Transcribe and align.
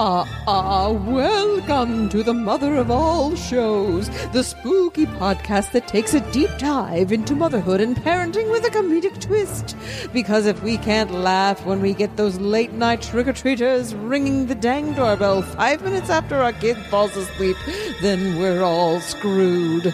ah, 0.00 0.44
ah, 0.46 0.90
welcome 0.92 2.08
to 2.08 2.22
the 2.22 2.32
mother 2.32 2.76
of 2.76 2.88
all 2.88 3.34
shows, 3.34 4.08
the 4.30 4.44
spooky 4.44 5.06
podcast 5.06 5.72
that 5.72 5.88
takes 5.88 6.14
a 6.14 6.20
deep 6.30 6.50
dive 6.58 7.10
into 7.10 7.34
motherhood 7.34 7.80
and 7.80 7.96
parenting 7.96 8.48
with 8.50 8.64
a 8.64 8.70
comedic 8.70 9.20
twist. 9.20 9.76
Because 10.12 10.46
if 10.46 10.62
we 10.62 10.78
can't 10.78 11.10
laugh 11.10 11.66
when 11.66 11.80
we 11.80 11.94
get 11.94 12.16
those 12.16 12.38
late 12.38 12.72
night 12.72 13.02
trick 13.02 13.26
or 13.26 13.32
treaters 13.32 13.92
ringing 13.94 14.46
the 14.46 14.54
dang 14.54 14.92
doorbell 14.92 15.42
five 15.42 15.82
minutes 15.82 16.10
after 16.10 16.36
our 16.36 16.52
kid 16.52 16.76
falls 16.86 17.16
asleep, 17.16 17.56
then 18.00 18.38
we're 18.38 18.62
all 18.62 19.00
screwed. 19.00 19.92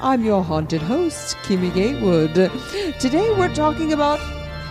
I'm 0.00 0.24
your 0.24 0.44
haunted 0.44 0.82
host, 0.82 1.36
Kimmy 1.38 1.74
Gatewood. 1.74 2.34
Today 3.00 3.34
we're 3.36 3.54
talking 3.54 3.92
about 3.92 4.20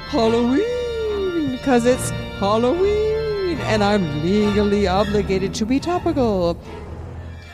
Halloween 0.09 1.51
because 1.51 1.85
it's 1.85 2.11
Halloween 2.39 3.57
and 3.63 3.83
I'm 3.83 4.23
legally 4.23 4.87
obligated 4.87 5.53
to 5.55 5.65
be 5.65 5.77
topical. 5.77 6.57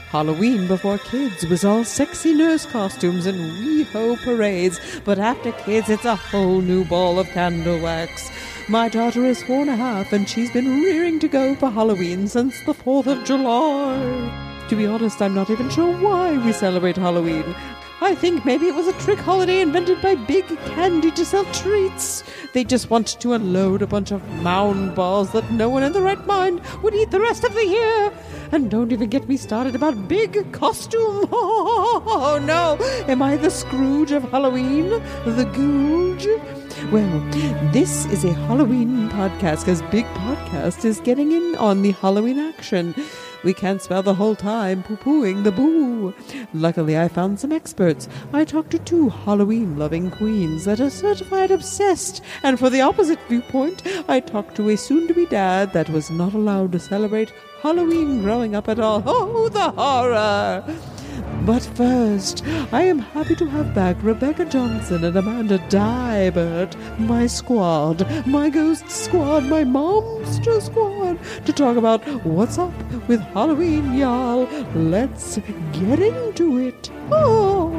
Halloween 0.10 0.68
before 0.68 1.00
kids 1.00 1.44
was 1.48 1.66
all 1.66 1.84
sexy 1.84 2.36
nurse 2.36 2.68
costumes 2.68 3.26
and 3.26 3.40
WeHo 3.40 4.24
parades, 4.24 4.80
but 5.04 5.18
after 5.18 5.52
kids 5.54 5.90
it's 5.90 6.06
a 6.06 6.16
whole 6.16 6.62
new 6.62 6.86
ball 6.86 7.18
of 7.18 7.28
candle 7.30 7.82
wax. 7.82 8.30
My 8.70 8.88
daughter 8.88 9.26
is 9.26 9.42
four 9.42 9.62
and 9.62 9.72
a 9.72 9.76
half 9.76 10.14
and 10.14 10.30
she's 10.30 10.52
been 10.52 10.84
rearing 10.84 11.20
to 11.20 11.28
go 11.28 11.56
for 11.56 11.72
Halloween 11.72 12.28
since 12.28 12.64
the 12.66 12.76
4th 12.76 13.08
of 13.08 13.24
July. 13.24 14.66
To 14.70 14.76
be 14.76 14.86
honest, 14.86 15.20
I'm 15.20 15.34
not 15.34 15.50
even 15.50 15.72
sure 15.72 15.98
why 15.98 16.38
we 16.38 16.54
celebrate 16.54 16.98
Halloween. 16.98 17.56
I 18.02 18.14
think 18.14 18.44
maybe 18.44 18.68
it 18.68 18.76
was 18.76 18.88
a 18.88 19.00
trick 19.00 19.20
holiday 19.20 19.62
invented 19.62 20.02
by 20.02 20.16
Big 20.16 20.46
Candy 20.66 21.12
to 21.12 21.24
sell 21.24 21.46
treats. 21.54 22.24
They 22.54 22.66
just 22.66 22.90
want 22.90 23.20
to 23.22 23.34
unload 23.34 23.82
a 23.82 23.88
bunch 23.88 24.12
of 24.12 24.22
mound 24.42 24.96
balls 24.96 25.32
that 25.32 25.50
no 25.52 25.70
one 25.70 25.82
in 25.82 25.94
the 25.94 26.02
right 26.02 26.24
mind 26.28 26.62
would 26.84 26.94
eat 26.94 27.12
the 27.12 27.22
rest 27.22 27.46
of 27.46 27.54
the 27.54 27.66
year. 27.66 28.12
And 28.52 28.70
don't 28.70 28.92
even 28.92 29.10
get 29.10 29.28
me 29.28 29.38
started 29.38 29.76
about 29.76 30.08
big 30.08 30.52
costume. 30.52 31.30
Oh 32.18 32.40
no! 32.42 32.78
Am 33.08 33.22
I 33.22 33.38
the 33.38 33.50
Scrooge 33.50 34.12
of 34.12 34.24
Halloween? 34.32 34.90
The 34.90 35.46
Googe? 35.54 36.28
Well, 36.92 37.20
this 37.72 38.06
is 38.08 38.24
a 38.26 38.34
Halloween 38.34 39.10
podcast 39.10 39.62
because 39.62 39.82
Big 39.84 40.06
Podcast 40.06 40.86
is 40.86 41.00
getting 41.00 41.32
in 41.32 41.56
on 41.56 41.82
the 41.82 41.92
Halloween 41.92 42.38
action. 42.38 42.94
We 43.44 43.54
can't 43.54 43.82
spell 43.82 44.04
the 44.04 44.14
whole 44.14 44.36
time 44.36 44.84
poo 44.84 44.98
pooing 44.98 45.44
the 45.44 45.52
boo. 45.52 46.14
Luckily, 46.54 46.98
I 46.98 47.08
found 47.08 47.40
some 47.40 47.52
experts. 47.52 48.10
I 48.34 48.44
talked 48.44 48.72
to 48.72 48.80
two 48.80 49.10
Halloween 49.10 49.78
loving 49.78 50.12
queens 50.12 50.66
that 50.66 50.80
are 50.80 50.90
certified 50.90 51.52
obsessed, 51.52 52.22
and 52.44 52.60
for 52.60 52.70
the 52.70 52.82
opposite 52.82 53.20
viewpoint, 53.30 53.84
I 54.08 54.20
talked 54.20 54.56
to 54.56 54.70
a 54.70 54.76
soon 54.78 55.08
to 55.08 55.14
be 55.14 55.26
dad 55.28 55.74
that 55.74 55.90
was 55.90 56.10
not 56.10 56.34
allowed 56.34 56.72
to 56.74 56.80
celebrate 56.80 57.32
Halloween 57.66 58.22
growing 58.22 58.54
up 58.54 58.70
at 58.70 58.80
all. 58.80 59.02
Oh, 59.08 59.50
the 59.50 59.72
horror! 59.72 60.64
But 61.48 61.64
first, 61.64 62.46
I 62.72 62.84
am 62.84 63.00
happy 63.00 63.36
to 63.38 63.48
have 63.48 63.74
back 63.74 63.98
Rebecca 64.04 64.46
Johnson 64.46 65.04
and 65.04 65.18
Amanda 65.18 65.58
Dybert, 65.68 66.76
my 67.00 67.26
squad, 67.26 68.06
my 68.28 68.52
ghost 68.52 68.88
squad, 68.92 69.46
my 69.46 69.64
monster 69.64 70.62
squad, 70.62 71.18
to 71.48 71.52
talk 71.52 71.76
about 71.76 72.08
what's 72.24 72.60
up 72.60 72.72
with 73.08 73.22
Halloween, 73.34 73.96
y'all. 73.96 74.44
Let's 74.76 75.38
get 75.72 75.98
into 75.98 76.60
it. 76.60 76.92
Oh. 77.10 77.72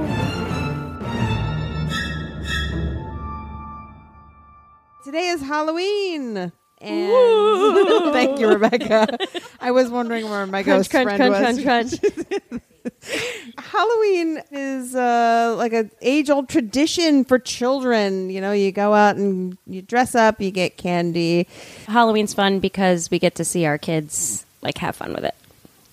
Today 5.05 5.29
is 5.29 5.43
Halloween. 5.43 6.51
And 6.81 8.13
thank 8.13 8.39
you, 8.39 8.49
Rebecca. 8.49 9.19
I 9.61 9.71
was 9.71 9.91
wondering 9.91 10.29
where 10.29 10.47
my 10.47 10.63
Crunch, 10.63 10.91
ghost 10.91 10.91
crunch, 10.91 11.17
friend 11.17 11.35
crunch, 11.35 11.57
was. 11.57 11.65
crunch, 11.65 12.01
crunch. 12.01 12.63
Halloween 13.59 14.43
is 14.51 14.95
uh, 14.95 15.55
like 15.57 15.73
a 15.73 15.91
age 16.03 16.31
old 16.31 16.49
tradition 16.49 17.25
for 17.25 17.39
children. 17.39 18.31
You 18.31 18.41
know, 18.41 18.53
you 18.53 18.73
go 18.73 18.95
out 18.95 19.17
and 19.17 19.57
you 19.67 19.83
dress 19.83 20.15
up, 20.15 20.41
you 20.41 20.51
get 20.51 20.77
candy. 20.77 21.49
Halloween's 21.87 22.35
fun 22.35 22.61
because 22.61 23.11
we 23.11 23.19
get 23.19 23.35
to 23.37 23.45
see 23.45 23.65
our 23.67 23.79
kids 23.79 24.45
like 24.63 24.79
have 24.79 24.97
fun 24.97 25.15
with 25.15 25.25
it. 25.25 25.35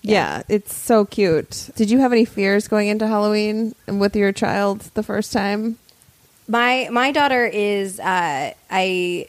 Yeah. 0.02 0.42
it's 0.48 0.74
so 0.74 1.06
cute. 1.06 1.70
Did 1.76 1.90
you 1.90 1.98
have 2.00 2.12
any 2.12 2.26
fears 2.26 2.68
going 2.68 2.88
into 2.88 3.06
Halloween 3.06 3.74
with 3.86 4.14
your 4.14 4.32
child 4.32 4.80
the 4.94 5.02
first 5.02 5.32
time? 5.32 5.78
My 6.46 6.88
my 6.92 7.10
daughter 7.10 7.46
is 7.46 7.98
uh, 8.00 8.52
I 8.70 9.26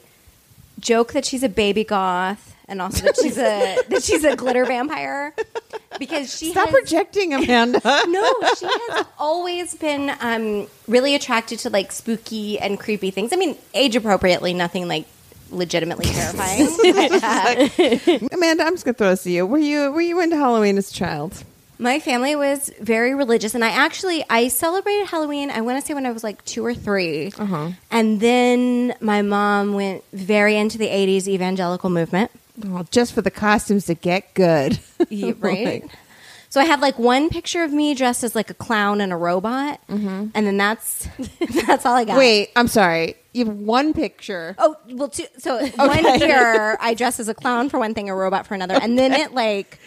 joke 0.79 1.13
that 1.13 1.25
she's 1.25 1.43
a 1.43 1.49
baby 1.49 1.83
goth 1.83 2.55
and 2.67 2.81
also 2.81 3.05
that 3.05 3.15
she's 3.21 3.37
a 3.37 3.77
that 3.89 4.03
she's 4.03 4.23
a 4.23 4.35
glitter 4.35 4.65
vampire 4.65 5.33
because 5.99 6.35
she 6.35 6.51
Stop 6.51 6.69
has, 6.69 6.73
projecting, 6.75 7.33
Amanda. 7.33 7.79
no 8.07 8.33
she 8.57 8.65
has 8.65 9.05
always 9.17 9.75
been 9.75 10.11
um, 10.19 10.67
really 10.87 11.15
attracted 11.15 11.59
to 11.59 11.69
like 11.69 11.91
spooky 11.91 12.59
and 12.59 12.79
creepy 12.79 13.11
things. 13.11 13.31
I 13.33 13.35
mean, 13.37 13.57
age 13.73 13.95
appropriately, 13.95 14.53
nothing 14.53 14.87
like 14.87 15.05
legitimately 15.51 16.05
terrifying. 16.05 16.67
Uh, 17.23 18.27
Amanda, 18.35 18.63
I'm 18.63 18.73
just 18.73 18.85
gonna 18.85 18.95
throw 18.95 19.09
this 19.11 19.23
to 19.23 19.31
you. 19.31 19.45
Were 19.45 19.57
you 19.57 19.91
were 19.91 20.01
you 20.01 20.19
into 20.19 20.35
Halloween 20.35 20.77
as 20.77 20.89
a 20.89 20.93
child? 20.93 21.43
My 21.77 21.99
family 21.99 22.35
was 22.35 22.71
very 22.79 23.13
religious, 23.13 23.53
and 23.55 23.63
I 23.63 23.69
actually 23.69 24.23
I 24.29 24.47
celebrated 24.47 25.07
Halloween. 25.07 25.49
I 25.51 25.61
want 25.61 25.79
to 25.79 25.85
say 25.85 25.93
when 25.93 26.05
I 26.05 26.11
was 26.11 26.23
like 26.23 26.43
two 26.45 26.65
or 26.65 26.73
3 26.73 27.33
Uh-huh. 27.37 27.71
and 27.91 28.19
then 28.21 28.93
my 29.01 29.21
mom 29.21 29.73
went 29.73 30.03
very 30.13 30.55
into 30.55 30.77
the 30.77 30.87
'80s 30.87 31.27
evangelical 31.27 31.89
movement. 31.89 32.31
Oh, 32.65 32.85
just 32.91 33.11
for 33.13 33.21
the 33.21 33.31
costumes 33.31 33.85
to 33.87 33.93
get 33.95 34.33
good, 34.33 34.79
Yeah, 35.09 35.33
right? 35.39 35.83
Like, 35.83 35.91
So 36.47 36.61
I 36.61 36.65
have 36.65 36.79
like 36.79 36.97
one 36.97 37.27
picture 37.29 37.65
of 37.65 37.73
me 37.73 37.93
dressed 37.93 38.23
as 38.23 38.33
like 38.33 38.49
a 38.49 38.53
clown 38.53 39.01
and 39.01 39.11
a 39.11 39.17
robot, 39.17 39.81
and 39.89 40.31
then 40.33 40.55
that's 40.55 41.09
that's 41.67 41.85
all 41.85 41.95
I 41.95 42.05
got. 42.05 42.17
Wait, 42.17 42.51
I'm 42.55 42.69
sorry. 42.69 43.17
You 43.33 43.43
have 43.47 43.53
one 43.53 43.91
picture. 43.91 44.55
Oh 44.57 44.77
well, 44.91 45.09
two, 45.09 45.25
so 45.37 45.65
one 45.75 46.19
year 46.21 46.77
I 46.79 46.93
dress 46.93 47.19
as 47.19 47.27
a 47.27 47.33
clown 47.33 47.67
for 47.67 47.77
one 47.79 47.93
thing, 47.93 48.09
a 48.09 48.15
robot 48.15 48.47
for 48.47 48.53
another, 48.55 48.75
and 48.75 48.97
then 48.97 49.11
it 49.11 49.33
like 49.33 49.77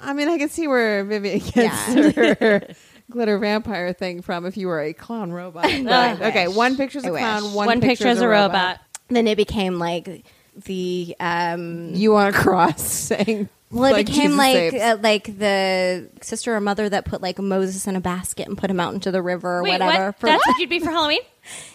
I 0.00 0.12
mean, 0.12 0.28
I 0.28 0.38
can 0.38 0.48
see 0.48 0.68
where 0.68 1.04
Vivian 1.04 1.38
gets 1.52 1.56
Yeah. 1.56 2.34
her 2.40 2.62
glitter 3.10 3.38
vampire 3.38 3.92
thing 3.92 4.22
from 4.22 4.46
if 4.46 4.56
you 4.56 4.68
were 4.68 4.80
a 4.80 4.92
clown 4.92 5.32
robot. 5.32 5.64
I 5.66 5.82
But, 6.18 6.22
okay, 6.28 6.48
one 6.48 6.76
picture's 6.76 7.04
a 7.04 7.08
I 7.08 7.10
wish. 7.10 7.20
clown, 7.20 7.42
one, 7.54 7.66
One, 7.66 7.80
picture 7.80 8.06
as 8.08 8.20
a 8.20 8.28
robot. 8.28 8.80
then 9.08 9.26
it 9.26 9.36
became 9.36 9.78
like 9.78 10.24
the 10.66 11.14
um 11.20 11.94
You 11.94 12.16
on 12.16 12.28
a 12.28 12.32
cross 12.32 12.82
saying, 12.90 13.48
well 13.70 13.86
it 13.86 13.92
like 13.92 14.06
became 14.06 14.30
Jesus 14.32 14.38
like 14.38 14.74
uh, 14.74 14.96
like 15.02 15.38
the 15.38 16.08
sister 16.20 16.54
or 16.54 16.60
mother 16.60 16.88
that 16.88 17.04
put 17.04 17.20
like 17.22 17.38
Moses 17.38 17.86
in 17.86 17.96
a 17.96 18.00
basket 18.00 18.48
and 18.48 18.56
put 18.58 18.70
him 18.70 18.80
out 18.80 18.92
into 18.94 19.10
the 19.10 19.22
river 19.22 19.58
or 19.58 19.62
Wait, 19.62 19.72
whatever. 19.80 20.06
what? 20.06 20.20
That's 20.20 20.46
what 20.46 20.58
you'd 20.58 20.70
be 20.70 20.78
for 20.80 20.90
Halloween? 20.90 21.20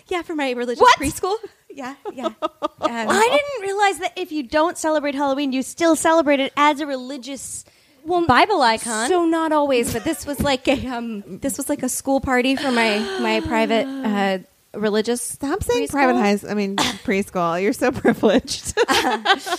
yeah, 0.07 0.21
for 0.21 0.35
my 0.35 0.51
religious 0.51 0.81
What? 0.81 0.97
preschool. 0.99 1.35
Yeah, 1.69 1.95
yeah. 2.13 2.25
Um, 2.25 2.35
I 2.81 3.29
didn't 3.31 3.61
realize 3.67 3.97
that 3.99 4.13
if 4.15 4.31
you 4.31 4.43
don't 4.43 4.77
celebrate 4.77 5.15
Halloween, 5.15 5.51
you 5.53 5.63
still 5.63 5.95
celebrate 5.95 6.39
it 6.39 6.53
as 6.55 6.79
a 6.81 6.85
religious 6.85 7.65
well, 8.05 8.25
Bible 8.25 8.61
icon. 8.61 9.09
So 9.09 9.25
not 9.25 9.51
always, 9.51 9.93
but 9.93 10.03
this 10.03 10.25
was 10.25 10.39
like 10.39 10.67
a 10.67 10.87
um, 10.87 11.23
this 11.39 11.57
was 11.57 11.69
like 11.69 11.83
a 11.83 11.89
school 11.89 12.19
party 12.21 12.55
for 12.55 12.71
my 12.71 12.99
my 13.21 13.39
private 13.41 13.85
uh, 13.87 14.39
religious. 14.77 15.21
Stop 15.21 15.63
saying 15.63 15.87
preschool. 15.87 15.91
private 15.91 16.15
high 16.15 16.39
I 16.49 16.53
mean, 16.53 16.75
preschool. 17.05 17.61
You're 17.61 17.73
so 17.73 17.91
privileged. 17.91 18.75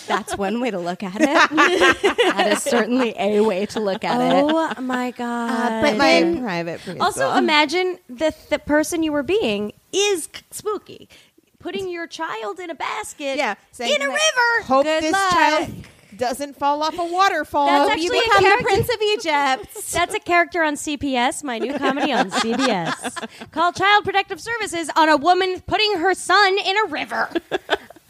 That's 0.09 0.37
one 0.37 0.61
way 0.61 0.71
to 0.71 0.79
look 0.79 1.03
at 1.03 1.17
it. 1.17 1.23
that 1.25 2.49
is 2.53 2.63
certainly 2.63 3.15
a 3.19 3.41
way 3.41 3.67
to 3.67 3.81
look 3.81 4.05
at 4.05 4.21
it. 4.21 4.45
oh 4.45 4.81
my 4.81 5.11
god! 5.13 5.83
but 5.83 5.97
My 5.97 6.05
then- 6.21 6.43
private 6.43 6.81
preschool. 6.81 7.01
also, 7.01 7.33
imagine 7.37 7.99
that 8.09 8.51
the 8.51 8.59
person 8.59 9.03
you 9.03 9.13
were 9.13 9.23
being 9.23 9.73
is 9.93 10.29
spooky. 10.51 11.09
Putting 11.61 11.89
your 11.89 12.07
child 12.07 12.61
in 12.61 12.69
a 12.69 12.75
basket 12.75 13.39
yeah, 13.39 13.55
saying, 13.73 13.95
in 13.95 14.03
a 14.03 14.09
river. 14.09 14.65
Hope 14.67 14.85
Good 14.85 15.03
this 15.03 15.13
luck." 15.13 15.33
child 15.33 15.69
doesn't 16.19 16.57
fall 16.57 16.83
off 16.83 16.99
a 16.99 17.05
waterfall. 17.05 17.67
That's 17.67 18.03
You 18.03 18.13
actually 18.13 18.19
a 18.19 18.23
become 18.41 18.59
the 18.59 18.65
Prince 18.65 18.89
of 18.95 19.03
Egypt. 19.03 19.91
That's 19.93 20.15
a 20.15 20.21
character 20.21 20.63
on 20.63 20.75
CPS, 20.75 21.43
my 21.45 21.59
new 21.59 21.77
comedy 21.79 22.13
on 22.13 22.31
CBS, 22.43 23.51
called 23.51 23.75
Child 23.77 24.05
Protective 24.05 24.41
Services 24.41 24.91
on 24.97 25.09
a 25.09 25.17
woman 25.17 25.61
putting 25.67 25.99
her 25.99 26.15
son 26.15 26.57
in 26.65 26.77
a 26.87 26.89
river. 26.89 27.29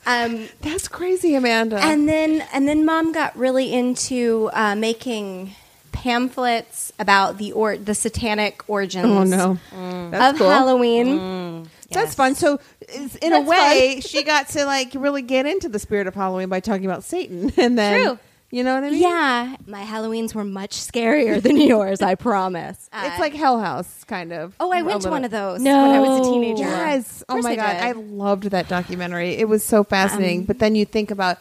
Um, 0.07 0.49
That's 0.61 0.87
crazy, 0.87 1.35
Amanda. 1.35 1.79
and 1.79 2.07
then 2.07 2.45
and 2.53 2.69
then 2.69 2.85
mom 2.85 3.13
got 3.13 3.35
really 3.39 3.73
into 3.73 4.51
uh, 4.53 4.75
making 4.75 5.55
pamphlets 5.93 6.93
about 6.99 7.39
the 7.39 7.53
or 7.53 7.79
the 7.79 7.95
satanic 7.95 8.63
origins. 8.69 9.07
Oh 9.07 9.25
no, 9.25 10.11
that's 10.11 10.35
of 10.35 10.39
cool. 10.41 10.51
Halloween. 10.51 11.17
That's 11.95 12.15
fun. 12.15 12.35
So, 12.35 12.59
in 12.95 13.09
That's 13.31 13.35
a 13.35 13.41
way, 13.41 14.01
she 14.05 14.23
got 14.23 14.49
to 14.51 14.65
like 14.65 14.93
really 14.95 15.23
get 15.23 15.47
into 15.47 15.69
the 15.69 15.79
spirit 15.79 16.07
of 16.07 16.15
Halloween 16.15 16.49
by 16.49 16.61
talking 16.61 16.85
about 16.85 17.05
Satan, 17.05 17.53
and 17.59 17.79
then 17.79 18.05
True. 18.05 18.19
you 18.51 18.63
know 18.65 18.75
what 18.75 18.85
I 18.85 18.91
mean? 18.91 19.01
Yeah, 19.03 19.57
my 19.67 19.83
Halloweens 19.85 20.35
were 20.35 20.45
much 20.45 20.73
scarier 20.73 21.43
than 21.43 21.57
yours. 21.61 22.03
I 22.03 22.15
promise. 22.15 22.89
it's 22.93 23.19
like 23.19 23.33
Hell 23.35 23.59
House, 23.61 24.05
kind 24.05 24.33
of. 24.33 24.55
oh, 24.61 24.71
I 24.71 24.81
A 24.81 24.85
went 24.85 25.03
to 25.03 25.09
little- 25.09 25.11
one 25.13 25.25
of 25.25 25.31
those 25.31 25.61
when 25.61 25.75
I 25.75 26.01
was 26.01 26.27
a 26.27 26.31
teenager. 26.31 26.63
Yes. 26.65 27.25
Oh 27.29 27.35
course 27.35 27.45
my 27.45 27.53
I 27.53 27.57
god, 27.57 27.73
did. 27.73 27.83
I 27.83 27.93
loved 27.93 28.45
that 28.45 28.69
documentary. 28.69 29.31
It 29.37 29.49
was 29.49 29.65
so 29.65 29.83
fascinating. 29.85 30.41
Um, 30.41 30.45
but 30.47 30.59
then 30.59 30.75
you 30.75 30.85
think 30.85 31.11
about 31.11 31.39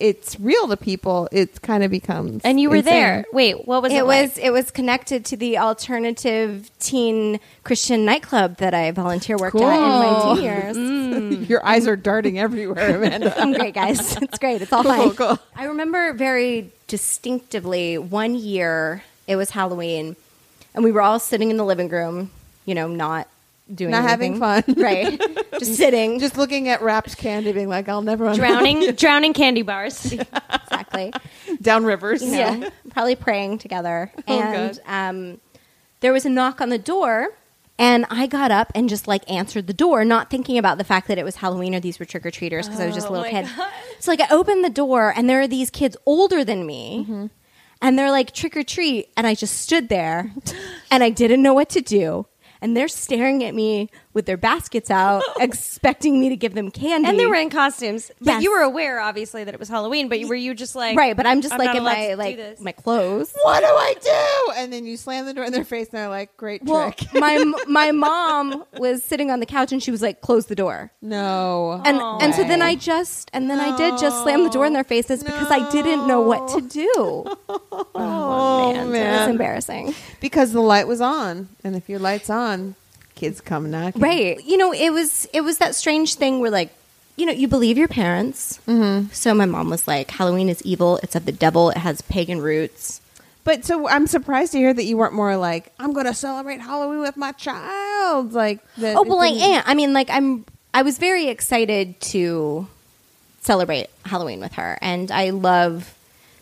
it's 0.00 0.40
real 0.40 0.66
to 0.68 0.76
people. 0.76 1.28
It 1.30 1.60
kind 1.62 1.84
of 1.84 1.90
becomes. 1.90 2.42
And 2.44 2.58
you 2.58 2.70
were 2.70 2.76
insane. 2.76 2.92
there. 2.94 3.24
Wait, 3.32 3.66
what 3.68 3.82
was 3.82 3.92
it? 3.92 3.96
it 3.98 4.04
like? 4.04 4.22
was 4.30 4.38
it 4.38 4.50
was 4.50 4.70
connected 4.70 5.24
to 5.26 5.36
the 5.36 5.58
alternative 5.58 6.70
teen 6.80 7.38
Christian 7.64 8.04
nightclub 8.04 8.56
that 8.56 8.74
I 8.74 8.90
volunteer 8.90 9.36
worked 9.36 9.56
at 9.56 9.62
in 9.62 9.68
my 9.68 10.20
Cool. 10.22 10.34
teen 10.36 10.44
years. 10.44 10.76
Mm. 10.76 11.48
Your 11.48 11.64
eyes 11.64 11.86
are 11.86 11.96
darting 11.96 12.38
everywhere, 12.38 12.96
Amanda. 13.02 13.38
I'm 13.40 13.52
great, 13.52 13.74
guys. 13.74 14.16
It's 14.22 14.38
great. 14.38 14.62
It's 14.62 14.72
all 14.72 14.82
Cool, 14.82 15.10
fine. 15.12 15.14
cool. 15.16 15.38
I 15.54 15.64
remember 15.66 16.12
very 16.14 16.72
distinctively 16.88 17.98
one 17.98 18.34
year 18.34 19.02
it 19.26 19.36
was 19.36 19.50
Halloween, 19.50 20.16
and 20.74 20.82
we 20.82 20.90
were 20.92 21.02
all 21.02 21.18
sitting 21.18 21.50
in 21.50 21.56
the 21.56 21.64
living 21.64 21.88
room, 21.88 22.30
you 22.64 22.74
know, 22.74 22.88
not 22.88 23.28
doing 23.74 23.90
Not 23.90 24.02
having 24.02 24.38
fun. 24.38 24.64
right? 24.76 25.20
Just 25.58 25.76
sitting, 25.76 26.18
Just 26.20 26.36
looking 26.36 26.68
at 26.68 26.82
wrapped 26.82 27.16
candy, 27.16 27.52
being 27.52 27.68
like, 27.68 27.88
"I'll 27.88 28.02
never 28.02 28.32
drowning, 28.34 28.92
drowning 28.96 29.32
candy 29.32 29.62
bars. 29.62 30.12
exactly. 30.52 31.12
down 31.60 31.84
rivers." 31.84 32.22
you 32.22 32.32
know, 32.32 32.70
probably 32.90 33.16
praying 33.16 33.58
together. 33.58 34.12
Oh, 34.28 34.40
and 34.40 34.80
um, 34.86 35.40
there 36.00 36.12
was 36.12 36.24
a 36.26 36.30
knock 36.30 36.60
on 36.60 36.68
the 36.70 36.78
door, 36.78 37.28
and 37.78 38.06
I 38.10 38.26
got 38.26 38.50
up 38.50 38.72
and 38.74 38.88
just 38.88 39.06
like 39.06 39.28
answered 39.30 39.66
the 39.66 39.72
door, 39.74 40.04
not 40.04 40.30
thinking 40.30 40.58
about 40.58 40.78
the 40.78 40.84
fact 40.84 41.08
that 41.08 41.18
it 41.18 41.24
was 41.24 41.36
Halloween 41.36 41.74
or 41.74 41.80
these 41.80 41.98
were 41.98 42.04
trick 42.06 42.26
or 42.26 42.30
treaters 42.30 42.66
because 42.66 42.80
I 42.80 42.86
was 42.86 42.94
just 42.94 43.08
a 43.08 43.12
little 43.12 43.26
Oh 43.26 43.30
kid. 43.30 43.46
God. 43.56 43.70
So 44.00 44.10
like 44.10 44.20
I 44.20 44.28
opened 44.30 44.64
the 44.64 44.70
door, 44.70 45.12
and 45.14 45.28
there 45.28 45.40
are 45.40 45.48
these 45.48 45.70
kids 45.70 45.96
older 46.06 46.44
than 46.44 46.66
me. 46.66 47.04
Mm-hmm. 47.08 47.26
And 47.82 47.98
they're 47.98 48.10
like 48.10 48.32
trick 48.32 48.58
or 48.58 48.62
treat, 48.62 49.08
and 49.16 49.26
I 49.26 49.34
just 49.34 49.58
stood 49.58 49.88
there, 49.88 50.30
and 50.90 51.02
I 51.02 51.08
didn't 51.08 51.40
know 51.40 51.54
what 51.54 51.70
to 51.70 51.80
do. 51.80 52.26
And 52.62 52.76
they're 52.76 52.88
staring 52.88 53.42
at 53.44 53.54
me 53.54 53.88
with 54.12 54.26
their 54.26 54.36
baskets 54.36 54.90
out, 54.90 55.22
expecting 55.40 56.20
me 56.20 56.28
to 56.30 56.36
give 56.36 56.54
them 56.54 56.70
candy. 56.70 57.08
and 57.08 57.18
they 57.18 57.26
were 57.26 57.34
in 57.36 57.48
costumes, 57.50 58.10
but 58.20 58.26
Yes. 58.32 58.42
you 58.42 58.50
were 58.50 58.60
aware, 58.62 59.00
obviously, 59.00 59.44
that 59.44 59.54
it 59.54 59.60
was 59.60 59.68
Halloween. 59.68 60.08
But 60.08 60.18
you 60.20 60.26
were 60.28 60.34
you 60.34 60.54
just 60.54 60.74
like 60.74 60.96
right, 60.96 61.16
but 61.16 61.26
I'm 61.26 61.40
just 61.40 61.54
I'm 61.54 61.58
like 61.60 61.76
in 61.76 61.82
my 61.84 62.14
like 62.14 62.60
my 62.60 62.72
clothes. 62.72 63.32
What 63.42 63.60
do 63.60 63.66
I 63.66 63.94
do? 64.02 64.52
And 64.56 64.72
then 64.72 64.84
you 64.86 64.96
slam 64.96 65.26
the 65.26 65.34
door 65.34 65.44
in 65.44 65.52
their 65.52 65.64
face, 65.64 65.88
and 65.90 65.98
they're 65.98 66.08
like, 66.08 66.36
"Great 66.36 66.64
Well, 66.64 66.90
trick." 66.92 67.14
my 67.14 67.44
my 67.68 67.90
mom 68.06 68.64
was 68.78 69.02
sitting 69.04 69.30
on 69.30 69.38
the 69.40 69.46
couch 69.46 69.70
and 69.72 69.82
she 69.82 69.90
was 69.90 70.02
like, 70.02 70.20
"Close 70.22 70.46
the 70.46 70.56
door." 70.56 70.90
no. 71.02 71.80
And 71.84 71.98
and 72.00 72.34
so 72.34 72.42
then 72.44 72.62
I 72.62 72.74
just 72.74 73.30
and 73.32 73.48
then 73.48 73.60
I 73.60 73.76
did 73.76 73.98
just 73.98 74.22
slam 74.22 74.42
the 74.44 74.50
door 74.50 74.66
in 74.66 74.72
their 74.72 74.84
faces 74.84 75.22
because 75.22 75.50
I 75.50 75.70
didn't 75.70 76.06
know 76.08 76.20
what 76.20 76.48
to 76.54 76.60
do. 76.60 77.24
oh 77.94 78.72
And 78.74 78.90
man, 78.92 79.06
it 79.06 79.18
was 79.18 79.28
oh, 79.28 79.30
embarrassing. 79.30 79.94
because 80.20 80.52
the 80.52 80.60
light 80.60 80.86
was 80.88 81.00
on, 81.00 81.48
and 81.64 81.76
if 81.76 81.88
your 81.88 81.98
light's 81.98 82.30
on, 82.30 82.74
kids 83.20 83.40
come 83.40 83.70
knocking. 83.70 84.00
Right. 84.00 84.42
You 84.44 84.56
know, 84.56 84.72
it 84.72 84.90
was 84.90 85.28
it 85.32 85.42
was 85.42 85.58
that 85.58 85.74
strange 85.74 86.14
thing 86.14 86.40
where 86.40 86.50
like, 86.50 86.72
you 87.16 87.26
know, 87.26 87.32
you 87.32 87.46
believe 87.48 87.76
your 87.76 87.88
parents. 87.88 88.58
Mm-hmm. 88.66 89.12
So 89.12 89.34
my 89.34 89.44
mom 89.44 89.68
was 89.68 89.86
like, 89.86 90.10
"Halloween 90.10 90.48
is 90.48 90.62
evil. 90.62 90.98
It's 91.02 91.14
of 91.14 91.26
the 91.26 91.32
devil. 91.32 91.70
It 91.70 91.76
has 91.76 92.00
pagan 92.02 92.40
roots." 92.40 93.00
But 93.44 93.64
so 93.64 93.88
I'm 93.88 94.06
surprised 94.06 94.52
to 94.52 94.58
hear 94.58 94.72
that 94.72 94.84
you 94.84 94.96
weren't 94.96 95.12
more 95.12 95.36
like, 95.36 95.72
"I'm 95.78 95.92
going 95.92 96.06
to 96.06 96.14
celebrate 96.14 96.60
Halloween 96.60 97.00
with 97.00 97.16
my 97.16 97.32
child." 97.32 98.32
Like, 98.32 98.60
Oh 98.78 99.02
well, 99.06 99.20
I 99.20 99.28
am. 99.28 99.62
I 99.66 99.74
mean, 99.74 99.92
like 99.92 100.08
I'm. 100.10 100.46
I 100.72 100.82
was 100.82 100.98
very 100.98 101.28
excited 101.28 102.00
to 102.12 102.66
celebrate 103.42 103.88
Halloween 104.06 104.40
with 104.40 104.54
her, 104.54 104.78
and 104.80 105.10
I 105.10 105.30
love 105.30 105.94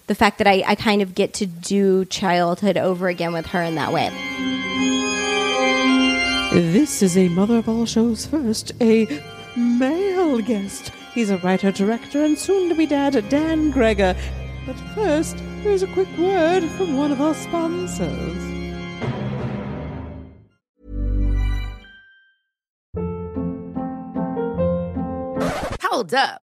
the 0.07 0.15
fact 0.15 0.39
that 0.39 0.47
I, 0.47 0.63
I 0.67 0.75
kind 0.75 1.03
of 1.03 1.15
get 1.15 1.35
to 1.35 1.47
do 1.47 2.05
childhood 2.05 2.77
over 2.77 3.09
again 3.09 3.33
with 3.33 3.47
her 3.47 3.63
in 3.63 3.75
that 3.77 3.93
way. 3.93 4.11
This 6.59 7.03
is 7.03 7.17
a 7.17 7.29
Mother 7.29 7.59
of 7.59 7.69
All 7.69 7.87
Shows 7.87 8.27
first, 8.27 8.73
a 8.81 9.07
male 9.57 10.41
guest. 10.41 10.91
He's 11.15 11.31
a 11.31 11.37
writer, 11.39 11.71
director, 11.71 12.25
and 12.25 12.37
soon 12.37 12.69
to 12.69 12.75
be 12.75 12.85
dad, 12.85 13.13
Dan 13.29 13.73
Greger. 13.73 14.19
But 14.67 14.75
first, 14.93 15.39
here's 15.63 15.85
a 15.85 15.93
quick 15.93 16.09
word 16.19 16.65
from 16.71 16.97
one 16.97 17.13
of 17.13 17.21
our 17.21 17.35
sponsors. 17.35 18.43
Hold 25.81 26.13
up. 26.13 26.43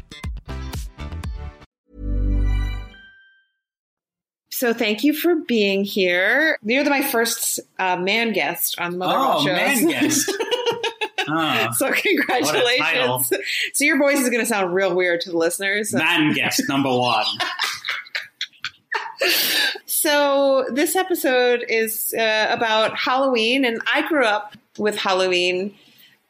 So 4.61 4.75
thank 4.75 5.03
you 5.03 5.15
for 5.15 5.33
being 5.37 5.83
here. 5.83 6.59
You're 6.61 6.83
the, 6.83 6.91
my 6.91 7.01
first 7.01 7.59
uh, 7.79 7.97
man 7.97 8.31
guest 8.31 8.79
on 8.79 8.95
Mother 8.99 9.15
Oh, 9.17 9.43
Shows. 9.43 9.55
man 9.55 9.87
guest. 9.87 10.31
Ah, 11.27 11.69
so 11.77 11.91
congratulations. 11.91 13.31
So 13.73 13.83
your 13.85 13.97
voice 13.99 14.19
is 14.19 14.29
going 14.29 14.39
to 14.41 14.45
sound 14.45 14.73
real 14.73 14.93
weird 14.95 15.21
to 15.21 15.31
the 15.31 15.37
listeners. 15.37 15.93
man 15.93 16.33
guest 16.33 16.61
number 16.69 16.95
one. 16.95 17.25
So 19.85 20.65
this 20.71 20.95
episode 20.95 21.63
is 21.69 22.13
uh, 22.17 22.47
about 22.49 22.97
Halloween, 22.97 23.65
and 23.65 23.79
I 23.91 24.07
grew 24.07 24.25
up 24.25 24.55
with 24.79 24.95
Halloween 24.95 25.75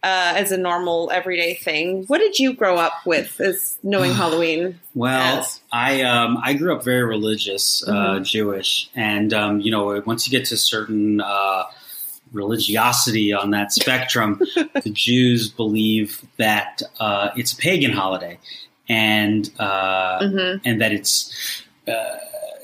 uh, 0.04 0.34
as 0.36 0.52
a 0.52 0.58
normal 0.58 1.12
everyday 1.12 1.54
thing. 1.54 2.06
What 2.08 2.18
did 2.20 2.40
you 2.40 2.54
grow 2.54 2.78
up 2.78 2.94
with 3.06 3.40
as 3.40 3.78
knowing 3.84 4.14
Halloween? 4.22 4.80
Well, 4.96 5.40
as? 5.40 5.62
I 5.72 6.02
um, 6.02 6.38
I 6.44 6.54
grew 6.54 6.76
up 6.76 6.84
very 6.84 7.04
religious, 7.04 7.84
uh, 7.88 7.92
Mm-hmm. 7.94 8.24
Jewish, 8.24 8.90
and 8.96 9.34
um, 9.34 9.60
you 9.62 9.72
know, 9.72 10.02
once 10.06 10.28
you 10.28 10.32
get 10.38 10.48
to 10.50 10.58
certain 10.58 11.22
uh, 11.22 11.64
religiosity 12.32 13.34
on 13.34 13.52
that 13.52 13.72
spectrum, 13.82 14.40
the 14.56 14.92
Jews 14.92 15.50
believe 15.50 16.22
that 16.38 16.82
uh, 17.00 17.30
it's 17.36 17.54
a 17.54 17.58
pagan 17.58 17.92
holiday, 17.92 18.40
and 18.90 19.50
uh, 19.60 20.20
Mm-hmm. 20.22 20.68
and 20.68 20.82
that 20.82 20.92
it's 20.92 21.64
uh, 21.88 22.18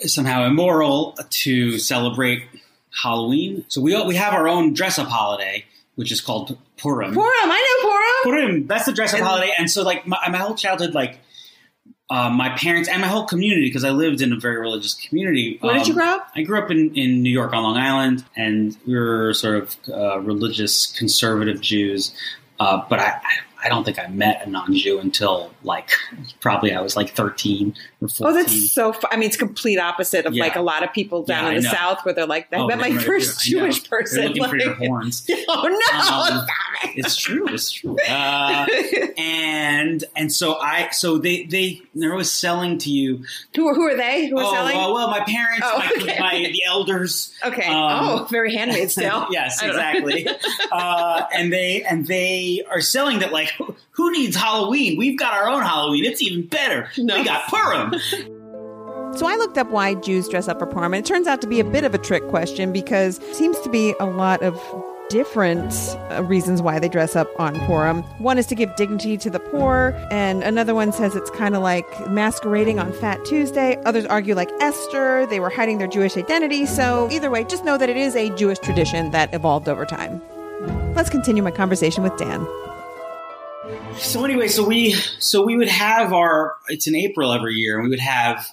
somehow 0.06 0.46
immoral 0.46 1.18
to 1.30 1.78
celebrate 1.80 2.44
Halloween. 3.04 3.64
So 3.68 3.80
we 3.82 4.00
we 4.06 4.16
have 4.16 4.34
our 4.34 4.48
own 4.48 4.74
dress 4.74 4.98
up 5.00 5.08
holiday, 5.08 5.66
which 5.98 6.12
is 6.12 6.22
called 6.22 6.56
Purim. 6.78 7.12
Purim, 7.12 7.28
I 7.28 7.80
know 7.82 7.90
Purim. 7.90 8.46
Purim. 8.46 8.68
That's 8.68 8.86
the 8.86 8.94
dress 8.94 9.16
up 9.16 9.20
holiday. 9.20 9.52
And 9.58 9.70
so, 9.70 9.82
like, 9.82 10.06
my, 10.06 10.20
my 10.30 10.38
whole 10.38 10.54
childhood, 10.54 10.94
like, 10.94 11.20
uh, 12.10 12.30
my 12.30 12.50
parents 12.50 12.88
and 12.88 13.02
my 13.02 13.08
whole 13.08 13.26
community, 13.26 13.66
because 13.66 13.84
I 13.84 13.90
lived 13.90 14.22
in 14.22 14.32
a 14.32 14.40
very 14.40 14.60
religious 14.60 14.94
community. 14.94 15.58
Where 15.60 15.74
did 15.74 15.82
um, 15.82 15.88
you 15.88 15.94
grow 15.96 16.06
up? 16.06 16.32
I 16.36 16.44
grew 16.44 16.60
up 16.60 16.70
in, 16.70 16.96
in 16.96 17.24
New 17.24 17.32
York 17.32 17.52
on 17.52 17.64
Long 17.64 17.78
Island, 17.78 18.24
and 18.36 18.78
we 18.86 18.96
were 18.96 19.34
sort 19.34 19.56
of 19.56 19.76
uh, 19.92 20.20
religious 20.20 20.86
conservative 20.86 21.62
Jews. 21.62 22.14
Uh, 22.60 22.86
but 22.88 23.00
I, 23.00 23.08
I, 23.08 23.40
I 23.64 23.70
don't 23.70 23.84
think 23.84 23.98
I 24.00 24.08
met 24.08 24.46
a 24.46 24.50
non-Jew 24.50 25.00
until 25.00 25.52
like 25.64 25.90
probably 26.40 26.74
I 26.74 26.82
was 26.82 26.96
like 26.96 27.12
thirteen 27.12 27.76
or 28.02 28.06
Oh, 28.06 28.08
fourteen. 28.10 28.36
that's 28.44 28.72
so. 28.74 28.94
Fu- 28.94 29.08
I 29.12 29.18
mean, 29.18 29.28
it's 29.28 29.38
complete 29.38 29.80
opposite 29.80 30.26
of 30.26 30.34
Yeah. 30.34 30.44
like 30.44 30.56
a 30.56 30.62
lot 30.62 30.84
of 30.84 30.94
people 30.94 31.24
down 31.24 31.46
Yeah, 31.52 31.58
in 31.58 31.64
the. 31.64 31.70
South, 31.70 32.06
where 32.06 32.14
they're 32.14 32.26
like, 32.28 32.48
"I 32.54 32.58
Oh, 32.58 32.68
met 32.68 32.78
my 32.80 32.90
right, 32.92 33.02
first. 33.02 33.42
Jewish 33.44 33.90
person." 33.90 34.20
They're 34.20 34.30
looking 34.30 34.50
for 34.50 34.58
your 34.58 34.74
horns. 34.88 35.28
oh 35.48 35.64
no! 35.92 36.38
Um, 36.40 36.48
it's 36.96 37.16
true. 37.16 37.48
It's 37.50 37.72
true. 37.72 37.98
Uh, 38.08 38.66
and 39.18 40.04
and 40.16 40.32
so 40.32 40.56
I 40.60 40.90
so 40.92 41.18
they 41.18 41.46
they 41.46 41.82
they're 41.96 42.12
always 42.12 42.32
selling 42.32 42.78
to 42.80 42.90
you. 42.92 43.24
who, 43.56 43.74
who 43.74 43.82
are 43.84 43.96
they? 43.98 44.28
Who 44.28 44.38
are 44.38 44.44
oh 44.44 44.54
selling? 44.54 44.76
well, 44.78 44.94
well, 44.94 45.10
my 45.10 45.22
parents, 45.22 45.62
Oh, 45.64 45.78
my, 45.80 45.92
okay. 46.04 46.20
my 46.20 46.32
the 46.52 46.64
elders. 46.66 47.34
okay. 47.44 47.68
um, 47.68 48.10
oh, 48.22 48.28
very 48.30 48.54
handmade 48.56 48.92
still. 48.92 49.28
yes, 49.32 49.62
I 49.62 49.68
don't 49.68 49.76
know. 49.76 50.08
exactly. 50.08 50.28
uh, 50.72 51.24
and 51.34 51.52
they 51.52 51.84
and 51.84 52.06
they 52.06 52.64
are 52.70 52.82
selling 52.82 53.20
that 53.20 53.32
like 53.32 53.47
who- 53.58 53.76
who 53.92 54.12
needs 54.12 54.36
Halloween? 54.36 54.98
We've 54.98 55.18
got 55.18 55.34
our 55.34 55.48
own 55.50 55.62
Halloween. 55.64 56.06
It's 56.06 56.22
even 56.22 56.46
better. 56.48 56.90
No. 56.98 57.18
We 57.18 57.24
got 57.24 57.48
Purim. 57.48 57.94
So 59.16 59.26
I 59.26 59.36
looked 59.36 59.58
up 59.58 59.72
why 59.72 59.96
Jews 59.96 60.28
dress 60.28 60.48
up 60.48 60.60
for 60.60 60.68
Purim, 60.68 60.94
and 60.94 61.04
it 61.04 61.08
turns 61.08 61.26
out 61.26 61.42
to 61.42 61.48
be 61.48 61.60
a 61.60 61.64
bit 61.64 61.84
of 61.84 61.96
a 61.96 61.98
trick 61.98 62.28
question 62.28 62.72
because 62.72 63.18
it 63.18 63.36
seems 63.36 63.60
to 63.62 63.70
be 63.70 63.96
a 64.00 64.06
lot 64.06 64.44
of 64.44 64.62
different 65.10 65.74
uh, 66.12 66.24
reasons 66.24 66.62
why 66.62 66.78
they 66.78 66.88
dress 66.90 67.16
up 67.16 67.28
on 67.40 67.56
Purim. 67.62 68.04
One 68.20 68.38
is 68.38 68.46
to 68.48 68.54
give 68.56 68.76
dignity 68.76 69.18
to 69.18 69.30
the 69.32 69.40
poor, 69.40 69.96
and 70.12 70.44
another 70.44 70.76
one 70.76 70.92
says 70.92 71.16
it's 71.16 71.32
kind 71.32 71.56
of 71.56 71.64
like 71.64 71.88
masquerading 72.12 72.78
on 72.78 72.94
Fat 72.94 73.24
Tuesday. 73.26 73.78
Others 73.86 74.06
argue, 74.06 74.36
like 74.36 74.52
Esther, 74.60 75.26
they 75.26 75.40
were 75.40 75.50
hiding 75.50 75.80
their 75.80 75.88
Jewish 75.88 76.16
identity. 76.16 76.68
So, 76.68 77.08
either 77.10 77.32
way, 77.32 77.44
just 77.46 77.66
know 77.66 77.78
that 77.78 77.90
it 77.90 77.98
is 77.98 78.16
a 78.16 78.30
Jewish 78.36 78.60
tradition 78.60 79.10
that 79.12 79.34
evolved 79.34 79.68
over 79.68 79.86
time. 79.86 80.22
Let's 80.96 81.10
continue 81.10 81.42
my 81.42 81.52
conversation 81.52 82.04
with 82.04 82.16
Dan. 82.18 82.46
So 83.98 84.24
anyway, 84.24 84.48
so 84.48 84.64
we 84.66 84.92
so 85.20 85.44
we 85.44 85.58
would 85.58 85.68
have 85.68 86.14
our 86.14 86.56
it's 86.70 86.88
in 86.88 86.96
April 86.96 87.32
every 87.34 87.56
year, 87.56 87.76
and 87.76 87.84
we 87.84 87.90
would 87.90 88.00
have 88.00 88.48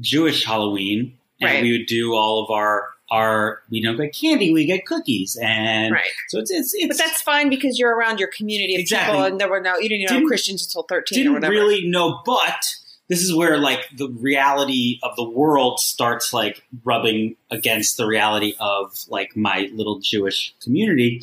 Jewish 0.00 0.44
Halloween, 0.44 1.18
and 1.40 1.50
Right. 1.50 1.62
we 1.62 1.72
would 1.72 1.86
do 1.86 2.14
all 2.14 2.42
of 2.44 2.50
our 2.50 2.88
our 3.10 3.60
we 3.70 3.82
don't 3.82 3.96
get 3.96 4.14
candy, 4.14 4.52
we 4.52 4.64
get 4.64 4.86
cookies, 4.86 5.36
and 5.42 5.92
Right. 5.92 6.06
so 6.28 6.38
it's 6.38 6.50
it's, 6.50 6.72
it's 6.74 6.86
But 6.88 6.96
that's 6.98 7.20
fine 7.22 7.50
because 7.50 7.78
you're 7.78 7.94
around 7.94 8.18
your 8.20 8.28
community 8.28 8.74
of 8.76 8.80
Exactly. 8.80 9.12
people, 9.12 9.24
and 9.26 9.40
there 9.40 9.48
were 9.48 9.60
no 9.60 9.76
you 9.78 9.88
didn't 9.88 10.02
know 10.08 10.16
Didn't- 10.16 10.28
Christians 10.28 10.64
until 10.64 10.84
thirteen 10.84 11.18
didn't 11.18 11.34
whatever. 11.34 11.52
really 11.52 11.86
know, 11.86 12.20
but 12.24 12.64
this 13.08 13.20
is 13.22 13.34
where 13.34 13.58
like 13.58 13.80
the 13.96 14.08
reality 14.08 14.98
of 15.02 15.14
the 15.16 15.28
world 15.28 15.80
starts 15.80 16.32
like 16.32 16.62
rubbing 16.84 17.36
against 17.50 17.96
the 17.96 18.06
reality 18.06 18.54
of 18.60 18.96
like 19.08 19.36
my 19.36 19.68
little 19.74 19.98
Jewish 19.98 20.54
community 20.62 21.20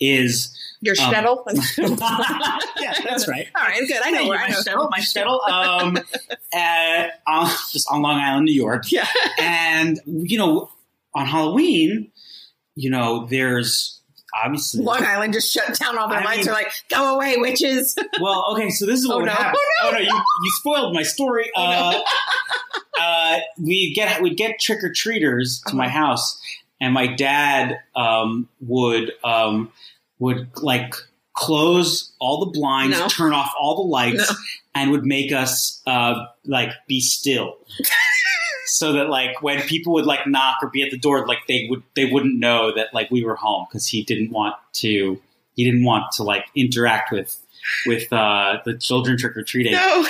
is 0.00 0.54
Your 0.80 0.94
um, 1.00 1.12
shtetl. 1.12 1.44
yeah, 2.80 2.94
that's 3.04 3.26
right. 3.28 3.48
All 3.56 3.62
right, 3.62 3.80
good. 3.86 4.00
I 4.04 4.10
know. 4.10 4.28
Where 4.28 4.38
I 4.38 4.48
know. 4.48 4.56
shtetl, 4.56 4.88
my 4.90 4.98
shtetl, 5.00 5.48
um, 5.48 5.98
uh, 6.54 7.08
on, 7.26 7.50
just 7.72 7.88
on 7.90 8.02
Long 8.02 8.18
Island, 8.20 8.44
New 8.46 8.54
York. 8.54 8.90
Yeah. 8.92 9.06
And, 9.38 9.98
you 10.06 10.38
know, 10.38 10.70
on 11.14 11.26
Halloween, 11.26 12.10
you 12.76 12.90
know, 12.90 13.26
there's 13.26 14.00
obviously. 14.44 14.84
Long 14.84 15.04
Island 15.04 15.32
just 15.32 15.52
shut 15.52 15.76
down 15.78 15.98
all 15.98 16.08
their 16.08 16.20
I 16.20 16.24
lights. 16.24 16.44
They're 16.46 16.54
like, 16.54 16.70
go 16.90 17.16
away, 17.16 17.36
witches. 17.38 17.96
Well, 18.20 18.46
okay, 18.52 18.70
so 18.70 18.86
this 18.86 19.00
is 19.00 19.08
what 19.08 19.16
Oh, 19.16 19.18
would 19.20 19.26
no. 19.26 19.32
happen. 19.32 19.58
Oh, 19.82 19.88
Oh 19.88 19.92
no, 19.92 19.98
you, 19.98 20.06
you 20.14 20.50
spoiled 20.60 20.94
my 20.94 21.02
story. 21.02 21.50
Uh, 21.56 22.00
uh, 23.00 23.38
we 23.60 23.92
get 23.94 24.20
we'd 24.22 24.36
get 24.36 24.58
trick 24.60 24.82
or 24.84 24.92
treaters 24.92 25.60
to 25.66 25.70
Uh-huh. 25.70 25.76
my 25.78 25.88
house, 25.88 26.40
and 26.80 26.92
my 26.94 27.06
dad 27.08 27.78
um, 27.96 28.48
would 28.60 29.12
um, 29.24 29.72
would 30.18 30.48
like 30.62 30.94
close 31.34 32.12
all 32.18 32.44
the 32.44 32.50
blinds, 32.50 32.98
No. 32.98 33.06
turn 33.08 33.32
off 33.32 33.52
all 33.58 33.76
the 33.76 33.88
lights, 33.88 34.28
No. 34.30 34.36
and 34.74 34.90
would 34.90 35.04
make 35.04 35.32
us 35.32 35.80
uh, 35.86 36.26
like 36.44 36.70
be 36.86 37.00
still. 37.00 37.56
So 38.70 38.92
that 38.92 39.08
like 39.08 39.40
when 39.42 39.62
people 39.62 39.94
would 39.94 40.04
like 40.04 40.26
knock 40.26 40.56
or 40.62 40.68
be 40.68 40.82
at 40.82 40.90
the 40.90 40.98
door, 40.98 41.26
like 41.26 41.38
they 41.48 41.66
would 41.70 41.82
they 41.96 42.04
wouldn't 42.04 42.38
know 42.38 42.70
that 42.74 42.92
like 42.92 43.10
we 43.10 43.24
were 43.24 43.34
home 43.34 43.66
because 43.68 43.86
he 43.86 44.02
didn't 44.04 44.30
want 44.30 44.56
to 44.74 45.18
he 45.56 45.64
didn't 45.64 45.84
want 45.84 46.12
to 46.12 46.22
like 46.22 46.44
interact 46.54 47.10
with 47.10 47.34
with 47.86 48.12
uh, 48.12 48.58
the 48.66 48.76
children 48.76 49.16
trick 49.16 49.38
or 49.38 49.42
treating. 49.42 49.72
no. 49.72 50.06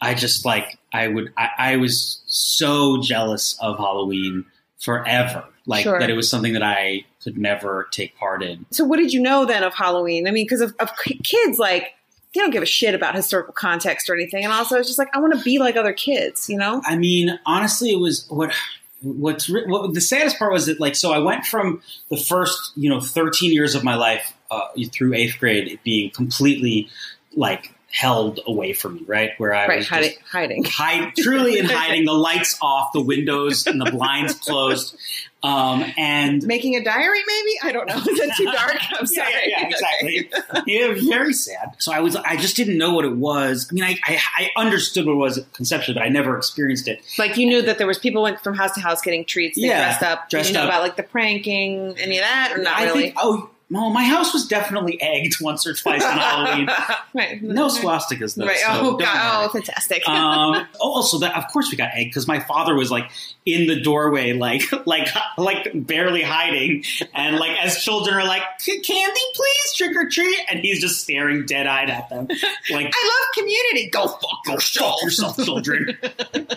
I 0.00 0.14
just 0.14 0.46
like 0.46 0.78
I 0.90 1.08
would 1.08 1.34
I, 1.36 1.48
I 1.58 1.76
was 1.76 2.22
so 2.26 2.98
jealous 3.02 3.58
of 3.60 3.76
Halloween 3.76 4.46
forever. 4.78 5.44
Like 5.66 5.82
Sure. 5.82 6.00
that 6.00 6.08
it 6.08 6.14
was 6.14 6.30
something 6.30 6.54
that 6.54 6.62
I 6.62 7.04
could 7.22 7.36
never 7.36 7.88
take 7.90 8.16
part 8.16 8.42
in. 8.42 8.64
So, 8.70 8.84
what 8.84 8.96
did 8.96 9.12
you 9.12 9.20
know 9.20 9.44
then 9.44 9.62
of 9.62 9.74
Halloween? 9.74 10.26
I 10.26 10.30
mean, 10.30 10.46
because 10.46 10.62
of, 10.62 10.74
of 10.80 10.90
kids, 11.22 11.58
like 11.58 11.94
they 12.34 12.40
don't 12.40 12.50
give 12.50 12.62
a 12.62 12.66
shit 12.66 12.94
about 12.94 13.14
historical 13.14 13.52
context 13.52 14.08
or 14.08 14.14
anything, 14.14 14.44
and 14.44 14.52
also 14.52 14.78
it's 14.78 14.88
just 14.88 14.98
like 14.98 15.14
I 15.14 15.20
want 15.20 15.34
to 15.34 15.42
be 15.42 15.58
like 15.58 15.76
other 15.76 15.92
kids, 15.92 16.48
you 16.48 16.56
know? 16.56 16.80
I 16.86 16.96
mean, 16.96 17.38
honestly, 17.44 17.90
it 17.90 17.98
was 17.98 18.26
what 18.30 18.54
what's 19.02 19.48
what, 19.48 19.94
the 19.94 20.00
saddest 20.00 20.38
part 20.38 20.52
was 20.52 20.66
that 20.66 20.80
like 20.80 20.96
so 20.96 21.12
I 21.12 21.18
went 21.18 21.44
from 21.44 21.82
the 22.08 22.16
first 22.16 22.72
you 22.76 22.88
know 22.90 23.00
13 23.00 23.52
years 23.52 23.74
of 23.74 23.84
my 23.84 23.94
life 23.94 24.34
uh, 24.50 24.68
through 24.92 25.14
eighth 25.14 25.38
grade 25.38 25.78
being 25.84 26.10
completely 26.10 26.88
like 27.36 27.74
held 27.90 28.38
away 28.46 28.74
from 28.74 28.96
me, 28.96 29.02
right? 29.06 29.30
Where 29.38 29.54
I 29.54 29.66
Right, 29.66 29.78
was 29.78 29.88
hiding, 29.88 30.10
just 30.10 30.22
hiding. 30.30 30.64
hide, 30.68 31.14
truly 31.16 31.58
in 31.58 31.64
hiding, 31.68 32.04
the 32.04 32.12
lights 32.12 32.58
off, 32.60 32.92
the 32.92 33.00
windows 33.00 33.66
and 33.66 33.80
the 33.80 33.90
blinds 33.90 34.34
closed, 34.34 34.94
um, 35.42 35.82
and 35.96 36.42
Making 36.46 36.76
a 36.76 36.84
diary, 36.84 37.20
maybe? 37.26 37.58
I 37.62 37.72
don't 37.72 37.86
know. 37.86 37.94
Is 38.12 38.18
that 38.18 38.34
too 38.36 38.44
dark? 38.44 38.76
I'm 38.92 39.06
Yeah, 39.10 39.24
sorry. 39.24 39.32
yeah, 39.46 39.60
yeah, 39.60 39.68
exactly. 39.68 40.30
yeah, 40.66 40.94
very 41.08 41.32
sad. 41.32 41.76
So 41.78 41.90
I 41.92 42.00
was, 42.00 42.14
I 42.16 42.36
just 42.36 42.56
didn't 42.56 42.76
know 42.76 42.92
what 42.92 43.04
it 43.06 43.16
was. 43.16 43.68
I 43.70 43.74
mean, 43.74 43.84
I, 43.84 43.98
I, 44.04 44.20
I 44.36 44.50
understood 44.60 45.06
what 45.06 45.12
it 45.12 45.16
was 45.16 45.40
conceptually, 45.54 45.94
but 45.98 46.04
I 46.04 46.08
never 46.10 46.36
experienced 46.36 46.88
it. 46.88 47.00
Like 47.18 47.36
you 47.38 47.46
knew 47.46 47.62
that 47.62 47.78
there 47.78 47.86
was 47.86 47.98
people 47.98 48.20
went 48.22 48.40
from 48.40 48.54
house 48.54 48.74
to 48.74 48.80
house 48.80 49.00
getting 49.00 49.24
treats. 49.24 49.56
They 49.58 49.66
Yeah, 49.68 49.78
dressed 49.78 50.02
up. 50.02 50.28
dressed 50.28 50.48
you 50.50 50.54
know 50.54 50.62
up. 50.64 50.68
about 50.68 50.82
like 50.82 50.96
the 50.96 51.02
pranking, 51.04 51.96
any 51.98 52.18
of 52.18 52.22
that, 52.24 52.52
or 52.54 52.62
not 52.62 52.76
I 52.78 52.84
really? 52.84 53.02
think, 53.04 53.14
oh, 53.16 53.48
well, 53.70 53.90
my 53.90 54.04
house 54.04 54.32
was 54.32 54.46
definitely 54.46 55.00
egged 55.02 55.42
once 55.42 55.66
or 55.66 55.74
twice 55.74 56.02
on 56.02 56.16
Halloween. 56.16 56.68
right. 57.14 57.42
No 57.42 57.68
swastikas 57.68 58.34
though. 58.34 58.46
Right. 58.46 58.56
so 58.58 58.66
oh 58.70 58.96
god. 58.96 59.00
worry. 59.00 59.46
Oh, 59.46 59.48
fantastic. 59.52 60.08
um, 60.08 60.66
oh, 60.80 60.92
also 60.92 61.18
that 61.18 61.36
of 61.36 61.48
course 61.52 61.70
we 61.70 61.76
got 61.76 61.90
egged 61.92 62.10
because 62.10 62.26
my 62.26 62.40
father 62.40 62.74
was 62.74 62.90
like 62.90 63.10
in 63.44 63.66
the 63.66 63.80
doorway, 63.80 64.32
like 64.32 64.62
like 64.86 65.08
like 65.36 65.70
barely 65.74 66.22
hiding, 66.22 66.84
and 67.12 67.36
like 67.36 67.58
as 67.62 67.82
children 67.82 68.16
are 68.16 68.26
like 68.26 68.42
candy, 68.64 69.20
please 69.34 69.74
trick 69.76 69.94
or 69.96 70.08
treat, 70.08 70.38
and 70.50 70.60
he's 70.60 70.80
just 70.80 71.02
staring 71.02 71.44
dead 71.44 71.66
eyed 71.66 71.90
at 71.90 72.08
them, 72.08 72.26
like 72.70 72.92
I 72.94 73.20
love 73.20 73.34
community. 73.34 73.90
Go 73.90 74.06
fuck 74.06 74.46
yourself. 74.46 75.02
yourself, 75.02 75.36
children. 75.36 75.98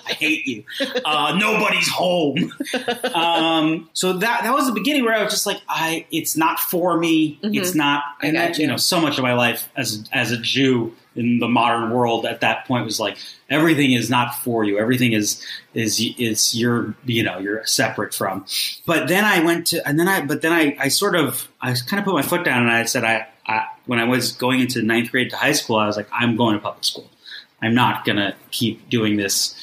I 0.06 0.14
hate 0.14 0.48
you. 0.48 0.64
Uh, 1.04 1.36
nobody's 1.38 1.90
home. 1.90 2.54
Um, 3.14 3.90
so 3.92 4.14
that 4.14 4.44
that 4.44 4.54
was 4.54 4.66
the 4.66 4.74
beginning 4.74 5.04
where 5.04 5.14
I 5.14 5.24
was 5.24 5.34
just 5.34 5.46
like, 5.46 5.62
I 5.68 6.06
it's 6.12 6.38
not 6.38 6.60
for 6.60 7.01
me. 7.02 7.40
It's 7.44 7.76
not. 7.76 8.04
Mm-hmm. 8.04 8.26
I 8.26 8.28
And 8.28 8.36
got 8.38 8.42
that, 8.50 8.58
you 8.58 8.64
you. 8.64 8.68
know, 8.72 8.78
so 8.78 9.02
much 9.02 9.18
of 9.18 9.24
my 9.24 9.34
life 9.34 9.70
as 9.76 10.08
as 10.14 10.32
a 10.32 10.38
Jew 10.38 10.96
in 11.16 11.40
the 11.40 11.48
modern 11.48 11.92
world 11.92 12.26
at 12.26 12.40
that 12.42 12.66
point 12.66 12.86
was 12.86 13.00
like 13.00 13.18
everything 13.50 13.92
is 13.92 14.10
not 14.10 14.34
for 14.36 14.64
you. 14.64 14.80
Everything 14.80 15.12
is 15.14 15.46
is 15.74 16.02
is 16.18 16.56
you're 16.56 16.96
you 17.06 17.24
know 17.24 17.38
you're 17.40 17.66
separate 17.66 18.14
from. 18.14 18.46
But 18.86 19.08
then 19.10 19.26
I 19.26 19.44
went 19.44 19.68
to 19.68 19.86
and 19.88 20.00
then 20.00 20.08
I 20.08 20.22
but 20.26 20.42
then 20.42 20.54
I 20.54 20.76
I 20.80 20.88
sort 20.88 21.16
of 21.16 21.50
I 21.62 21.74
kind 21.74 22.00
of 22.00 22.06
put 22.06 22.14
my 22.14 22.22
foot 22.22 22.46
down 22.46 22.62
and 22.64 22.72
I 22.72 22.86
said 22.86 23.04
I, 23.04 23.28
I 23.46 23.66
when 23.88 24.00
I 24.00 24.06
was 24.06 24.32
going 24.32 24.62
into 24.62 24.82
ninth 24.82 25.12
grade 25.12 25.32
to 25.32 25.36
high 25.36 25.52
school 25.52 25.76
I 25.76 25.88
was 25.88 25.98
like 25.98 26.08
I'm 26.14 26.38
going 26.38 26.56
to 26.56 26.62
public 26.62 26.86
school. 26.86 27.10
I'm 27.62 27.76
not 27.76 28.06
gonna 28.06 28.36
keep 28.52 28.90
doing 28.90 29.18
this 29.18 29.56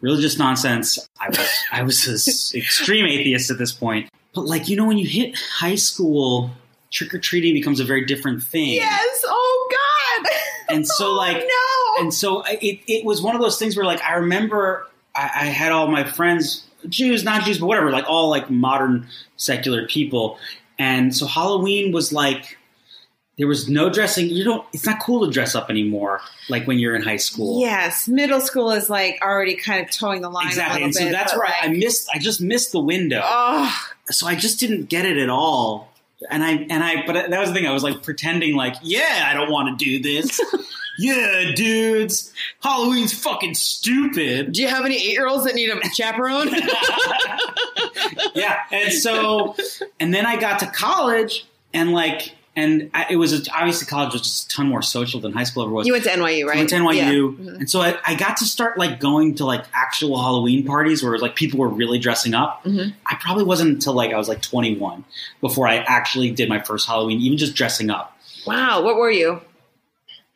religious 0.00 0.38
nonsense. 0.38 0.98
I 1.20 1.28
was 1.28 1.50
I 1.72 1.82
was 1.82 2.06
an 2.06 2.14
extreme 2.60 3.06
atheist 3.06 3.50
at 3.50 3.58
this 3.58 3.72
point. 3.72 4.10
But 4.34 4.46
like 4.46 4.68
you 4.68 4.76
know, 4.76 4.86
when 4.86 4.98
you 4.98 5.06
hit 5.06 5.38
high 5.38 5.76
school, 5.76 6.50
trick 6.96 7.14
or 7.14 7.18
treating 7.18 7.54
becomes 7.54 7.78
a 7.80 7.84
very 7.84 8.04
different 8.06 8.42
thing. 8.42 8.72
Yes. 8.72 9.22
Oh 9.26 9.68
God. 9.70 10.30
And 10.68 10.84
so 10.84 11.12
Oh, 11.12 11.14
like 11.14 11.36
no. 11.36 12.02
and 12.02 12.12
so 12.12 12.42
it 12.42 12.80
it 12.88 13.04
was 13.04 13.22
one 13.22 13.36
of 13.36 13.40
those 13.40 13.56
things 13.58 13.76
where 13.76 13.86
like 13.86 14.02
I 14.02 14.14
remember 14.14 14.86
I, 15.14 15.22
I 15.22 15.44
had 15.44 15.70
all 15.70 15.86
my 15.86 16.02
friends, 16.02 16.64
Jews, 16.88 17.22
not 17.22 17.44
Jews, 17.44 17.58
but 17.58 17.66
whatever, 17.66 17.90
like 17.92 18.04
all 18.08 18.28
like 18.30 18.50
modern 18.50 19.06
secular 19.36 19.86
people, 19.86 20.38
and 20.78 21.14
so 21.14 21.26
Halloween 21.26 21.92
was 21.92 22.12
like. 22.12 22.58
There 23.38 23.46
was 23.46 23.68
no 23.68 23.90
dressing. 23.90 24.30
You 24.30 24.44
don't. 24.44 24.66
It's 24.72 24.86
not 24.86 24.98
cool 25.02 25.26
to 25.26 25.30
dress 25.30 25.54
up 25.54 25.68
anymore. 25.68 26.22
Like 26.48 26.66
when 26.66 26.78
you're 26.78 26.96
in 26.96 27.02
high 27.02 27.18
school. 27.18 27.60
Yes, 27.60 28.08
middle 28.08 28.40
school 28.40 28.70
is 28.70 28.88
like 28.88 29.18
already 29.22 29.56
kind 29.56 29.84
of 29.84 29.90
towing 29.92 30.22
the 30.22 30.30
line. 30.30 30.46
exactly. 30.46 30.82
And 30.82 30.94
so 30.94 31.04
bit, 31.04 31.12
that's 31.12 31.34
where 31.36 31.46
I 31.62 31.68
missed. 31.68 32.08
I 32.14 32.18
just 32.18 32.40
missed 32.40 32.72
the 32.72 32.80
window. 32.80 33.20
Oh, 33.22 33.70
so 34.06 34.26
I 34.26 34.36
just 34.36 34.58
didn't 34.58 34.88
get 34.88 35.04
it 35.04 35.18
at 35.18 35.28
all. 35.28 35.92
And 36.30 36.42
I 36.42 36.52
and 36.70 36.82
I 36.82 37.04
but 37.06 37.30
that 37.30 37.40
was 37.40 37.50
the 37.50 37.54
thing. 37.54 37.66
I 37.66 37.72
was 37.72 37.82
like 37.82 38.02
pretending 38.02 38.56
like, 38.56 38.76
yeah, 38.82 39.28
I 39.30 39.34
don't 39.34 39.50
want 39.50 39.78
to 39.78 39.84
do 39.84 40.02
this. 40.02 40.40
yeah, 40.98 41.52
dudes, 41.54 42.32
Halloween's 42.62 43.12
fucking 43.12 43.54
stupid. 43.54 44.52
do 44.52 44.62
you 44.62 44.68
have 44.68 44.84
any 44.84 44.96
eight 44.96 45.12
year 45.12 45.26
olds 45.26 45.44
that 45.44 45.54
need 45.54 45.68
a 45.70 45.94
chaperone? 45.94 46.48
yeah, 48.34 48.60
and 48.70 48.92
so 48.92 49.56
and 50.00 50.14
then 50.14 50.24
I 50.24 50.40
got 50.40 50.60
to 50.60 50.66
college 50.66 51.46
and 51.74 51.92
like 51.92 52.35
and 52.56 52.90
I, 52.94 53.06
it 53.10 53.16
was 53.16 53.48
obviously 53.50 53.86
college 53.86 54.12
was 54.14 54.22
just 54.22 54.50
a 54.52 54.56
ton 54.56 54.66
more 54.68 54.82
social 54.82 55.20
than 55.20 55.32
high 55.32 55.44
school 55.44 55.62
ever 55.62 55.72
was. 55.72 55.86
you 55.86 55.92
went 55.92 56.04
to 56.04 56.10
NYU, 56.10 56.44
I 56.44 56.48
right? 56.48 56.56
went 56.56 56.70
to 56.70 56.76
NYU, 56.76 56.94
Yeah. 56.96 57.10
Mm-hmm. 57.12 57.48
and 57.60 57.70
so 57.70 57.80
I, 57.82 57.96
I 58.06 58.14
got 58.14 58.38
to 58.38 58.44
start 58.46 58.78
like 58.78 58.98
going 58.98 59.34
to 59.36 59.44
like 59.44 59.64
actual 59.74 60.20
Halloween 60.20 60.64
parties 60.66 61.02
where 61.02 61.16
like 61.18 61.36
people 61.36 61.58
were 61.60 61.68
really 61.68 61.98
dressing 61.98 62.34
up. 62.34 62.64
Mhm. 62.64 62.94
I 63.04 63.14
probably 63.20 63.44
wasn't 63.44 63.70
until 63.74 63.92
like 63.92 64.12
I 64.12 64.16
was 64.16 64.28
like 64.28 64.40
21 64.42 65.04
before 65.40 65.68
I 65.68 65.76
actually 65.76 66.30
did 66.30 66.48
my 66.48 66.60
first 66.60 66.86
Halloween, 66.88 67.20
even 67.20 67.36
just 67.38 67.54
dressing 67.54 67.90
up. 67.90 68.16
Wow, 68.46 68.82
what 68.82 68.96
were 68.96 69.10
you? 69.10 69.40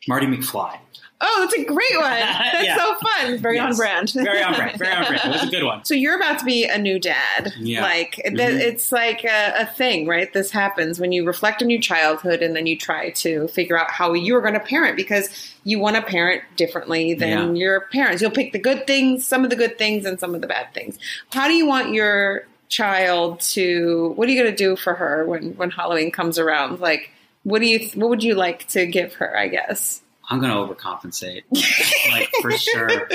Marty 0.09 0.27
McFly, 0.27 0.79
Oh, 1.23 1.37
that's 1.41 1.55
a 1.55 1.65
great 1.65 1.77
one. 1.97 2.11
That's 2.11 2.65
Yeah. 2.65 2.77
so 2.77 2.95
fun. 2.95 3.39
Very 3.39 3.59
on 3.59 3.75
brand. 3.77 4.11
very 4.13 4.43
on 4.43 4.55
brand, 4.55 4.79
very 4.79 4.93
on 4.95 5.05
brand. 5.07 5.21
It 5.25 5.31
was 5.31 5.43
a 5.43 5.51
good 5.51 5.65
one. 5.65 5.85
So 5.85 5.95
you're 5.95 6.17
about 6.17 6.39
to 6.39 6.45
be 6.45 6.65
a 6.65 6.79
new 6.79 6.99
dad. 6.99 7.53
Yeah. 7.59 7.83
Like 7.83 8.21
Mhm. 8.27 8.39
it's 8.61 8.91
like 8.91 9.25
a, 9.25 9.55
a 9.61 9.67
thing, 9.67 10.07
right? 10.07 10.33
This 10.33 10.51
happens 10.51 10.99
when 10.99 11.13
you 11.13 11.27
reflect 11.27 11.63
on 11.63 11.69
your 11.71 11.81
childhood 11.81 12.41
and 12.43 12.57
then 12.57 12.67
you 12.67 12.77
try 12.77 13.11
to 13.11 13.49
figure 13.49 13.79
out 13.79 13.91
how 13.91 14.15
you're 14.15 14.41
going 14.41 14.55
to 14.55 14.61
parent 14.61 14.97
because 14.97 15.29
you 15.65 15.79
want 15.79 15.97
to 15.97 16.03
parent 16.03 16.43
differently 16.57 17.13
than 17.15 17.55
your 17.55 17.83
parents. 17.93 18.23
You'll 18.23 18.31
pick 18.31 18.53
the 18.53 18.59
good 18.59 18.87
things, 18.87 19.27
some 19.27 19.45
of 19.45 19.51
the 19.51 19.57
good 19.57 19.77
things, 19.77 20.07
and 20.07 20.19
some 20.19 20.35
of 20.35 20.41
the 20.41 20.47
bad 20.47 20.73
things. 20.73 20.99
How 21.33 21.49
do 21.49 21.55
you 21.55 21.67
want 21.67 21.93
your 21.93 22.47
child 22.71 23.41
to 23.41 24.13
what 24.17 24.29
are 24.29 24.33
you 24.33 24.41
going 24.41 24.51
to 24.51 24.57
do 24.57 24.77
for 24.77 24.95
her 24.95 25.27
when 25.27 25.55
when 25.57 25.71
Halloween 25.71 26.11
comes 26.11 26.39
around? 26.39 26.81
Like, 26.81 27.11
what 27.43 27.61
do 27.61 27.67
you 27.67 27.91
what 27.95 28.09
would 28.09 28.23
you 28.23 28.35
like 28.35 28.67
to 28.69 28.87
give 28.87 29.15
her? 29.15 29.37
I 29.37 29.49
guess. 29.49 30.01
I'm 30.31 30.41
gonna 30.41 30.55
overcompensate, 30.55 31.43
like 32.13 32.31
for 32.41 32.53
sure. 32.53 33.09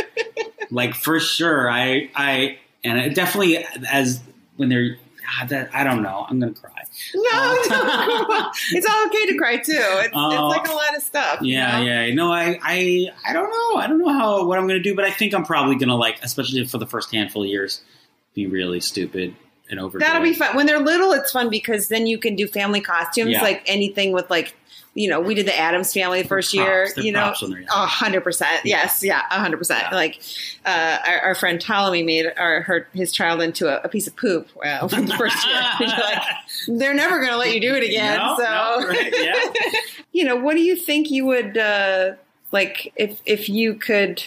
Like 0.69 0.93
for 0.95 1.19
sure, 1.19 1.69
I 1.69 2.09
I 2.15 2.59
and 2.83 2.99
it 2.99 3.15
definitely 3.15 3.65
as 3.89 4.21
when 4.57 4.69
they're 4.69 4.97
ah, 5.41 5.45
that 5.47 5.73
I 5.73 5.83
don't 5.83 6.03
know. 6.03 6.25
I'm 6.29 6.39
gonna 6.39 6.53
cry. 6.53 6.71
No, 7.13 7.21
no, 7.69 8.51
it's 8.71 8.87
all 8.89 9.05
okay 9.07 9.25
to 9.27 9.37
cry 9.37 9.57
too. 9.57 9.73
It's, 9.75 10.09
Oh. 10.13 10.31
it's 10.51 10.57
like 10.57 10.67
a 10.69 10.73
lot 10.73 10.95
of 10.95 11.01
stuff. 11.03 11.39
you 11.41 11.53
Yeah, 11.55 11.79
know? 11.79 11.85
yeah. 11.85 12.13
No, 12.13 12.31
I, 12.31 12.57
I, 12.63 13.09
I 13.27 13.33
don't 13.33 13.49
know. 13.49 13.79
I 13.81 13.87
don't 13.87 13.99
know 13.99 14.13
how 14.13 14.45
what 14.45 14.57
I'm 14.57 14.65
going 14.67 14.81
to 14.81 14.83
do, 14.83 14.95
but 14.95 15.03
I 15.03 15.11
think 15.11 15.33
I'm 15.33 15.43
probably 15.43 15.75
going 15.75 15.89
to 15.89 15.95
like, 15.95 16.23
especially 16.23 16.65
for 16.65 16.77
the 16.77 16.85
first 16.87 17.11
handful 17.13 17.43
of 17.43 17.49
years, 17.49 17.81
be 18.33 18.47
really 18.47 18.79
stupid 18.79 19.35
and 19.69 19.79
over. 19.79 19.99
That'll 19.99 20.21
be 20.23 20.33
fun. 20.33 20.55
When 20.55 20.65
they're 20.65 20.79
little, 20.79 21.11
it's 21.13 21.31
fun 21.31 21.49
because 21.49 21.87
then 21.87 22.07
you 22.07 22.17
can 22.17 22.35
do 22.35 22.47
family 22.47 22.81
costumes, 22.81 23.31
Yeah. 23.31 23.41
like 23.41 23.63
anything 23.65 24.11
with 24.11 24.29
like, 24.29 24.55
you 24.93 25.09
know, 25.09 25.19
we 25.19 25.33
did 25.35 25.45
the 25.45 25.57
Addams 25.57 25.91
family 25.93 26.21
the 26.21 26.27
first 26.27 26.53
year. 26.53 26.83
Props. 26.83 26.93
They're 26.93 27.03
You 27.03 27.11
know, 27.11 27.19
props 27.19 27.41
when 27.41 27.51
they're 27.51 27.59
young. 27.61 27.69
a 27.69 27.85
hundred 27.85 28.21
percent. 28.23 28.61
Yes, 28.63 29.03
yeah, 29.03 29.23
a 29.29 29.39
hundred 29.39 29.57
percent. 29.57 29.91
Like 29.91 30.21
uh, 30.65 30.99
our, 31.05 31.19
our 31.19 31.35
friend 31.35 31.59
Ptolemy 31.59 32.03
made 32.03 32.27
our 32.37 32.61
her 32.61 32.87
his 32.93 33.11
child 33.11 33.41
into 33.41 33.67
a, 33.67 33.81
a 33.83 33.89
piece 33.89 34.07
of 34.07 34.15
poop 34.15 34.47
uh, 34.63 34.87
the 34.87 35.15
first 35.17 35.45
year. 35.45 35.61
Like, 35.79 36.21
they're 36.67 36.93
never 36.93 37.19
going 37.19 37.31
to 37.31 37.37
let 37.37 37.53
you 37.53 37.59
do 37.59 37.75
it 37.75 37.83
again. 37.83 38.17
No, 38.17 38.35
so, 38.37 38.43
no, 38.43 38.87
right, 38.87 39.13
yeah. 39.19 39.79
you 40.13 40.23
know, 40.23 40.35
what 40.37 40.53
do 40.55 40.61
you 40.61 40.75
think 40.77 41.11
you 41.11 41.25
would 41.25 41.57
uh, 41.57 42.13
like 42.53 42.93
if 42.95 43.19
if 43.25 43.49
you 43.49 43.73
could 43.75 44.23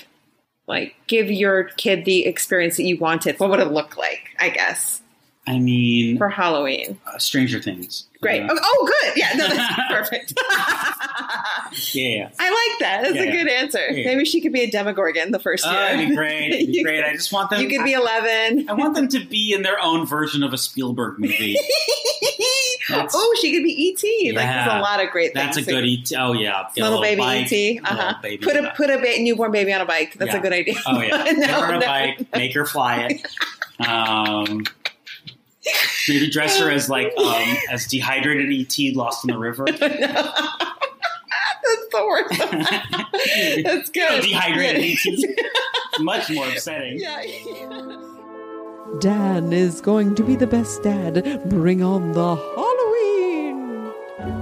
like 0.66 0.94
give 1.06 1.30
your 1.30 1.64
kid 1.64 2.04
the 2.04 2.26
experience 2.26 2.76
that 2.76 2.84
you 2.84 2.98
wanted? 2.98 3.40
What 3.40 3.48
would 3.50 3.60
it 3.60 3.68
look 3.72 3.96
like? 3.96 4.20
I 4.38 4.50
guess 4.50 5.00
I 5.48 5.58
mean, 5.58 6.18
for 6.18 6.28
Halloween. 6.28 7.00
uh, 7.06 7.16
Stranger 7.18 7.60
Things. 7.60 8.04
Great. 8.20 8.42
Uh, 8.42 8.48
Oh, 8.50 8.58
oh, 8.62 8.86
good. 9.04 9.12
Yeah, 9.16 9.32
no, 9.34 9.48
that's 9.48 9.80
perfect. 9.90 10.34
yeah, 11.94 12.08
yeah. 12.18 12.30
I 12.38 12.50
like 12.50 12.78
that. 12.80 13.02
That's 13.04 13.14
Yeah, 13.14 13.22
a 13.22 13.24
yeah. 13.26 13.30
good 13.32 13.48
answer. 13.48 13.90
Yeah. 13.90 14.06
Maybe 14.06 14.24
she 14.26 14.40
could 14.42 14.52
be 14.52 14.60
a 14.62 14.70
Demogorgon 14.70 15.30
the 15.30 15.38
first 15.38 15.64
Oh, 15.66 15.70
year. 15.72 15.94
it'd 15.94 16.08
be 16.10 16.14
great. 16.16 16.52
It'd 16.52 16.66
be 16.66 16.72
You 16.78 16.84
great. 16.84 17.02
I 17.04 17.12
just 17.14 17.32
want 17.32 17.48
them. 17.50 17.60
you 17.62 17.68
could 17.68 17.84
be 17.84 17.92
11. 17.94 18.68
I 18.68 18.72
want 18.74 18.94
them 18.94 19.08
to 19.08 19.24
be 19.24 19.52
in 19.54 19.62
their 19.62 19.80
own 19.80 20.04
version 20.06 20.42
of 20.42 20.52
a 20.52 20.58
Spielberg 20.58 21.18
movie. 21.18 21.56
Oh, 22.90 23.36
she 23.40 23.52
could 23.52 23.64
be 23.64 23.90
ET. 23.90 24.34
Like, 24.34 24.46
there's 24.46 24.66
a 24.66 24.80
lot 24.80 25.02
of 25.04 25.10
great 25.10 25.34
things. 25.34 25.56
That's 25.56 25.66
a 25.68 25.70
good 25.70 25.84
ET. 25.84 26.10
Oh 26.18 26.32
yeah, 26.32 26.64
Get 26.74 26.84
little, 26.84 27.02
baby 27.02 27.20
bike, 27.20 27.52
ET. 27.52 27.80
Uh-huh. 27.84 28.14
baby 28.22 28.42
Put 28.44 28.56
a 28.56 28.72
put 28.76 28.88
a 28.90 28.98
ba- 28.98 29.18
newborn 29.20 29.52
baby 29.52 29.72
on 29.74 29.80
a 29.82 29.84
bike. 29.86 30.14
That's 30.14 30.32
Yeah. 30.32 30.38
a 30.38 30.42
good 30.42 30.52
idea. 30.54 30.74
Oh 30.86 31.00
yeah, 31.00 31.24
no, 31.36 31.46
her 31.60 31.66
on 31.66 31.74
a 31.74 31.78
no. 31.80 31.86
bike, 31.86 32.26
make 32.34 32.54
her 32.54 32.64
fly 32.64 33.08
it. 33.10 33.26
Um, 33.86 34.64
maybe 36.08 36.30
dress 36.30 36.58
her 36.58 36.70
as 36.70 36.88
like 36.88 37.12
um, 37.18 37.56
as 37.70 37.86
dehydrated 37.86 38.50
ET 38.52 38.96
lost 38.96 39.24
in 39.24 39.32
the 39.32 39.38
river. 39.38 39.64
That's 41.68 41.88
the 41.92 42.06
worst. 42.06 42.38
That's 43.64 43.90
good. 43.90 44.22
dehydrated 44.22 44.96
ET. 45.06 46.00
Much 46.00 46.30
more 46.30 46.48
upsetting. 46.48 47.00
Yeah. 47.00 47.22
Dan 49.00 49.52
is 49.52 49.80
going 49.82 50.14
to 50.14 50.22
be 50.22 50.34
the 50.34 50.46
best 50.46 50.82
dad. 50.82 51.42
Bring 51.50 51.82
on 51.82 52.12
the 52.12 52.36
Halloween! 52.36 52.67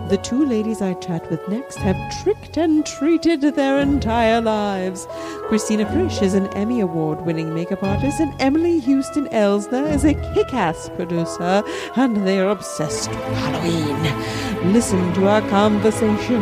The 0.09 0.19
two 0.19 0.47
ladies 0.47 0.83
I 0.83 0.95
chat 0.95 1.29
with 1.33 1.49
next 1.49 1.79
have 1.79 1.97
tricked 2.23 2.57
and 2.57 2.87
treated 2.87 3.41
their 3.41 3.81
entire 3.81 4.41
lives. 4.41 5.05
Christina 5.49 5.85
Frisch 5.93 6.23
is 6.23 6.35
an 6.35 6.47
Emmy 6.55 6.79
Award 6.79 7.27
winning 7.27 7.53
makeup 7.53 7.83
artist, 7.83 8.21
and 8.21 8.33
Emily 8.41 8.79
Houston 8.79 9.27
Elsner 9.31 9.93
is 9.93 10.05
a 10.05 10.15
kick 10.33 10.55
ass 10.55 10.89
producer, 10.95 11.65
and 11.97 12.25
they 12.25 12.39
are 12.39 12.51
obsessed 12.51 13.11
with 13.11 13.19
Halloween. 13.19 14.73
Listen 14.73 15.13
to 15.15 15.27
our 15.27 15.41
conversation 15.49 16.41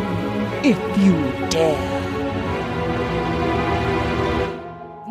if 0.63 0.77
you 0.99 1.49
dare. 1.49 1.94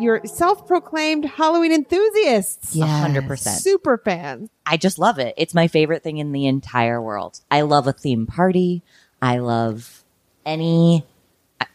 You're 0.05 0.21
self-proclaimed 0.23 1.25
Halloween 1.25 1.71
enthusiasts. 1.71 2.75
A 2.79 2.85
hundred 2.85 3.25
percent. 3.25 3.59
Super 3.59 3.97
fans. 3.97 4.51
I 4.63 4.77
just 4.77 4.99
love 4.99 5.17
it. 5.17 5.33
It's 5.35 5.55
my 5.55 5.67
favorite 5.67 6.03
thing 6.03 6.19
in 6.19 6.31
the 6.31 6.45
entire 6.45 7.01
world. 7.01 7.39
I 7.49 7.61
love 7.61 7.87
a 7.87 7.91
theme 7.91 8.27
party. 8.27 8.83
I 9.19 9.39
love 9.39 10.03
any 10.45 11.03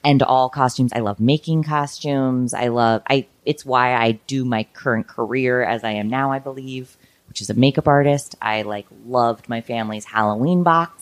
and 0.04 0.22
all 0.22 0.48
costumes. 0.48 0.92
I 0.94 1.00
love 1.00 1.18
making 1.18 1.64
costumes. 1.64 2.54
I 2.54 2.68
love 2.68 3.02
I 3.10 3.26
it's 3.44 3.66
why 3.66 3.94
I 3.94 4.12
do 4.28 4.44
my 4.44 4.62
current 4.74 5.08
career 5.08 5.64
as 5.64 5.82
I 5.82 5.90
am 5.90 6.08
now, 6.08 6.30
I 6.30 6.38
believe, 6.38 6.96
which 7.28 7.40
is 7.40 7.50
a 7.50 7.54
makeup 7.54 7.88
artist. 7.88 8.36
I 8.40 8.62
like 8.62 8.86
loved 9.06 9.48
my 9.48 9.60
family's 9.60 10.04
Halloween 10.04 10.62
box. 10.62 10.99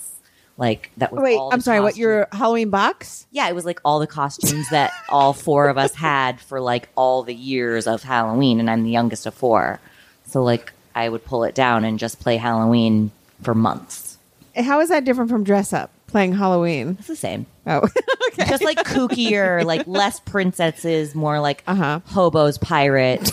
Like 0.58 0.90
that 0.96 1.12
was 1.12 1.22
Wait, 1.22 1.38
I'm 1.52 1.60
sorry. 1.60 1.80
What 1.80 1.96
your 1.96 2.26
Halloween 2.32 2.68
box? 2.68 3.26
yeah, 3.30 3.48
it 3.48 3.54
was 3.54 3.64
like 3.64 3.80
all 3.84 4.00
the 4.00 4.06
costumes 4.08 4.68
that 4.70 4.92
all 5.08 5.32
four 5.32 5.68
of 5.68 5.78
us 5.78 5.94
had 5.94 6.40
for 6.40 6.60
like 6.60 6.88
all 6.96 7.22
the 7.22 7.34
years 7.34 7.86
of 7.86 8.02
Halloween, 8.02 8.58
and 8.60 8.68
I'm 8.68 8.82
the 8.82 8.90
youngest 8.90 9.24
of 9.24 9.34
four. 9.34 9.78
So 10.26 10.42
like 10.42 10.72
I 10.96 11.08
would 11.08 11.24
pull 11.24 11.44
it 11.44 11.54
down 11.54 11.84
and 11.84 11.98
just 11.98 12.18
play 12.20 12.36
Halloween 12.38 13.12
for 13.42 13.54
months. 13.54 14.18
How 14.56 14.80
is 14.80 14.88
that 14.88 15.04
different 15.04 15.30
from 15.30 15.44
dress 15.44 15.72
up 15.72 15.92
playing 16.08 16.32
Halloween? 16.32 16.96
It's 16.98 17.06
the 17.06 17.14
same. 17.14 17.46
Oh, 17.64 17.88
okay. 18.32 18.48
Just 18.48 18.64
like 18.64 18.78
kookier, 18.78 19.64
like 19.64 19.86
less 19.86 20.18
princesses, 20.20 21.14
more 21.14 21.38
like 21.38 21.62
Uh-huh. 21.68 22.00
hobos, 22.06 22.58
pirates. 22.58 23.30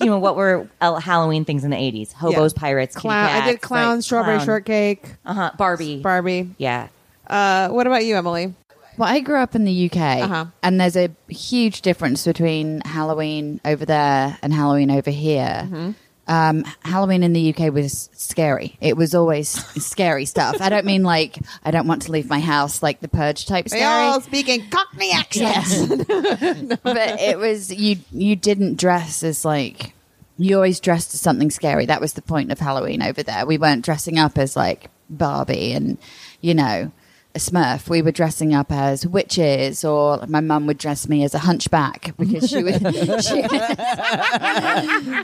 You 0.00 0.06
know 0.06 0.18
what 0.18 0.36
were 0.36 0.68
uh, 0.80 0.94
Halloween 1.00 1.44
things 1.44 1.64
in 1.64 1.70
the 1.70 1.76
80s? 1.76 2.12
Hobos, 2.12 2.52
pirates, 2.52 2.94
kitty 2.94 3.02
Clown. 3.08 3.28
I 3.30 3.44
did 3.46 3.54
cats, 3.60 3.66
clown, 3.66 3.94
right, 3.96 4.04
strawberry 4.04 4.36
clown. 4.36 4.46
shortcake, 4.46 5.04
Uh-huh, 5.24 5.50
Barbie. 5.56 6.00
Barbie. 6.00 6.50
yeah. 6.58 6.88
Uh, 7.26 7.68
what 7.68 7.86
about 7.86 8.04
you, 8.04 8.16
Emily? 8.16 8.54
Well, 8.96 9.08
I 9.08 9.20
grew 9.20 9.36
up 9.38 9.54
in 9.54 9.64
the 9.64 9.86
UK, 9.90 9.96
Uh-huh. 10.22 10.46
and 10.62 10.80
there's 10.80 10.96
a 10.96 11.10
huge 11.28 11.80
difference 11.82 12.24
between 12.24 12.80
Halloween 12.82 13.60
over 13.64 13.84
there 13.86 14.36
and 14.42 14.52
Halloween 14.52 14.90
over 14.90 15.10
here. 15.10 15.62
Mm-hmm. 15.64 15.90
Um, 16.30 16.64
Halloween 16.84 17.24
in 17.24 17.32
the 17.32 17.52
UK 17.52 17.74
was 17.74 18.08
scary. 18.12 18.76
It 18.80 18.96
was 18.96 19.16
always 19.16 19.48
scary 19.84 20.26
stuff. 20.26 20.60
I 20.60 20.68
don't 20.68 20.86
mean 20.86 21.02
like 21.02 21.36
I 21.64 21.72
don't 21.72 21.88
want 21.88 22.02
to 22.02 22.12
leave 22.12 22.30
my 22.30 22.38
house, 22.38 22.84
like 22.84 23.00
the 23.00 23.08
purge 23.08 23.46
type 23.46 23.68
scary. 23.68 23.82
all 23.82 24.20
speak 24.20 24.48
in 24.48 24.70
Cockney 24.70 25.10
accents. 25.10 25.88
but 26.84 27.20
it 27.20 27.36
was 27.36 27.72
you. 27.74 27.96
You 28.12 28.36
didn't 28.36 28.78
dress 28.78 29.24
as 29.24 29.44
like 29.44 29.92
you 30.38 30.54
always 30.54 30.78
dressed 30.78 31.14
as 31.14 31.20
something 31.20 31.50
scary. 31.50 31.86
That 31.86 32.00
was 32.00 32.12
the 32.12 32.22
point 32.22 32.52
of 32.52 32.60
Halloween 32.60 33.02
over 33.02 33.24
there. 33.24 33.44
We 33.44 33.58
weren't 33.58 33.84
dressing 33.84 34.16
up 34.16 34.38
as 34.38 34.54
like 34.54 34.88
Barbie 35.10 35.72
and 35.72 35.98
you 36.40 36.54
know 36.54 36.92
a 37.34 37.38
Smurf. 37.38 37.88
We 37.88 38.02
were 38.02 38.10
dressing 38.10 38.54
up 38.54 38.72
as 38.72 39.06
witches, 39.06 39.84
or 39.84 40.24
my 40.26 40.40
mum 40.40 40.66
would 40.66 40.78
dress 40.78 41.08
me 41.08 41.22
as 41.24 41.34
a 41.34 41.38
hunchback 41.38 42.12
because 42.18 42.50
she 42.50 42.62
would. 42.64 42.80
she, 43.24 43.42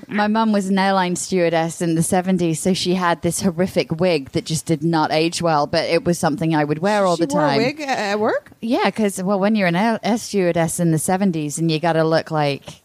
my 0.09 0.29
mum 0.29 0.53
was 0.53 0.69
an 0.69 0.79
airline 0.79 1.17
stewardess 1.17 1.83
in 1.83 1.95
the 1.95 2.03
seventies, 2.03 2.61
so 2.61 2.75
she 2.75 2.95
had 2.95 3.23
this 3.23 3.41
horrific 3.41 3.91
wig 4.01 4.31
that 4.31 4.45
just 4.45 4.67
did 4.67 4.85
not 4.85 5.11
age 5.13 5.43
well. 5.43 5.67
But 5.67 5.89
it 5.89 6.05
was 6.05 6.19
something 6.19 6.55
I 6.55 6.65
would 6.65 6.79
wear 6.79 7.05
all 7.05 7.17
she 7.17 7.27
the 7.27 7.35
wore 7.35 7.43
a 7.45 7.49
time. 7.49 7.59
wig 7.59 7.81
at 7.81 8.21
work. 8.21 8.53
Yeah, 8.61 8.85
because 8.85 9.23
well, 9.23 9.41
when 9.41 9.55
you're 9.57 9.69
an 9.69 9.77
air, 9.77 9.99
air 10.03 10.19
stewardess 10.19 10.79
in 10.81 10.93
the 10.93 10.99
'70s 10.99 11.59
and 11.59 11.71
you 11.71 11.81
got 11.81 11.95
to 11.95 12.05
look 12.05 12.31
like 12.31 12.83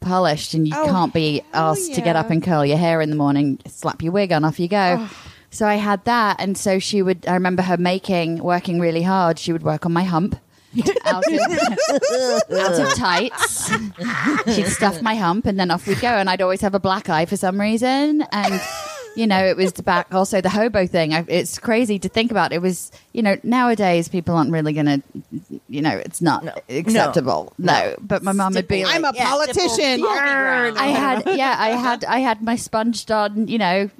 polished, 0.00 0.54
and 0.54 0.66
you 0.66 0.74
Oh, 0.76 0.86
can't 0.86 1.12
be 1.12 1.42
asked 1.52 1.94
to 1.94 2.00
get 2.00 2.16
up 2.16 2.30
and 2.30 2.42
curl 2.42 2.64
your 2.64 2.78
hair 2.78 3.00
in 3.02 3.10
the 3.10 3.16
morning, 3.16 3.58
slap 3.66 4.00
your 4.02 4.12
wig 4.12 4.32
on, 4.32 4.44
off 4.44 4.58
you 4.60 4.68
go. 4.68 5.06
So 5.50 5.66
I 5.66 5.74
had 5.76 6.04
that, 6.04 6.36
and 6.38 6.56
so 6.56 6.78
she 6.78 7.02
would. 7.02 7.26
I 7.26 7.34
remember 7.34 7.62
her 7.62 7.76
making, 7.76 8.38
working 8.38 8.80
really 8.80 9.02
hard. 9.02 9.38
She 9.38 9.52
would 9.52 9.62
work 9.62 9.84
on 9.84 9.92
my 9.92 10.04
hump. 10.04 10.38
out, 11.04 11.24
of, 11.26 12.52
out 12.52 12.80
of 12.80 12.94
tights. 12.94 13.68
She'd 14.54 14.68
stuff 14.68 15.02
my 15.02 15.16
hump, 15.16 15.46
and 15.46 15.58
then 15.58 15.72
off 15.72 15.88
we'd 15.88 16.00
go. 16.00 16.06
And 16.06 16.30
I'd 16.30 16.40
always 16.40 16.60
have 16.60 16.76
a 16.76 16.78
black 16.78 17.08
eye 17.08 17.26
for 17.26 17.36
some 17.36 17.60
reason. 17.60 18.22
And 18.30 18.60
you 19.16 19.26
know, 19.26 19.44
it 19.44 19.56
was 19.56 19.72
back 19.72 20.14
also 20.14 20.40
the 20.40 20.48
hobo 20.48 20.86
thing. 20.86 21.14
I, 21.14 21.24
it's 21.28 21.58
crazy 21.58 21.98
to 21.98 22.08
think 22.08 22.30
about. 22.30 22.52
It 22.52 22.62
was, 22.62 22.90
you 23.12 23.22
know, 23.22 23.36
nowadays 23.42 24.08
people 24.08 24.36
aren't 24.36 24.52
really 24.52 24.72
going 24.72 24.86
to, 24.86 25.02
you 25.68 25.82
know, 25.82 25.96
it's 25.96 26.22
not 26.22 26.62
acceptable. 26.68 27.52
No. 27.58 27.96
But 28.00 28.22
my 28.22 28.32
mom 28.32 28.54
would 28.54 28.68
be 28.68 28.84
like, 28.84 28.94
I'm 28.94 29.04
a 29.04 29.12
politician. 29.12 30.00
Yarn. 30.00 30.76
I 30.76 30.86
had, 30.86 31.26
yeah, 31.36 31.56
I 31.58 31.70
had, 31.70 32.04
I 32.04 32.20
had 32.20 32.42
my 32.42 32.56
sponged 32.56 33.10
on, 33.10 33.48
you 33.48 33.58
know, 33.58 33.90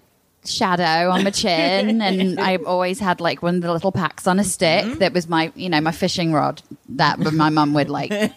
shadow 0.44 1.10
on 1.10 1.24
my 1.24 1.30
chin, 1.30 2.00
and 2.02 2.40
I 2.40 2.56
always 2.56 2.98
had 2.98 3.20
like 3.20 3.42
one 3.42 3.56
of 3.56 3.62
the 3.62 3.72
little 3.72 3.92
packs 3.92 4.26
on 4.26 4.38
a 4.38 4.44
stick 4.44 4.70
Mm-hmm. 4.84 4.98
that 5.00 5.12
was 5.12 5.28
my, 5.28 5.52
you 5.56 5.68
know, 5.68 5.80
my 5.80 5.90
fishing 5.92 6.32
rod. 6.32 6.62
That 6.90 7.18
my 7.18 7.50
mum 7.50 7.72
would 7.74 7.88
like 7.88 8.10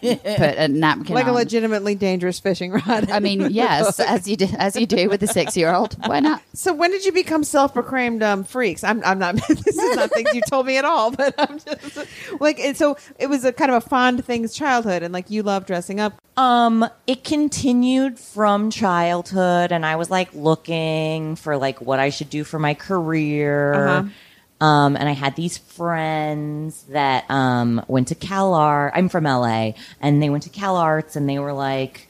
a 0.56 0.68
napkin 0.68 1.14
like 1.14 1.26
a 1.26 1.32
legitimately 1.32 1.94
dangerous 1.96 2.38
fishing 2.38 2.72
rod. 2.72 3.10
I 3.10 3.18
mean, 3.20 3.40
yes, 3.50 3.98
as 3.98 4.28
you 4.28 4.36
do, 4.36 4.46
as 4.58 4.76
you 4.76 4.86
do 4.86 5.08
with 5.08 5.22
a 5.22 5.26
six-year-old. 5.26 5.96
Why 6.06 6.20
not? 6.20 6.40
So 6.52 6.72
when 6.72 6.90
did 6.90 7.04
you 7.04 7.12
become 7.12 7.42
self-proclaimed 7.44 8.22
um, 8.22 8.44
freaks? 8.44 8.84
I'm, 8.84 9.02
I'm 9.04 9.18
not. 9.18 9.34
this 9.48 9.66
is 9.66 9.96
not 9.96 10.10
things 10.10 10.34
you 10.34 10.42
told 10.48 10.66
me 10.66 10.76
at 10.76 10.84
all. 10.84 11.10
But 11.10 11.34
I'm 11.38 11.58
just 11.58 12.06
like, 12.40 12.58
it, 12.60 12.76
so 12.76 12.96
it 13.18 13.28
was 13.28 13.44
a 13.44 13.52
kind 13.52 13.70
of 13.70 13.82
a 13.84 13.88
fond 13.88 14.24
things 14.24 14.54
childhood, 14.54 15.02
and 15.02 15.12
like 15.12 15.30
you 15.30 15.42
love 15.42 15.66
dressing 15.66 15.98
up. 16.00 16.14
Um, 16.36 16.88
it 17.06 17.22
continued 17.24 18.18
from 18.18 18.70
childhood, 18.70 19.72
and 19.72 19.84
I 19.86 19.96
was 19.96 20.10
like 20.10 20.32
looking 20.34 21.36
for 21.36 21.56
like 21.56 21.80
what 21.80 21.93
I 22.00 22.10
should 22.10 22.30
do 22.30 22.44
for 22.44 22.58
my 22.58 22.74
career. 22.74 23.74
Uh-huh. 23.74 24.08
Um, 24.64 24.96
and 24.96 25.08
I 25.08 25.12
had 25.12 25.36
these 25.36 25.58
friends 25.58 26.84
that 26.90 27.28
um 27.30 27.84
went 27.88 28.08
to 28.08 28.14
Cal 28.14 28.54
Art. 28.54 28.92
I'm 28.94 29.08
from 29.08 29.24
LA, 29.24 29.72
and 30.00 30.22
they 30.22 30.30
went 30.30 30.44
to 30.44 30.50
Cal 30.50 30.76
Arts, 30.76 31.16
and 31.16 31.28
they 31.28 31.38
were 31.38 31.52
like, 31.52 32.08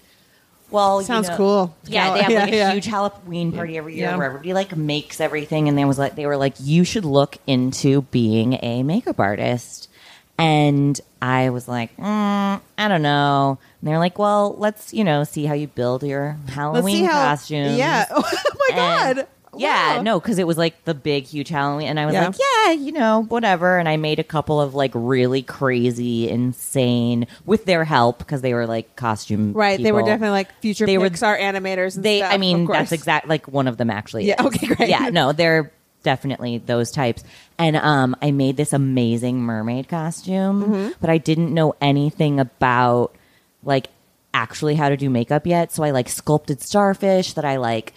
"Well, 0.70 1.00
you 1.00 1.06
Sounds 1.06 1.28
know- 1.30 1.36
cool. 1.36 1.76
Yeah, 1.86 2.04
Cal- 2.04 2.14
they 2.14 2.22
have 2.22 2.32
like 2.44 2.52
yeah, 2.52 2.54
a 2.54 2.56
yeah. 2.68 2.72
huge 2.74 2.86
Halloween 2.86 3.50
party 3.50 3.76
every 3.78 3.96
year 3.96 4.10
Yeah. 4.10 4.16
where 4.16 4.26
everybody 4.26 4.52
like 4.52 4.76
makes 4.76 5.20
everything, 5.20 5.68
and 5.68 5.76
they 5.76 5.84
was 5.84 5.98
like, 5.98 6.14
they 6.16 6.26
were 6.26 6.36
like, 6.36 6.54
you 6.60 6.84
should 6.84 7.04
look 7.06 7.38
into 7.46 8.02
being 8.10 8.58
a 8.62 8.82
makeup 8.82 9.18
artist. 9.18 9.88
And 10.36 11.00
I 11.22 11.50
was 11.50 11.68
like, 11.68 11.96
mm, 11.96 12.60
I 12.78 12.88
don't 12.88 13.02
know. 13.02 13.56
And 13.80 13.88
they're 13.88 14.00
like, 14.00 14.18
well, 14.18 14.56
let's, 14.58 14.92
you 14.92 15.04
know, 15.04 15.22
see 15.22 15.44
how 15.44 15.54
you 15.54 15.68
build 15.68 16.02
your 16.02 16.36
Halloween 16.48 17.04
how. 17.04 17.12
costumes. 17.30 17.78
Yeah. 17.78 18.06
Oh 18.16 18.70
my 18.70 18.76
god. 18.76 19.26
Yeah, 19.58 19.96
Wow. 19.96 20.02
no, 20.02 20.20
because 20.20 20.38
it 20.38 20.46
was 20.46 20.56
like 20.58 20.84
the 20.84 20.94
big, 20.94 21.24
huge 21.24 21.48
Halloween, 21.48 21.88
and 21.88 22.00
I 22.00 22.06
was 22.06 22.14
Yeah. 22.14 22.26
like, 22.26 22.36
yeah, 22.38 22.72
you 22.72 22.92
know, 22.92 23.24
whatever. 23.28 23.78
And 23.78 23.88
I 23.88 23.96
made 23.96 24.18
a 24.18 24.24
couple 24.24 24.60
of 24.60 24.74
like 24.74 24.90
really 24.94 25.42
crazy, 25.42 26.28
insane, 26.28 27.26
with 27.46 27.64
their 27.64 27.84
help 27.84 28.18
because 28.18 28.40
they 28.40 28.54
were 28.54 28.66
like 28.66 28.94
costume. 28.96 29.52
Right. 29.52 29.82
They 29.82 29.92
were 29.92 30.02
definitely 30.02 30.30
like 30.30 30.48
future 30.60 30.86
They 30.86 30.98
were- 30.98 31.08
Pixar 31.10 31.38
animators. 31.40 31.96
And 31.96 32.04
They, 32.04 32.18
stuff, 32.18 32.32
I 32.32 32.38
mean, 32.38 32.66
that's 32.66 32.92
exact. 32.92 33.28
Like 33.28 33.46
one 33.48 33.68
of 33.68 33.76
them 33.76 33.90
actually. 33.90 34.26
Yeah, 34.26 34.40
is. 34.40 34.46
okay, 34.46 34.66
great. 34.66 34.88
Yeah, 34.88 35.10
no, 35.10 35.32
they're 35.32 35.72
definitely 36.02 36.58
those 36.58 36.90
types. 36.90 37.24
And 37.58 37.76
um, 37.76 38.14
I 38.20 38.30
made 38.30 38.56
this 38.56 38.72
amazing 38.72 39.40
mermaid 39.40 39.88
costume, 39.88 40.62
Mm-hmm. 40.64 40.88
but 41.00 41.08
I 41.10 41.18
didn't 41.18 41.52
know 41.54 41.74
anything 41.80 42.40
about 42.40 43.14
like 43.62 43.88
actually 44.34 44.74
how 44.74 44.88
to 44.88 44.96
do 44.96 45.08
makeup 45.08 45.46
yet. 45.46 45.72
So 45.72 45.82
I 45.84 45.92
like 45.92 46.08
sculpted 46.08 46.60
starfish 46.60 47.34
that 47.34 47.44
I 47.44 47.56
like 47.56 47.94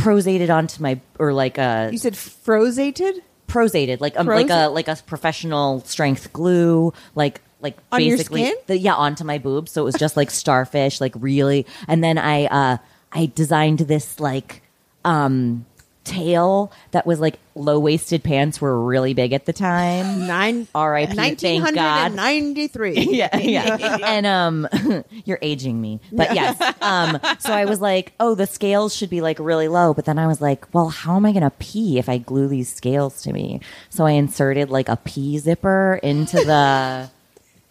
prosated 0.00 0.50
onto 0.50 0.82
my 0.82 1.00
or 1.18 1.32
like 1.32 1.58
a 1.58 1.90
You 1.92 1.98
said 1.98 2.14
frozated 2.14 3.22
prosated 3.46 4.00
like 4.00 4.18
um, 4.18 4.26
like 4.26 4.48
a 4.50 4.68
like 4.68 4.88
a 4.88 4.96
professional 5.06 5.80
strength 5.80 6.32
glue 6.32 6.92
like 7.14 7.40
like 7.60 7.76
On 7.90 8.00
your 8.00 8.16
basically 8.16 8.44
skin? 8.44 8.56
The, 8.66 8.78
yeah 8.78 8.94
onto 8.94 9.24
my 9.24 9.38
boobs. 9.38 9.72
So 9.72 9.82
it 9.82 9.84
was 9.84 9.96
just 9.96 10.16
like 10.16 10.30
starfish 10.30 11.00
like 11.00 11.14
really. 11.16 11.66
And 11.88 12.02
then 12.02 12.18
i 12.18 12.46
uh 12.46 12.76
i 13.12 13.30
designed 13.34 13.80
this 13.80 14.20
like 14.20 14.62
um 15.04 15.66
tail 16.10 16.72
that 16.90 17.06
was 17.06 17.20
like 17.20 17.38
low 17.54 17.78
waisted 17.78 18.24
pants 18.24 18.60
were 18.60 18.84
really 18.84 19.14
big 19.14 19.32
at 19.32 19.46
the 19.46 19.52
time 19.52 20.26
nine. 20.26 20.66
R.I.P. 20.74 21.14
Thank 21.14 21.40
God. 21.40 21.76
and 21.76 22.16
ninety-three. 22.16 22.94
yeah, 23.10 23.36
yeah. 23.36 23.98
and 24.04 24.26
um, 24.26 24.68
you're 25.24 25.38
aging 25.40 25.80
me, 25.80 26.00
but 26.12 26.34
yes. 26.34 26.60
Um, 26.80 27.20
so 27.38 27.52
I 27.52 27.64
was 27.64 27.80
like, 27.80 28.12
oh, 28.18 28.34
the 28.34 28.46
scales 28.46 28.94
should 28.94 29.10
be 29.10 29.20
like 29.20 29.38
really 29.38 29.68
low, 29.68 29.94
but 29.94 30.04
then 30.04 30.18
I 30.18 30.26
was 30.26 30.40
like, 30.40 30.72
well, 30.74 30.88
how 30.88 31.16
am 31.16 31.24
I 31.24 31.32
gonna 31.32 31.52
pee 31.58 31.98
if 31.98 32.08
I 32.08 32.18
glue 32.18 32.48
these 32.48 32.72
scales 32.72 33.22
to 33.22 33.32
me? 33.32 33.60
So 33.88 34.04
I 34.04 34.12
inserted 34.12 34.70
like 34.70 34.88
a 34.88 34.96
pee 34.96 35.38
zipper 35.38 36.00
into 36.02 36.36
the 36.38 37.10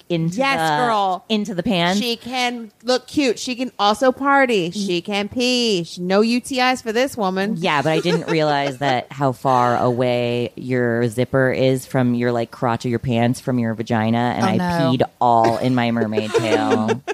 into 0.10 0.38
Yes, 0.38 0.58
the, 0.58 0.86
girl. 0.86 1.24
into 1.30 1.54
the 1.54 1.62
pants. 1.64 2.02
She 2.02 2.16
can 2.16 2.72
look 2.84 3.08
cute. 3.08 3.38
She 3.40 3.56
can 3.56 3.72
also 3.78 4.12
party. 4.12 4.72
She 4.72 5.02
can 5.02 5.30
pee. 5.30 5.84
She- 5.84 6.02
No 6.02 6.22
UTIs 6.22 6.82
for 6.82 6.92
this 6.92 7.16
woman. 7.16 7.56
yeah, 7.58 7.82
but 7.84 7.92
I 7.92 8.00
didn't 8.00 8.28
realize 8.30 8.78
that 8.80 9.12
how 9.12 9.32
far 9.32 9.78
away 9.78 10.52
your 10.56 11.08
zipper 11.10 11.52
is 11.52 11.86
from 11.86 12.16
your 12.16 12.32
like 12.32 12.50
crotch 12.52 12.86
of 12.86 12.90
your 12.90 13.00
pants 13.00 13.40
from 13.40 13.60
your 13.60 13.74
vagina, 13.76 14.34
and 14.36 14.44
Oh, 14.44 14.48
I 14.48 14.58
no. 14.58 14.64
peed 14.92 15.02
all 15.22 15.58
in 15.60 15.76
my 15.76 15.92
mermaid 15.92 16.32
tail. 16.32 17.02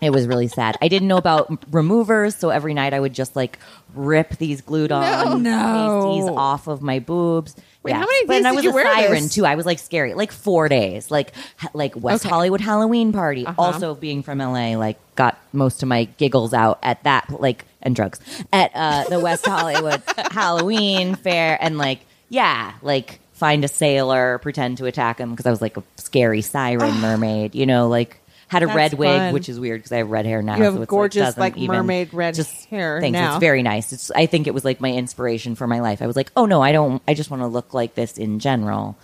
It 0.00 0.10
was 0.10 0.26
really 0.26 0.48
sad. 0.48 0.76
I 0.82 0.88
didn't 0.88 1.06
know 1.06 1.16
about 1.16 1.62
removers, 1.72 2.34
so 2.34 2.50
every 2.50 2.74
night 2.74 2.92
I 2.92 2.98
would 2.98 3.14
just 3.14 3.36
like 3.36 3.56
rip 3.94 4.36
these 4.38 4.60
glued 4.60 4.90
on 4.90 5.44
No. 5.44 5.50
pasties 5.52 6.28
off 6.36 6.66
of 6.66 6.82
my 6.82 6.98
boobs. 6.98 7.54
Wait, 7.82 7.92
how 7.94 8.00
many 8.00 8.26
but 8.26 8.34
days 8.34 8.38
and 8.38 8.46
I 8.48 8.52
was 8.52 8.64
you 8.64 8.70
a 8.70 8.74
wear 8.74 8.84
siren 8.84 9.22
this? 9.24 9.34
too. 9.34 9.44
I 9.44 9.54
was 9.56 9.66
like 9.66 9.78
scary, 9.78 10.14
like 10.14 10.30
four 10.32 10.68
days, 10.68 11.10
like 11.10 11.32
ha- 11.56 11.70
like 11.74 11.96
West 11.96 12.24
Okay. 12.24 12.32
Hollywood 12.32 12.60
Halloween 12.60 13.12
party. 13.12 13.44
Uh-huh. 13.46 13.60
Also, 13.60 13.94
being 13.94 14.22
from 14.22 14.38
LA, 14.38 14.76
like 14.76 14.98
got 15.16 15.38
most 15.52 15.82
of 15.82 15.88
my 15.88 16.04
giggles 16.04 16.54
out 16.54 16.78
at 16.82 17.02
that, 17.04 17.28
like 17.40 17.64
and 17.82 17.96
drugs 17.96 18.20
at 18.52 18.70
uh, 18.74 19.04
the 19.08 19.18
West 19.18 19.44
Hollywood 19.46 20.00
Halloween 20.30 21.16
fair, 21.16 21.58
and 21.60 21.76
like 21.78 22.00
yeah, 22.28 22.74
like 22.82 23.18
find 23.32 23.64
a 23.64 23.68
sailor, 23.68 24.38
pretend 24.38 24.78
to 24.78 24.86
attack 24.86 25.18
him 25.18 25.30
because 25.32 25.46
I 25.46 25.50
was 25.50 25.60
like 25.60 25.76
a 25.76 25.82
scary 25.96 26.42
siren 26.42 27.00
mermaid, 27.00 27.54
you 27.54 27.66
know, 27.66 27.88
like. 27.88 28.18
Had 28.52 28.62
a 28.62 28.66
That's 28.66 28.76
red 28.76 28.92
wig, 28.94 29.08
fun. 29.18 29.32
which 29.32 29.48
is 29.48 29.58
weird 29.58 29.80
because 29.80 29.92
I 29.92 29.96
have 29.96 30.10
red 30.10 30.26
hair 30.26 30.42
now. 30.42 30.58
You 30.58 30.64
have 30.64 30.74
so 30.74 30.82
it's, 30.82 30.90
gorgeous, 30.90 31.38
like, 31.38 31.56
even- 31.56 31.74
mermaid 31.74 32.12
red 32.12 32.34
just 32.34 32.66
hair 32.66 33.00
Thanks. 33.00 33.14
now. 33.14 33.30
It's 33.36 33.40
very 33.40 33.62
nice. 33.62 33.94
It's. 33.94 34.10
I 34.10 34.26
think 34.26 34.46
it 34.46 34.52
was 34.52 34.62
like 34.62 34.78
my 34.78 34.92
inspiration 34.92 35.54
for 35.54 35.66
my 35.66 35.80
life. 35.80 36.02
I 36.02 36.06
was 36.06 36.16
like, 36.16 36.30
oh 36.36 36.44
no, 36.44 36.60
I 36.60 36.72
don't. 36.72 37.02
I 37.08 37.14
just 37.14 37.30
want 37.30 37.42
to 37.42 37.46
look 37.46 37.72
like 37.72 37.94
this 37.94 38.18
in 38.18 38.40
general. 38.40 38.98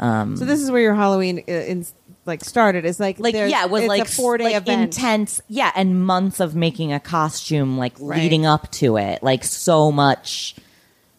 Um, 0.00 0.36
So 0.36 0.44
this 0.44 0.60
is 0.60 0.70
where 0.72 0.82
your 0.82 0.94
Halloween 0.96 1.44
uh, 1.48 1.52
in, 1.52 1.86
like 2.26 2.42
started. 2.42 2.84
It's 2.84 2.98
like 2.98 3.20
like 3.20 3.34
yeah, 3.36 3.64
it 3.64 3.70
was 3.70 3.82
it's 3.82 3.88
like 3.88 4.02
a 4.02 4.04
four 4.06 4.36
day 4.36 4.44
like 4.44 4.56
event. 4.56 4.82
intense. 4.96 5.40
Yeah, 5.46 5.70
and 5.76 6.04
months 6.04 6.40
of 6.40 6.56
making 6.56 6.92
a 6.92 6.98
costume, 6.98 7.78
like 7.78 7.94
Right. 8.00 8.20
leading 8.20 8.46
up 8.46 8.68
to 8.72 8.96
it, 8.96 9.22
like 9.22 9.44
so 9.44 9.92
much 9.92 10.56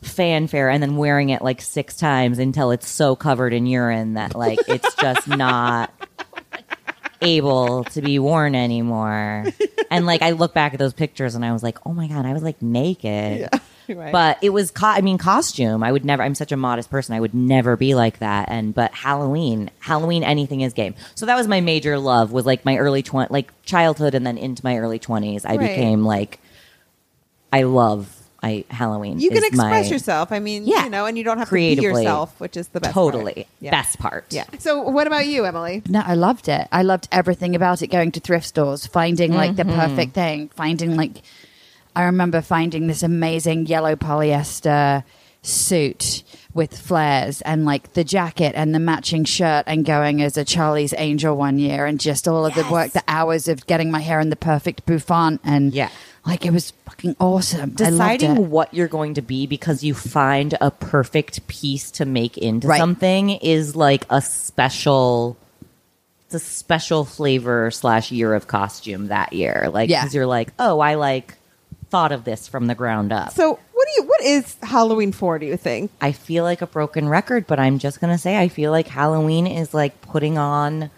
fanfare, 0.02 0.70
and 0.70 0.82
then 0.82 0.96
wearing 0.98 1.30
it 1.30 1.42
like 1.42 1.62
six 1.62 1.96
times 1.96 2.40
until 2.40 2.72
it's 2.72 2.88
so 2.88 3.16
covered 3.16 3.54
in 3.54 3.66
urine 3.66 4.16
that 4.16 4.36
like 4.36 4.60
it's 4.68 4.96
just 4.96 5.28
not 5.46 5.92
able 7.22 7.84
to 7.86 8.02
be 8.02 8.20
worn 8.20 8.56
anymore. 8.56 9.46
And 9.92 10.06
like 10.06 10.22
I 10.22 10.32
look 10.32 10.54
back 10.54 10.74
at 10.74 10.80
those 10.80 10.94
pictures 10.94 11.34
and 11.34 11.44
I 11.44 11.52
was 11.52 11.64
like, 11.64 11.80
oh 11.84 11.94
my 11.94 12.06
god, 12.08 12.24
I 12.28 12.34
was 12.34 12.44
like 12.44 12.62
naked. 12.62 13.50
Right. 13.92 14.12
But 14.12 14.38
it 14.44 14.52
was, 14.52 14.70
co- 14.70 14.86
I 14.86 15.02
mean, 15.02 15.18
costume. 15.18 15.82
I 15.82 15.92
would 15.92 16.06
never. 16.06 16.22
I'm 16.22 16.36
such 16.36 16.52
a 16.52 16.56
modest 16.56 16.92
person. 16.92 17.16
I 17.16 17.20
would 17.20 17.34
never 17.34 17.76
be 17.76 17.96
like 17.96 18.20
that. 18.20 18.48
And 18.52 18.72
but 18.72 18.94
Halloween, 18.94 19.72
Halloween, 19.80 20.24
anything 20.24 20.62
is 20.62 20.74
game. 20.74 20.94
So 21.16 21.26
that 21.26 21.36
was 21.36 21.48
my 21.48 21.60
major 21.60 21.98
love. 21.98 22.32
Was 22.32 22.46
like 22.46 22.64
my 22.66 22.78
early 22.78 23.02
twenty, 23.02 23.34
like 23.34 23.52
childhood, 23.64 24.14
and 24.14 24.28
then 24.28 24.38
into 24.38 24.64
my 24.64 24.78
early 24.78 25.00
twenties, 25.00 25.44
I 25.44 25.56
Right. 25.56 25.70
became 25.70 26.04
like, 26.06 26.40
I 27.52 27.64
love 27.64 28.16
I 28.42 28.64
Halloween. 28.70 29.20
you 29.20 29.30
can 29.30 29.40
is 29.40 29.44
express 29.46 29.86
my- 29.86 29.92
yourself. 29.92 30.32
I 30.32 30.40
mean, 30.40 30.66
Yeah. 30.66 30.86
you 30.86 30.90
know, 30.90 31.06
and 31.06 31.18
you 31.18 31.24
don't 31.24 31.38
have 31.40 31.50
to 31.50 31.54
be 31.56 31.74
yourself, 31.74 32.40
which 32.40 32.56
is 32.56 32.70
the 32.70 32.80
best. 32.80 32.94
Totally 32.94 33.34
part. 33.34 33.48
Yeah. 33.60 33.72
best 33.72 34.00
part. 34.00 34.26
Yeah. 34.30 34.46
So 34.60 34.82
what 34.82 35.08
about 35.08 35.28
you, 35.28 35.46
Emily? 35.46 35.82
No, 35.90 36.02
I 36.06 36.14
loved 36.16 36.48
it. 36.48 36.68
I 36.72 36.84
loved 36.84 37.08
everything 37.12 37.56
about 37.56 37.82
it. 37.82 37.88
Going 37.88 38.12
to 38.14 38.20
thrift 38.20 38.48
stores, 38.48 38.86
finding 38.86 39.34
like 39.34 39.56
Mm-hmm. 39.56 39.70
the 39.70 39.76
perfect 39.76 40.14
thing, 40.14 40.50
finding 40.56 40.96
like. 40.96 41.22
I 41.96 42.04
remember 42.04 42.40
finding 42.42 42.88
this 42.88 43.04
amazing 43.04 43.66
yellow 43.66 43.96
polyester 43.98 45.04
suit 45.42 46.24
with 46.54 46.78
flares 46.78 47.42
and 47.42 47.66
like 47.66 47.94
the 47.94 48.04
jacket 48.04 48.54
and 48.56 48.74
the 48.74 48.80
matching 48.80 49.24
shirt 49.24 49.64
and 49.68 49.86
going 49.86 50.22
as 50.22 50.36
a 50.38 50.44
Charlie's 50.46 50.94
Angel 50.98 51.36
one 51.36 51.58
year 51.60 51.86
and 51.86 52.00
just 52.00 52.28
all 52.28 52.46
of 52.46 52.54
the 52.56 52.66
work, 52.72 52.92
the 52.92 53.04
hours 53.08 53.48
of 53.48 53.66
getting 53.68 53.90
my 53.92 54.02
hair 54.02 54.20
in 54.20 54.30
the 54.30 54.36
perfect 54.36 54.86
bouffant 54.86 55.40
and 55.44 55.74
Yeah. 55.74 55.90
Like 56.26 56.46
it 56.46 56.52
was 56.52 56.72
fucking 56.86 57.16
awesome. 57.20 57.72
Deciding 57.72 58.50
what 58.50 58.74
you're 58.74 58.88
going 58.88 59.14
to 59.16 59.22
be 59.22 59.48
because 59.48 59.84
you 59.84 59.94
find 59.94 60.56
a 60.62 60.70
perfect 60.72 61.48
piece 61.48 61.92
to 61.92 62.06
make 62.06 62.38
into 62.38 62.68
Right. 62.68 62.78
something 62.78 63.30
is 63.32 63.76
like 63.76 64.06
a 64.10 64.22
special 64.22 65.38
it's 66.26 66.36
a 66.36 66.40
special 66.40 67.06
flavor 67.06 67.72
slash 67.72 68.12
year 68.12 68.36
of 68.36 68.46
costume 68.48 69.08
that 69.08 69.34
year 69.34 69.68
like 69.74 69.90
Yeah. 69.90 70.02
because 70.02 70.14
you're 70.14 70.28
like 70.28 70.54
oh 70.60 70.80
i 70.80 70.94
like 70.96 71.34
thought 71.90 72.12
of 72.12 72.24
this 72.24 72.48
from 72.48 72.68
the 72.68 72.76
ground 72.76 73.12
up 73.12 73.32
So 73.32 73.58
what 73.74 73.88
do 73.88 74.02
you? 74.02 74.08
What 74.08 74.22
is 74.22 74.56
Halloween 74.62 75.12
for? 75.12 75.40
Do 75.40 75.48
you 75.48 75.58
think? 75.58 75.90
i 76.02 76.12
feel 76.12 76.44
like 76.44 76.62
a 76.62 76.68
broken 76.68 77.10
record 77.10 77.48
but 77.48 77.58
i'm 77.60 77.80
just 77.80 78.00
gonna 78.00 78.18
say 78.20 78.38
i 78.38 78.48
feel 78.48 78.70
like 78.72 78.88
halloween 78.88 79.48
is 79.48 79.74
like 79.74 80.00
putting 80.02 80.38
on 80.38 80.92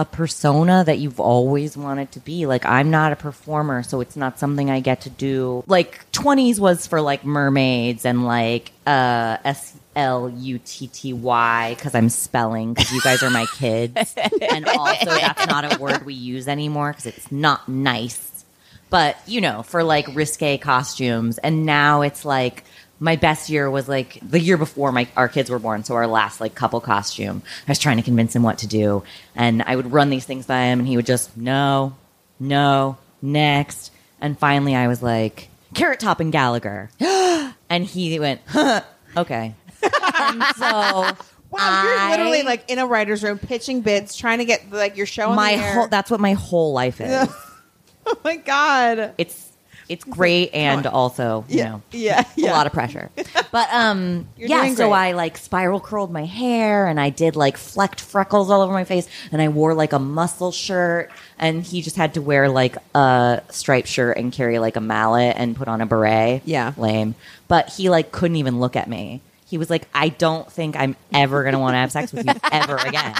a 0.00 0.04
persona 0.06 0.82
that 0.86 0.98
you've 0.98 1.20
always 1.20 1.76
wanted 1.76 2.10
to 2.12 2.20
be. 2.20 2.46
Like 2.46 2.64
I'm 2.64 2.90
not 2.90 3.12
a 3.12 3.16
performer, 3.16 3.82
so 3.82 4.00
it's 4.00 4.16
not 4.16 4.38
something 4.38 4.70
I 4.70 4.80
get 4.80 5.02
to 5.02 5.10
do. 5.10 5.62
Like 5.66 6.10
20s 6.12 6.58
was 6.58 6.86
for 6.86 7.00
like 7.02 7.24
mermaids 7.24 8.04
and 8.06 8.24
like 8.24 8.72
uh 8.86 9.36
S 9.44 9.76
L 9.96 10.30
U 10.30 10.58
T 10.64 10.86
T 10.88 11.12
Y 11.12 11.74
because 11.74 11.94
I'm 11.94 12.08
spelling 12.08 12.74
because 12.74 12.90
you 12.92 13.00
guys 13.02 13.22
are 13.22 13.30
my 13.30 13.46
kids, 13.58 14.14
and 14.52 14.66
also 14.66 15.06
that's 15.10 15.46
not 15.46 15.64
a 15.74 15.78
word 15.78 16.06
we 16.06 16.14
use 16.14 16.48
anymore 16.48 16.92
because 16.92 17.06
it's 17.06 17.30
not 17.30 17.68
nice. 17.68 18.44
but 18.88 19.16
you 19.26 19.40
know, 19.40 19.62
for 19.62 19.82
like 19.84 20.06
risque 20.14 20.58
costumes. 20.58 21.38
And 21.38 21.66
now 21.66 22.02
it's 22.02 22.24
like 22.24 22.64
my 23.00 23.16
best 23.16 23.48
year 23.48 23.68
was 23.70 23.88
like 23.88 24.18
the 24.22 24.38
year 24.38 24.56
before 24.56 24.92
my 24.92 25.08
our 25.16 25.28
kids 25.28 25.50
were 25.50 25.58
born, 25.58 25.82
so 25.82 25.94
our 25.94 26.06
last 26.06 26.40
like 26.40 26.54
couple 26.54 26.80
costume. 26.80 27.42
I 27.66 27.70
was 27.70 27.78
trying 27.78 27.96
to 27.96 28.02
convince 28.02 28.36
him 28.36 28.42
what 28.42 28.58
to 28.58 28.66
do, 28.66 29.02
and 29.34 29.62
I 29.62 29.74
would 29.74 29.90
run 29.90 30.10
these 30.10 30.26
things 30.26 30.46
by 30.46 30.64
him, 30.64 30.78
and 30.78 30.86
he 30.86 30.96
would 30.96 31.06
just 31.06 31.36
no, 31.36 31.96
no, 32.38 32.98
next. 33.22 33.90
And 34.20 34.38
finally, 34.38 34.76
I 34.76 34.86
was 34.86 35.02
like 35.02 35.48
Carrot 35.74 35.98
Top 35.98 36.20
and 36.20 36.30
Gallagher, 36.30 36.90
and 37.00 37.84
he 37.84 38.20
went, 38.20 38.42
huh, 38.46 38.82
okay. 39.16 39.54
and 39.82 40.44
so 40.56 41.08
Wow, 41.50 41.82
you're 41.82 42.10
literally 42.10 42.42
like 42.44 42.70
in 42.70 42.78
a 42.78 42.86
writer's 42.86 43.24
room 43.24 43.38
pitching 43.38 43.80
bits, 43.80 44.16
trying 44.16 44.38
to 44.38 44.44
get 44.44 44.70
like 44.70 44.96
your 44.96 45.06
show 45.06 45.30
on 45.30 45.36
my 45.36 45.54
whole 45.54 45.88
that's 45.88 46.10
what 46.10 46.20
my 46.20 46.34
whole 46.34 46.72
life 46.72 47.00
is. 47.00 47.28
oh 48.06 48.18
my 48.22 48.36
god. 48.36 49.14
it's 49.18 49.49
it's 49.90 50.04
great 50.04 50.54
and 50.54 50.86
also 50.86 51.44
you 51.48 51.58
Yeah, 51.58 51.68
know 51.70 51.82
yeah, 51.90 52.24
yeah. 52.36 52.52
a 52.52 52.54
lot 52.54 52.66
of 52.66 52.72
pressure 52.72 53.10
but 53.52 53.68
um 53.72 54.26
You're 54.36 54.48
yeah 54.48 54.68
so 54.74 54.88
great. 54.88 54.96
i 54.98 55.12
like 55.12 55.36
spiral 55.36 55.80
curled 55.80 56.10
my 56.12 56.24
hair 56.24 56.86
and 56.86 57.00
i 57.00 57.10
did 57.10 57.36
like 57.36 57.56
flecked 57.56 58.00
freckles 58.00 58.50
all 58.50 58.62
over 58.62 58.72
my 58.72 58.84
face 58.84 59.08
and 59.32 59.42
i 59.42 59.48
wore 59.48 59.74
like 59.74 59.92
a 59.92 59.98
muscle 59.98 60.52
shirt 60.52 61.10
and 61.38 61.62
he 61.64 61.82
just 61.82 61.96
had 61.96 62.14
to 62.14 62.22
wear 62.22 62.48
like 62.48 62.76
a 62.94 63.42
striped 63.50 63.88
shirt 63.88 64.16
and 64.16 64.32
carry 64.32 64.58
like 64.58 64.76
a 64.76 64.80
mallet 64.80 65.34
and 65.36 65.56
put 65.56 65.68
on 65.68 65.80
a 65.80 65.86
beret 65.86 66.42
Yeah. 66.44 66.72
lame 66.76 67.14
but 67.48 67.68
he 67.70 67.90
like 67.90 68.12
couldn't 68.12 68.36
even 68.36 68.60
look 68.60 68.76
at 68.76 68.88
me 68.88 69.20
he 69.46 69.58
was 69.58 69.68
like, 69.68 69.88
I 69.92 70.10
don't 70.10 70.48
think 70.48 70.76
I'm 70.76 70.94
ever 71.12 71.42
going 71.42 71.54
to 71.54 71.58
want 71.58 71.74
to 71.74 71.78
have 71.78 71.90
sex 71.90 72.12
with 72.12 72.24
you 72.24 72.32
ever 72.52 72.76
again. 72.76 73.16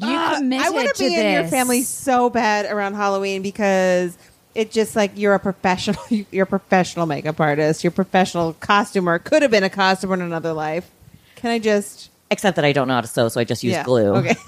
You 0.00 0.08
I 0.08 0.70
want 0.72 0.88
to 0.88 0.94
to 0.94 0.98
be 1.08 1.14
in 1.14 1.32
your 1.34 1.44
family 1.44 1.82
so 1.82 2.28
bad 2.30 2.66
around 2.66 2.94
Halloween 2.94 3.42
because 3.42 4.18
it 4.54 4.70
just 4.70 4.94
like 4.96 5.12
you're 5.16 5.34
a 5.34 5.38
professional. 5.38 6.02
You're 6.30 6.44
a 6.44 6.46
professional 6.46 7.06
makeup 7.06 7.40
artist. 7.40 7.82
You're 7.82 7.90
a 7.90 7.94
professional 7.94 8.54
costumer. 8.54 9.18
Could 9.18 9.42
have 9.42 9.50
been 9.50 9.64
a 9.64 9.70
costumer 9.70 10.14
in 10.14 10.22
another 10.22 10.52
life. 10.52 10.90
Can 11.36 11.50
I 11.50 11.58
just? 11.58 12.10
Except 12.32 12.56
that 12.56 12.64
I 12.64 12.72
don't 12.72 12.88
know 12.88 12.94
how 12.94 13.00
to 13.02 13.06
sew, 13.06 13.28
so 13.28 13.40
I 13.40 13.44
just 13.44 13.62
use 13.62 13.72
Yeah, 13.74 13.84
glue. 13.84 14.14
okay. 14.16 14.34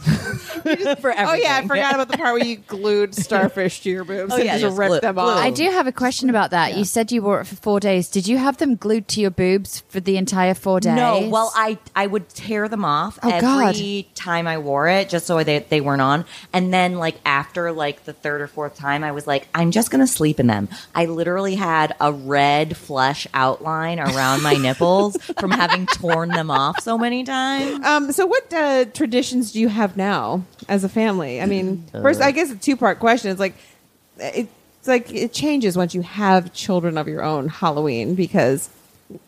for 0.64 1.11
everything. 1.11 1.27
Oh 1.29 1.35
yeah, 1.35 1.61
I 1.62 1.66
forgot 1.66 1.94
about 1.94 2.09
the 2.09 2.16
part 2.16 2.35
where 2.35 2.44
you 2.44 2.57
glued 2.57 3.14
starfish 3.27 3.81
to 3.83 3.90
your 3.90 4.05
boobs 4.05 4.33
Oh, 4.33 4.37
and 4.37 4.44
yeah, 4.44 4.53
just 4.55 4.62
just 4.62 4.79
ripped 4.79 4.90
glue- 4.90 5.01
them 5.01 5.14
glue. 5.16 5.25
off. 5.25 5.38
I 5.38 5.51
do 5.51 5.64
have 5.70 5.87
a 5.87 5.92
question 5.92 6.31
about 6.31 6.51
that. 6.53 6.77
You 6.77 6.85
said 6.85 7.12
you 7.12 7.23
wore 7.23 7.40
it 7.42 7.44
for 7.47 7.57
four 7.57 7.81
days. 7.81 8.09
Did 8.09 8.27
you 8.27 8.38
have 8.38 8.57
them 8.57 8.75
glued 8.77 9.07
to 9.09 9.20
your 9.20 9.31
boobs 9.31 9.81
for 9.88 10.01
the 10.01 10.16
entire 10.16 10.55
four 10.55 10.81
days? 10.81 10.97
No, 10.97 11.29
well, 11.29 11.53
I 11.55 11.79
I 11.94 12.07
would 12.07 12.29
tear 12.31 12.68
them 12.68 12.85
off 12.85 13.18
Oh, 13.23 13.29
every 13.31 14.09
time 14.14 14.47
I 14.47 14.59
wore 14.59 14.88
it, 14.88 15.09
just 15.11 15.27
so 15.27 15.42
they 15.44 15.59
they 15.59 15.81
weren't 15.83 16.03
on. 16.03 16.25
And 16.53 16.73
then, 16.73 16.97
like 16.97 17.16
after 17.27 17.70
like 17.73 18.05
the 18.05 18.12
third 18.14 18.40
or 18.40 18.47
fourth 18.47 18.75
time, 18.77 19.05
I 19.05 19.12
was 19.12 19.27
like, 19.27 19.47
I'm 19.55 19.70
just 19.70 19.90
gonna 19.90 20.07
sleep 20.07 20.40
in 20.40 20.47
them. 20.47 20.68
I 20.94 21.05
literally 21.07 21.55
had 21.57 21.94
a 22.01 22.12
red 22.12 22.77
flesh 22.77 23.27
outline 23.35 24.01
around 24.01 24.42
my 24.42 24.55
nipples 24.55 25.16
from 25.38 25.51
having 25.51 25.87
torn 25.87 26.31
them 26.31 26.51
off 26.51 26.81
so 26.81 26.97
many 26.97 27.25
times. 27.25 27.74
Um, 27.85 28.13
so 28.13 28.27
what 28.27 28.53
uh, 28.53 28.87
traditions 28.87 29.53
do 29.53 29.61
you 29.61 29.69
have 29.69 29.97
now 29.97 30.45
as 30.69 30.85
a 30.85 30.89
family? 30.89 31.41
I 31.41 31.47
mean, 31.47 31.87
first, 31.93 32.21
I 32.21 32.31
guess 32.31 32.51
a 32.51 32.57
two 32.57 32.77
part 32.77 32.99
question. 32.99 33.31
It's 33.31 33.41
like 33.41 33.55
it's 34.19 34.49
like 34.87 35.13
it 35.13 35.33
changes 35.33 35.77
once 35.77 35.95
you 35.95 36.03
have 36.03 36.53
children 36.53 36.97
of 36.97 37.09
your 37.09 37.23
own. 37.23 37.49
Halloween, 37.49 38.15
because 38.15 38.71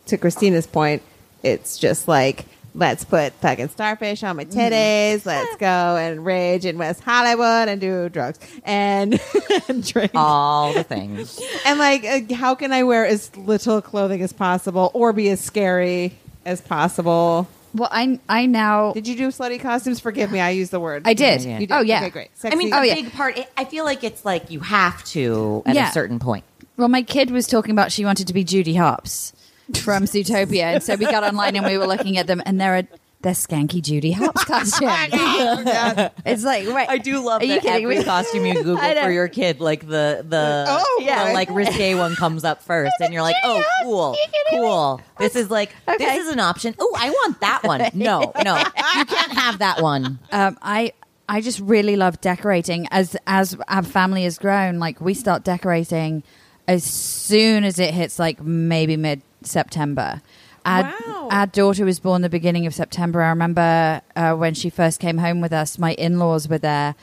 to 0.07 0.17
Christina's 0.17 0.67
point, 0.67 1.03
it's 1.43 1.79
just 1.79 2.09
like 2.09 2.47
let's 2.77 3.05
put 3.05 3.33
fucking 3.35 3.71
starfish 3.71 4.23
on 4.23 4.37
my 4.37 4.45
titties. 4.45 5.25
Let's 5.27 5.57
go 5.59 5.67
and 5.67 6.25
rage 6.25 6.65
in 6.65 6.79
West 6.79 7.01
Hollywood 7.03 7.69
and 7.69 7.81
do 7.81 8.09
drugs 8.09 8.39
and, 8.65 9.19
and 9.69 9.85
drink. 9.85 10.13
All 10.15 10.73
the 10.73 10.85
things. 10.85 11.41
And 11.65 11.79
like, 11.79 12.05
uh, 12.05 12.35
how 12.35 12.55
can 12.55 12.73
I 12.73 12.85
wear 12.85 13.07
as 13.07 13.35
little 13.37 13.81
clothing 13.81 14.23
as 14.23 14.33
possible 14.33 14.91
or 14.95 15.13
be 15.13 15.31
as 15.31 15.41
scary 15.41 16.17
as 16.45 16.61
possible? 16.61 17.49
Well, 17.77 17.89
I 17.93 18.19
I 18.29 18.47
now 18.47 18.93
Did 18.93 19.07
you 19.07 19.17
do 19.17 19.29
slutty 19.29 19.61
costumes? 19.61 20.01
Forgive 20.01 20.33
me, 20.33 20.41
I 20.41 20.51
used 20.51 20.71
the 20.71 20.81
word. 20.81 21.03
I 21.05 21.15
did. 21.15 21.43
Yeah. 21.43 21.59
You 21.59 21.67
did. 21.67 21.73
Oh 21.75 21.81
yeah. 21.81 21.99
Okay, 22.01 22.11
great. 22.11 22.31
I 22.45 22.55
mean, 22.57 22.69
Sexy- 22.69 22.71
a 22.71 22.77
Oh, 22.79 22.83
yeah. 22.83 22.95
big 22.95 23.13
part. 23.13 23.39
I 23.57 23.65
feel 23.65 23.85
like 23.85 24.03
it's 24.03 24.25
like 24.25 24.51
you 24.51 24.61
have 24.61 25.05
to 25.07 25.63
at 25.67 25.75
Yeah. 25.75 25.89
a 25.89 25.93
certain 25.93 26.19
point. 26.19 26.45
Well, 26.77 26.89
my 26.89 27.03
kid 27.03 27.31
was 27.31 27.47
talking 27.47 27.71
about 27.73 27.93
she 27.93 28.05
wanted 28.05 28.27
to 28.29 28.35
be 28.35 28.45
Judy 28.45 28.75
Hopps 28.75 29.33
from 29.75 30.05
Zootopia, 30.13 30.63
and 30.75 30.83
so 30.83 30.95
we 30.97 31.05
got 31.07 31.23
online 31.25 31.57
and 31.57 31.65
we 31.67 31.79
were 31.79 31.87
looking 31.87 32.19
at 32.19 32.27
them, 32.27 32.43
and 32.47 32.61
they're 32.61 32.77
a 32.79 32.87
they're 33.27 33.35
skanky 33.35 33.83
Judy 33.83 34.13
Hopps 34.13 34.45
costumes. 34.47 36.13
it's 36.25 36.45
like 36.45 36.69
right. 36.69 36.89
I 36.89 36.99
do 36.99 37.19
love 37.19 37.43
Are 37.43 37.45
you 37.45 37.55
that 37.55 37.63
kidding 37.63 37.83
every 37.83 37.99
me? 37.99 38.05
costume 38.05 38.47
you 38.47 38.55
Google 38.63 38.79
for 38.79 39.11
your 39.11 39.27
kid, 39.27 39.61
like 39.61 39.81
the 39.81 40.25
the 40.29 40.65
Oh, 40.69 41.03
yeah, 41.05 41.27
boy. 41.27 41.33
like 41.35 41.51
risque 41.51 41.97
one 41.97 42.15
comes 42.15 42.45
up 42.45 42.63
first, 42.63 42.93
and 43.01 43.13
you're 43.13 43.23
like, 43.23 43.35
oh, 43.43 43.65
cool, 43.83 44.17
cool. 44.51 45.01
This 45.19 45.35
is 45.35 45.51
like 45.51 45.71
Okay. 45.89 45.97
this 46.05 46.27
is 46.27 46.33
an 46.33 46.39
option. 46.39 46.77
Oh, 46.79 46.95
I 46.97 47.11
want 47.11 47.41
that 47.41 47.65
one. 47.65 47.83
No, 47.95 48.31
no, 48.45 48.57
you 48.59 49.05
can't 49.07 49.33
have 49.33 49.59
that 49.59 49.83
one. 49.83 50.21
um, 50.31 50.57
I 50.63 50.93
I 51.29 51.41
just 51.41 51.59
really 51.59 51.97
love 51.97 52.21
decorating. 52.21 52.87
As 52.93 53.17
as 53.27 53.57
our 53.67 53.83
family 53.83 54.23
has 54.23 54.39
grown, 54.39 54.79
like 54.79 55.01
we 55.01 55.15
start 55.15 55.43
decorating 55.43 56.23
as 56.69 56.85
soon 56.85 57.65
as 57.65 57.81
it 57.81 57.93
hits 57.93 58.21
like 58.21 58.41
maybe 58.41 58.97
mid 58.97 59.23
September. 59.43 60.23
Our, 60.67 60.83
Wow. 60.83 61.29
our 61.31 61.47
daughter 61.47 61.85
was 61.85 62.01
born 62.01 62.23
the 62.23 62.29
beginning 62.29 62.67
of 62.67 62.75
September. 62.75 63.23
I 63.23 63.29
remember 63.31 64.03
uh, 64.17 64.35
when 64.35 64.53
she 64.55 64.69
first 64.69 65.01
came 65.01 65.19
home 65.19 65.41
with 65.41 65.53
us. 65.53 65.79
My 65.79 65.93
in 65.95 66.19
laws 66.19 66.49
were 66.49 66.59
there, 66.59 66.95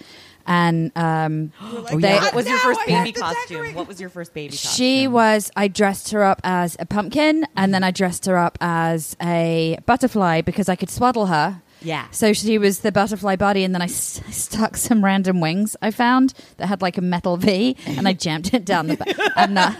and 0.45 0.91
um, 0.97 1.51
Oh, 1.61 1.97
they- 1.99 2.17
What 2.17 2.35
was 2.35 2.47
your 2.47 2.57
first 2.59 2.79
I 2.81 2.85
baby 2.87 3.11
costume? 3.13 3.73
What 3.73 3.87
was 3.87 3.99
your 4.01 4.09
first 4.09 4.33
baby 4.33 4.51
costume? 4.51 4.71
She 4.71 5.07
was. 5.07 5.49
I 5.55 5.67
dressed 5.69 6.11
her 6.11 6.23
up 6.23 6.41
as 6.43 6.75
a 6.79 6.85
pumpkin, 6.85 7.45
and 7.55 7.73
then 7.73 7.83
I 7.83 7.91
dressed 7.91 8.25
her 8.25 8.37
up 8.37 8.57
as 8.61 9.15
a 9.21 9.77
butterfly 9.85 10.41
because 10.41 10.67
I 10.69 10.75
could 10.75 10.89
swaddle 10.89 11.27
her. 11.27 11.61
Yeah. 11.83 12.07
So 12.11 12.33
she 12.33 12.57
was 12.57 12.79
the 12.79 12.91
butterfly 12.91 13.35
body, 13.35 13.63
and 13.63 13.73
then 13.75 13.81
I 13.81 13.85
s- 13.85 14.21
stuck 14.31 14.77
some 14.77 15.03
random 15.03 15.41
wings 15.41 15.75
I 15.81 15.91
found 15.91 16.33
that 16.57 16.67
had 16.67 16.81
like 16.81 16.97
a 16.97 17.01
metal 17.01 17.37
V, 17.37 17.75
and 17.85 18.07
I 18.07 18.13
jammed 18.13 18.53
it 18.53 18.63
down 18.65 18.87
the 18.87 18.95
back. 18.97 19.09
I'm 19.35 19.53
not. 19.53 19.75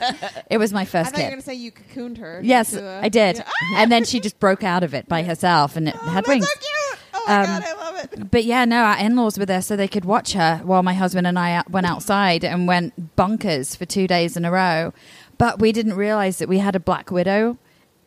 It 0.49 0.57
was 0.57 0.73
my 0.73 0.81
I 0.81 0.85
first 0.85 1.11
thought 1.11 1.17
you 1.19 1.23
were 1.23 1.29
kid. 1.29 1.31
going 1.31 1.39
to 1.41 1.45
say 1.45 1.53
you 1.53 1.71
cocooned 1.71 2.17
her. 2.17 2.41
Yes, 2.43 2.73
into 2.73 2.85
a- 2.87 3.01
I 3.01 3.09
did. 3.09 3.37
Yeah. 3.71 3.81
And 3.81 3.91
then 3.91 4.03
she 4.03 4.19
just 4.19 4.39
broke 4.39 4.63
out 4.63 4.83
of 4.83 4.93
it 4.93 5.07
by 5.07 5.23
herself, 5.23 5.75
and 5.77 5.87
it 5.87 5.95
Oh, 5.95 6.09
had 6.09 6.25
that's 6.25 6.27
wings. 6.27 6.47
so 6.47 6.59
cute. 6.59 6.99
Oh 7.15 7.23
my 7.27 7.35
Um, 7.39 7.45
god, 7.45 7.63
I 7.65 7.73
love 7.73 8.03
it. 8.03 8.31
But 8.31 8.43
yeah, 8.43 8.65
no, 8.65 8.83
our 8.83 8.97
in-laws 8.97 9.39
were 9.39 9.45
there 9.45 9.61
so 9.61 9.75
they 9.77 9.87
could 9.87 10.03
watch 10.05 10.33
her 10.33 10.57
while 10.63 10.83
my 10.83 10.93
husband 10.93 11.25
and 11.27 11.39
I 11.39 11.53
out- 11.53 11.71
went 11.71 11.85
outside 11.87 12.43
and 12.43 12.67
went 12.67 13.15
bunkers 13.15 13.75
for 13.75 13.85
two 13.85 14.07
days 14.07 14.35
in 14.35 14.43
a 14.43 14.51
row. 14.51 14.93
But 15.37 15.59
we 15.59 15.71
didn't 15.71 15.93
realize 15.95 16.37
that 16.39 16.49
we 16.49 16.57
had 16.59 16.75
a 16.75 16.79
black 16.79 17.09
widow 17.11 17.57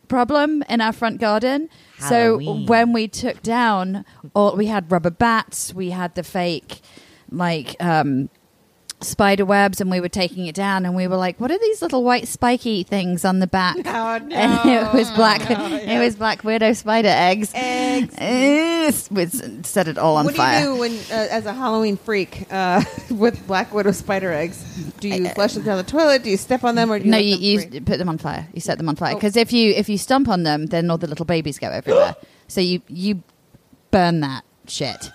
problem 0.07 0.63
in 0.69 0.81
our 0.81 0.93
front 0.93 1.19
garden. 1.19 1.69
So 1.99 2.37
when 2.65 2.93
we 2.93 3.07
took 3.07 3.41
down, 3.41 4.05
all 4.35 4.55
we 4.55 4.67
had 4.67 4.91
rubber 4.91 5.09
bats, 5.09 5.73
we 5.73 5.89
had 5.91 6.15
the 6.15 6.23
fake, 6.23 6.81
like. 7.31 7.75
um 7.81 8.29
spider 9.01 9.45
webs 9.45 9.79
and 9.79 9.91
we 9.91 9.99
were 9.99 10.09
taking 10.09 10.47
it 10.47 10.55
down 10.55 10.83
and 10.85 10.95
we 10.95 11.07
were 11.07 11.17
like 11.17 11.39
what 11.39 11.51
are 11.51 11.59
these 11.59 11.83
little 11.83 12.03
white 12.03 12.27
spiky 12.27 12.81
things 12.81 13.23
on 13.23 13.37
the 13.39 13.45
back 13.45 13.75
Oh, 13.85 14.17
no. 14.17 14.35
and 14.35 14.69
it 14.69 14.93
was 14.93 15.11
black 15.11 15.47
No, 15.49 15.75
it 15.75 15.99
was 15.99 16.15
black 16.15 16.43
widow 16.43 16.73
spider 16.73 17.09
eggs 17.09 17.51
Eggs. 17.53 19.09
We 19.11 19.25
set 19.63 19.87
it 19.87 19.97
all 19.97 20.17
on 20.17 20.25
what 20.25 20.35
fire 20.35 20.61
do 20.63 20.67
you 20.69 20.73
do 20.75 20.79
when, 20.79 20.91
uh, 21.11 21.27
as 21.29 21.45
a 21.45 21.53
Halloween 21.53 21.97
freak, 21.97 22.45
uh, 22.51 22.83
with 23.11 23.45
black 23.47 23.73
widow 23.73 23.91
spider 23.91 24.31
eggs? 24.31 24.63
Do 24.99 25.09
you 25.09 25.27
flush 25.29 25.53
them 25.53 25.63
down 25.63 25.77
the 25.77 25.83
toilet? 25.83 26.23
Do 26.23 26.29
you 26.29 26.37
step 26.37 26.63
on 26.63 26.75
them, 26.75 26.91
or 26.91 26.99
do 26.99 27.05
you 27.05 27.11
no, 27.11 27.17
you, 27.17 27.59
them 27.59 27.73
you 27.73 27.81
put 27.81 27.97
them 27.97 28.09
on 28.09 28.17
fire. 28.17 28.47
You 28.53 28.61
set 28.61 28.77
them 28.77 28.89
on 28.89 28.95
fire 28.95 29.13
Oh. 29.13 29.15
because 29.15 29.35
if 29.35 29.53
you 29.53 29.71
if 29.73 29.89
you 29.89 29.97
stomp 29.97 30.27
on 30.27 30.43
them, 30.43 30.67
then 30.67 30.89
all 30.89 30.97
the 30.97 31.07
little 31.07 31.25
babies 31.25 31.59
go 31.59 31.69
everywhere. 31.69 32.15
so 32.47 32.61
you 32.61 32.81
you 32.87 33.23
burn 33.91 34.21
that 34.21 34.43
shit. 34.67 35.11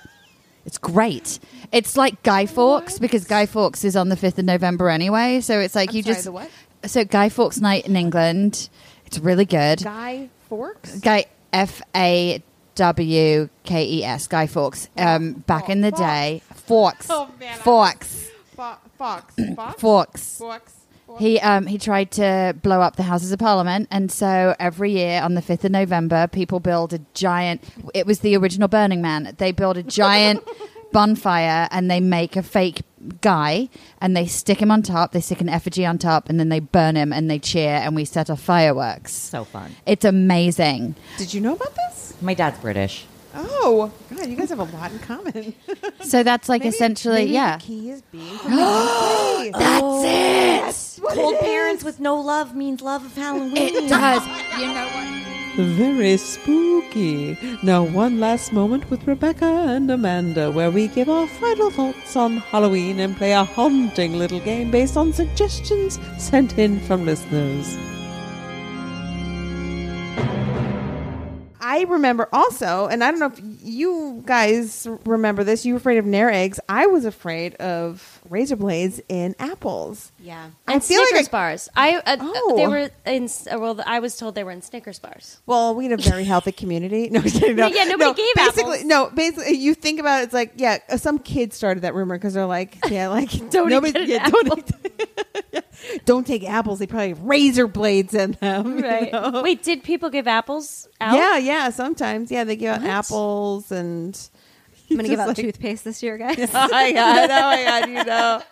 It's 0.65 0.79
great. 0.79 1.39
It's 1.73 1.97
like 1.97 2.23
Guy 2.23 2.47
Fawkes 2.47 2.99
because 2.99 3.25
Guy 3.25 3.47
Fawkes 3.47 3.85
is 3.85 3.97
on 3.97 4.09
the 4.09 4.17
fifth 4.17 4.39
of 4.39 4.45
November 4.45 4.89
anyway. 4.89 5.41
So 5.41 5.59
it's 5.61 5.75
like 5.75 5.91
I'm 5.91 5.97
you 5.97 6.03
sorry, 6.03 6.15
just 6.15 6.25
the 6.27 6.33
what? 6.33 6.51
so 6.85 7.05
Guy 7.05 7.29
Fawkes 7.29 7.61
night 7.61 7.87
in 7.87 7.97
England. 7.97 8.69
It's 9.07 9.19
really 9.19 9.45
good. 9.45 9.83
Guy 9.83 10.29
Fawkes. 10.49 11.01
Guy 11.01 11.27
F 11.53 11.83
A 11.97 12.43
W 12.77 13.49
K 13.65 13.85
E 13.85 14.05
S 14.05 14.27
Guy 14.29 14.47
Fawkes. 14.47 14.89
Um, 14.97 15.33
back 15.47 15.69
in 15.69 15.81
the 15.81 15.91
Fawkes. 15.91 16.01
day, 16.01 16.43
Fawkes. 16.55 17.07
Oh, 17.11 17.29
man, 17.39 17.55
I- 17.55 17.59
Fawkes. 17.59 18.31
Fo- 18.57 18.77
Fox. 18.99 19.35
Fox. 19.57 19.81
Fawkes. 19.81 20.39
Fox. 20.39 20.75
He 21.19 21.39
um 21.41 21.67
he 21.67 21.79
tried 21.79 22.11
to 22.13 22.55
blow 22.63 22.81
up 22.81 22.97
the 22.97 23.03
Houses 23.05 23.33
of 23.33 23.39
Parliament, 23.39 23.89
and 23.91 24.11
so 24.11 24.55
every 24.59 24.93
year 24.93 25.21
on 25.23 25.35
the 25.35 25.43
fifth 25.43 25.65
of 25.65 25.71
November, 25.73 26.27
people 26.27 26.61
build 26.61 26.93
a 26.93 27.01
giant. 27.15 27.63
It 27.95 28.07
was 28.07 28.21
the 28.21 28.37
original 28.37 28.69
Burning 28.69 29.03
Man. 29.03 29.35
They 29.39 29.53
build 29.53 29.77
a 29.77 29.83
giant 29.83 30.43
bonfire, 30.93 31.69
and 31.71 31.91
they 31.91 32.01
make 32.01 32.37
a 32.37 32.43
fake 32.43 32.83
guy, 33.21 33.69
and 34.01 34.17
they 34.17 34.27
stick 34.27 34.61
him 34.61 34.71
on 34.71 34.83
top. 34.83 35.13
They 35.13 35.21
stick 35.21 35.41
an 35.41 35.49
effigy 35.49 35.85
on 35.87 35.99
top, 35.99 36.29
and 36.29 36.39
then 36.39 36.49
they 36.49 36.61
burn 36.61 36.97
him, 36.97 37.13
and 37.13 37.31
they 37.31 37.39
cheer, 37.39 37.75
and 37.77 37.95
we 37.97 38.05
set 38.05 38.31
off 38.31 38.41
fireworks. 38.41 39.13
So 39.13 39.45
fun. 39.45 39.75
It's 39.87 40.05
amazing. 40.05 40.95
Did 41.19 41.35
you 41.35 41.41
know 41.41 41.55
about 41.55 41.75
this? 41.75 42.15
My 42.21 42.35
dad's 42.35 42.59
British. 42.61 43.07
Oh, 43.35 43.91
God, 44.15 44.29
you 44.29 44.37
guys 44.37 44.51
have 44.51 44.59
a 44.59 44.65
lot 44.65 44.93
in 44.93 44.99
common. 45.01 45.55
So 46.03 46.23
that's 46.23 46.49
like 46.49 46.63
Maybe- 46.63 46.75
essentially 46.75 47.17
maybe 47.25 47.31
yeah. 47.33 47.57
The 47.59 47.63
key 47.65 47.91
is 47.91 48.03
being 48.03 48.37
from 48.39 48.51
the 48.57 48.61
UK. 48.61 49.53
That's 49.53 51.01
oh, 51.01 51.09
it. 51.09 51.15
Cold 51.15 51.39
parents 51.41 51.85
with 51.85 52.01
no 52.01 52.21
love 52.21 52.55
means 52.57 52.83
love 52.83 53.05
of 53.05 53.15
Halloween. 53.17 53.57
It 53.57 53.89
does. 53.89 54.27
You 54.59 54.67
know 54.67 54.87
what? 54.87 55.67
Very 55.77 56.17
spooky. 56.17 57.39
Now, 57.63 57.85
one 57.85 58.19
last 58.21 58.53
moment 58.53 58.89
with 58.91 59.07
Rebecca 59.07 59.45
and 59.45 59.91
Amanda, 59.91 60.51
where 60.51 60.71
we 60.71 60.89
give 60.89 61.09
our 61.09 61.27
final 61.29 61.71
thoughts 61.71 62.17
on 62.17 62.39
Halloween 62.39 62.99
and 63.01 63.17
play 63.17 63.33
a 63.33 63.45
haunting 63.45 64.19
little 64.19 64.41
game 64.41 64.71
based 64.71 64.97
on 64.97 65.13
suggestions 65.13 66.01
sent 66.19 66.59
in 66.59 66.81
from 66.81 67.05
listeners. 67.07 67.77
I 71.63 71.85
remember 71.85 72.29
also, 72.33 72.89
and 72.89 73.05
I 73.05 73.11
don't 73.13 73.21
know 73.21 73.27
if 73.27 73.41
you 73.63 74.23
guys 74.27 74.89
remember 75.07 75.45
this. 75.45 75.65
You 75.65 75.75
were 75.75 75.79
afraid 75.79 75.99
of 75.99 76.05
nair 76.05 76.29
eggs. 76.29 76.59
I 76.69 76.87
was 76.87 77.05
afraid 77.05 77.55
of 77.55 78.12
razor 78.31 78.57
blades 78.57 79.01
in 79.09 79.35
apples. 79.39 80.13
Yeah. 80.21 80.51
I 80.67 80.75
and 80.75 80.85
feel 80.85 81.01
like 81.01 81.09
Snickers 81.09 81.29
I- 81.29 81.31
bars. 81.31 81.69
I 81.77 81.97
uh, 81.97 82.17
Oh. 82.21 82.55
they 82.57 82.67
were 82.67 82.91
in. 83.07 83.25
uh, 83.51 83.59
Well, 83.59 83.81
I 83.87 83.99
was 83.99 84.17
told 84.17 84.35
they 84.35 84.45
were 84.45 84.51
in 84.53 84.63
Snickers 84.63 84.99
bars. 84.99 85.41
Well, 85.47 85.75
we 85.75 85.85
had 85.87 85.99
a 85.99 86.03
very 86.03 86.25
healthy 86.25 86.53
community. 86.53 87.09
No, 87.13 87.21
kidding, 87.23 87.57
no. 87.57 87.67
Yeah, 87.67 87.85
nobody 87.85 88.05
no, 88.11 88.15
gave 88.15 88.35
basically, 88.35 88.63
apples. 88.79 88.85
No, 88.85 89.11
basically, 89.15 89.57
you 89.57 89.75
think 89.75 90.01
about 90.01 90.21
it, 90.21 90.25
it's 90.25 90.33
like, 90.35 90.53
yeah, 90.57 90.79
uh, 90.89 90.97
some 90.97 91.19
kids 91.19 91.57
started 91.57 91.83
that 91.83 91.95
rumor 91.95 92.17
because 92.17 92.35
they're 92.35 92.47
like, 92.47 92.79
yeah, 92.91 93.09
like, 93.09 93.31
Don't 93.51 93.69
nobody, 93.69 93.91
eat 93.99 94.03
an 94.05 94.09
yeah, 94.09 94.29
don't, 94.31 94.59
eat- 94.59 95.65
don't 96.05 96.27
take 96.27 96.49
apples. 96.49 96.79
They 96.79 96.87
probably 96.87 97.09
have 97.11 97.21
razor 97.21 97.67
blades 97.67 98.15
in 98.15 98.33
them. 98.41 98.79
you 98.79 98.85
Right. 98.85 99.13
know? 99.13 99.43
Wait, 99.43 99.63
did 99.63 99.83
people 99.83 100.11
give 100.11 100.27
apples 100.29 100.89
out? 101.01 101.15
Yeah, 101.17 101.37
yeah, 101.39 101.71
sometimes. 101.71 102.31
Yeah, 102.31 102.45
they 102.45 102.57
give 102.57 102.75
out 102.77 102.85
apples 102.85 103.71
and. 103.73 104.19
I'm 104.93 104.97
gonna 104.97 105.09
give 105.09 105.19
out 105.21 105.29
like- 105.29 105.37
toothpaste 105.37 105.85
this 105.85 106.03
year, 106.03 106.19
guys. 106.19 106.39
oh 106.55 106.69
my 106.71 106.93
god! 106.93 107.31
Oh 107.31 107.41
my 107.51 107.65
god! 107.65 107.89
You 107.89 108.05
know. 108.05 108.43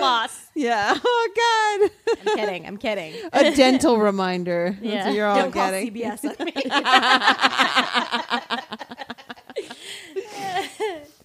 Lost. 0.00 0.40
Yeah. 0.54 0.96
Oh 1.04 1.90
god. 2.06 2.16
I'm 2.26 2.36
kidding. 2.36 2.66
I'm 2.66 2.76
kidding. 2.76 3.14
A 3.32 3.50
dental 3.56 3.98
reminder. 3.98 4.76
That's 4.82 4.84
Yeah. 4.84 5.06
what 5.06 5.14
you're 5.14 5.26
all 5.26 5.36
Don't 5.36 5.52
call. 5.52 5.70
CPS 5.70 6.24
on 6.24 6.44
me. 6.44 6.52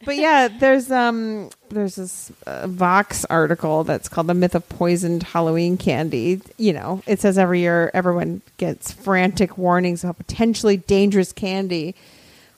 But 0.06 0.16
yeah, 0.16 0.48
there's 0.48 0.90
um 0.92 1.50
there's 1.70 1.96
this 1.96 2.32
uh, 2.48 2.68
Vox 2.68 3.26
article 3.26 3.84
that's 3.84 4.08
called 4.08 4.28
"The 4.28 4.34
Myth 4.34 4.56
of 4.56 4.68
Poisoned 4.70 5.24
Halloween 5.24 5.78
Candy." 5.78 6.42
You 6.58 6.72
know, 6.74 7.04
it 7.06 7.20
says 7.20 7.38
every 7.38 7.60
year 7.60 7.92
everyone 7.94 8.42
gets 8.58 8.92
frantic 8.94 9.58
warnings 9.58 10.04
about 10.06 10.18
potentially 10.18 10.78
dangerous 10.78 11.34
candy, 11.34 11.96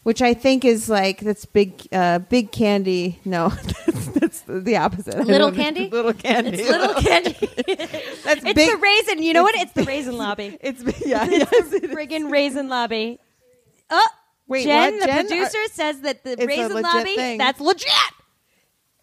which 0.03 0.21
I 0.21 0.33
think 0.33 0.65
is 0.65 0.89
like 0.89 1.19
that's 1.19 1.45
big 1.45 1.87
uh, 1.91 2.19
big 2.19 2.51
candy. 2.51 3.19
No, 3.25 3.49
that's, 3.85 4.07
that's 4.09 4.41
the 4.41 4.77
opposite. 4.77 5.15
I 5.15 5.19
Little 5.21 5.49
don't 5.49 5.55
candy? 5.55 5.89
little 5.91 6.13
candy. 6.13 6.59
It's 6.61 6.69
little 6.69 7.01
candy. 7.01 7.33
That's 8.23 8.43
it's 8.45 8.53
big. 8.53 8.69
the 8.71 8.77
raisin. 8.77 9.23
You 9.23 9.33
know 9.33 9.43
what? 9.43 9.55
It's 9.55 9.73
the 9.73 9.83
raisin 9.83 10.17
lobby. 10.17 10.57
It's 10.61 10.81
yeah. 11.05 11.25
It's 11.29 11.51
yes, 11.51 11.69
the 11.69 11.77
it 11.77 11.83
is. 11.85 11.91
friggin' 11.91 12.31
raisin 12.31 12.69
lobby. 12.69 13.19
Oh, 13.89 14.07
Wait, 14.47 14.63
Jen, 14.63 14.93
what? 14.93 15.01
the 15.01 15.07
Jen? 15.07 15.27
producer, 15.27 15.57
Are- 15.57 15.67
says 15.71 16.01
that 16.01 16.23
the 16.23 16.41
a 16.41 16.45
raisin 16.45 16.73
legit 16.73 16.83
lobby. 16.83 17.15
thing. 17.15 17.37
That's 17.39 17.59
legit. 17.59 17.89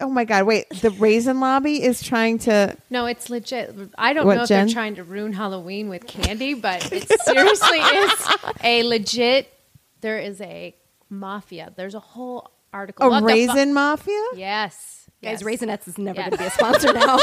Oh 0.01 0.09
my 0.09 0.23
god! 0.23 0.45
Wait, 0.45 0.69
the 0.81 0.91
Raisin 0.91 1.41
Lobby 1.41 1.83
is 1.83 2.01
trying 2.01 2.37
to. 2.39 2.77
No, 2.89 3.05
it's 3.05 3.29
legit. 3.29 3.75
I 3.97 4.13
don't 4.13 4.25
What, 4.25 4.35
know 4.37 4.43
if 4.43 4.47
Jen? 4.49 4.67
they're 4.67 4.73
trying 4.73 4.95
to 4.95 5.03
ruin 5.03 5.33
Halloween 5.33 5.89
with 5.89 6.07
candy, 6.07 6.53
but 6.53 6.89
it 6.93 7.05
seriously 7.25 7.79
is 7.79 8.27
a 8.63 8.83
legit. 8.83 9.53
There 9.99 10.17
is 10.19 10.39
a 10.39 10.73
mafia. 11.09 11.73
There's 11.75 11.95
a 11.95 11.99
whole 11.99 12.51
article. 12.73 13.05
A 13.05 13.09
We'll 13.09 13.15
have 13.15 13.23
raisin 13.23 13.73
mafia? 13.73 14.21
Yes, 14.35 15.09
Guys, 15.21 15.41
yes. 15.41 15.43
Raisinets 15.43 15.87
is 15.87 15.97
never 15.97 16.19
Yes. 16.19 16.29
going 16.29 16.37
to 16.37 16.43
be 16.43 16.47
a 16.47 16.51
sponsor 16.51 16.93
now. 16.93 17.17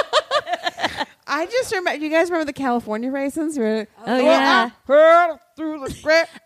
I 1.28 1.46
just 1.46 1.72
remember. 1.72 2.02
You 2.02 2.08
guys 2.10 2.30
remember 2.30 2.44
the 2.46 2.52
California 2.52 3.10
raisins? 3.10 3.58
Oh, 3.58 3.86
yeah. 4.06 4.70
through 4.86 5.80
the 5.80 5.98
great 6.02 6.26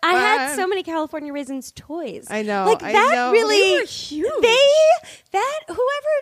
had 0.51 0.55
so 0.55 0.67
many 0.67 0.83
California 0.83 1.33
raisins 1.33 1.71
toys. 1.75 2.27
I 2.29 2.41
know, 2.43 2.65
Like 2.65 2.83
I 2.83 2.91
that 2.93 3.11
know. 3.13 3.31
really 3.31 3.57
They 3.57 3.79
were 3.79 3.85
huge. 3.85 4.41
They 4.41 4.67
that 5.31 5.59
whoever 5.67 5.79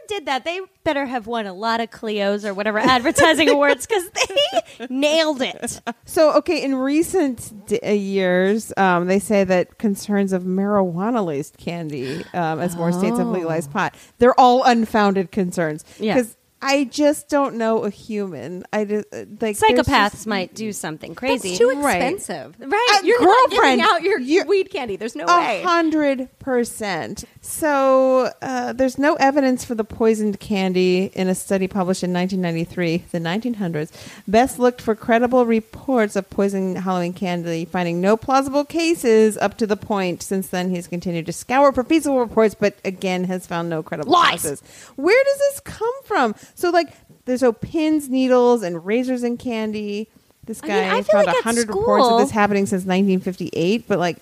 did 0.07 0.25
that, 0.27 0.45
they 0.45 0.59
better 0.83 1.05
have 1.05 1.27
won 1.27 1.45
a 1.45 1.53
lot 1.53 1.81
of 1.81 1.89
Clio's 1.91 2.45
or 2.45 2.53
whatever 2.53 2.77
advertising 2.79 3.49
awards 3.49 3.85
because 3.87 4.09
they 4.09 4.87
nailed 4.89 5.41
it. 5.41 5.81
So, 6.05 6.33
okay, 6.37 6.63
in 6.63 6.75
recent 6.75 7.65
d- 7.67 7.79
uh, 7.83 7.91
years, 7.91 8.71
um, 8.77 9.07
they 9.07 9.19
say 9.19 9.43
that 9.43 9.77
concerns 9.77 10.33
of 10.33 10.43
marijuana 10.43 11.25
laced 11.25 11.57
candy, 11.57 12.23
um, 12.33 12.59
as 12.59 12.75
more 12.75 12.91
states 12.91 13.17
have 13.17 13.27
legalized 13.27 13.71
pot, 13.71 13.95
they're 14.19 14.39
all 14.39 14.63
unfounded 14.63 15.31
concerns. 15.31 15.83
Yeah. 15.99 16.15
Because 16.15 16.35
I 16.61 16.83
just 16.83 17.29
don't 17.29 17.55
know 17.55 17.83
a 17.85 17.89
human. 17.89 18.65
I 18.73 18.83
just, 18.83 19.07
uh, 19.13 19.23
like 19.39 19.57
Psychopaths 19.57 20.11
just- 20.11 20.27
might 20.27 20.53
do 20.53 20.73
something 20.73 21.15
crazy. 21.15 21.51
It's 21.51 21.57
too 21.57 21.69
expensive. 21.69 22.55
right. 22.59 23.01
You're 23.03 23.21
not 23.21 23.49
girlfriend, 23.49 23.79
giving 23.79 23.91
out 23.93 24.03
your 24.03 24.19
you- 24.19 24.43
weed 24.45 24.69
candy. 24.69 24.97
There's 24.97 25.15
no 25.15 25.25
A 25.25 25.39
way. 25.39 25.61
hundred 25.63 26.27
percent. 26.39 27.23
So 27.41 28.31
uh, 28.41 28.73
there's 28.73 28.97
no 28.97 29.15
evidence 29.15 29.63
for 29.63 29.73
the 29.75 29.85
poisoned 29.85 30.39
candy 30.41 31.11
in 31.13 31.29
a 31.29 31.35
study 31.35 31.67
published 31.67 32.03
in 32.03 32.11
1993, 32.11 33.05
the 33.11 33.19
1900s. 33.19 33.91
Best 34.27 34.59
looked 34.59 34.81
for 34.81 34.95
credible 34.95 35.45
reports 35.45 36.15
of 36.17 36.29
poisoning 36.29 36.75
Halloween 36.75 37.13
candy, 37.13 37.63
finding 37.65 38.01
no 38.01 38.17
plausible 38.17 38.65
cases 38.65 39.37
up 39.37 39.57
to 39.57 39.65
the 39.67 39.77
point. 39.77 40.21
Since 40.21 40.47
then, 40.49 40.69
he's 40.69 40.87
continued 40.87 41.25
to 41.27 41.33
scour 41.33 41.71
for 41.71 41.83
feasible 41.83 42.19
reports, 42.19 42.53
but 42.53 42.75
again 42.83 43.23
has 43.25 43.47
found 43.47 43.69
no 43.69 43.81
credible 43.81 44.11
Lies. 44.11 44.41
cases. 44.41 44.61
Where 44.97 45.23
does 45.23 45.37
this 45.37 45.59
come 45.61 45.93
from? 46.03 46.35
So 46.55 46.69
like, 46.69 46.93
there's 47.25 47.39
so 47.41 47.51
pins, 47.51 48.09
needles, 48.09 48.63
and 48.63 48.85
razors 48.85 49.23
and 49.23 49.37
candy. 49.37 50.07
This 50.45 50.61
I 50.63 50.67
guy 50.67 50.81
mean, 50.81 50.89
I 50.89 51.01
feel 51.03 51.11
found 51.13 51.27
like 51.27 51.37
a 51.39 51.43
hundred 51.43 51.67
reports 51.67 52.07
of 52.07 52.19
this 52.19 52.31
happening 52.31 52.65
since 52.65 52.81
1958, 52.83 53.87
but 53.87 53.99
like 53.99 54.17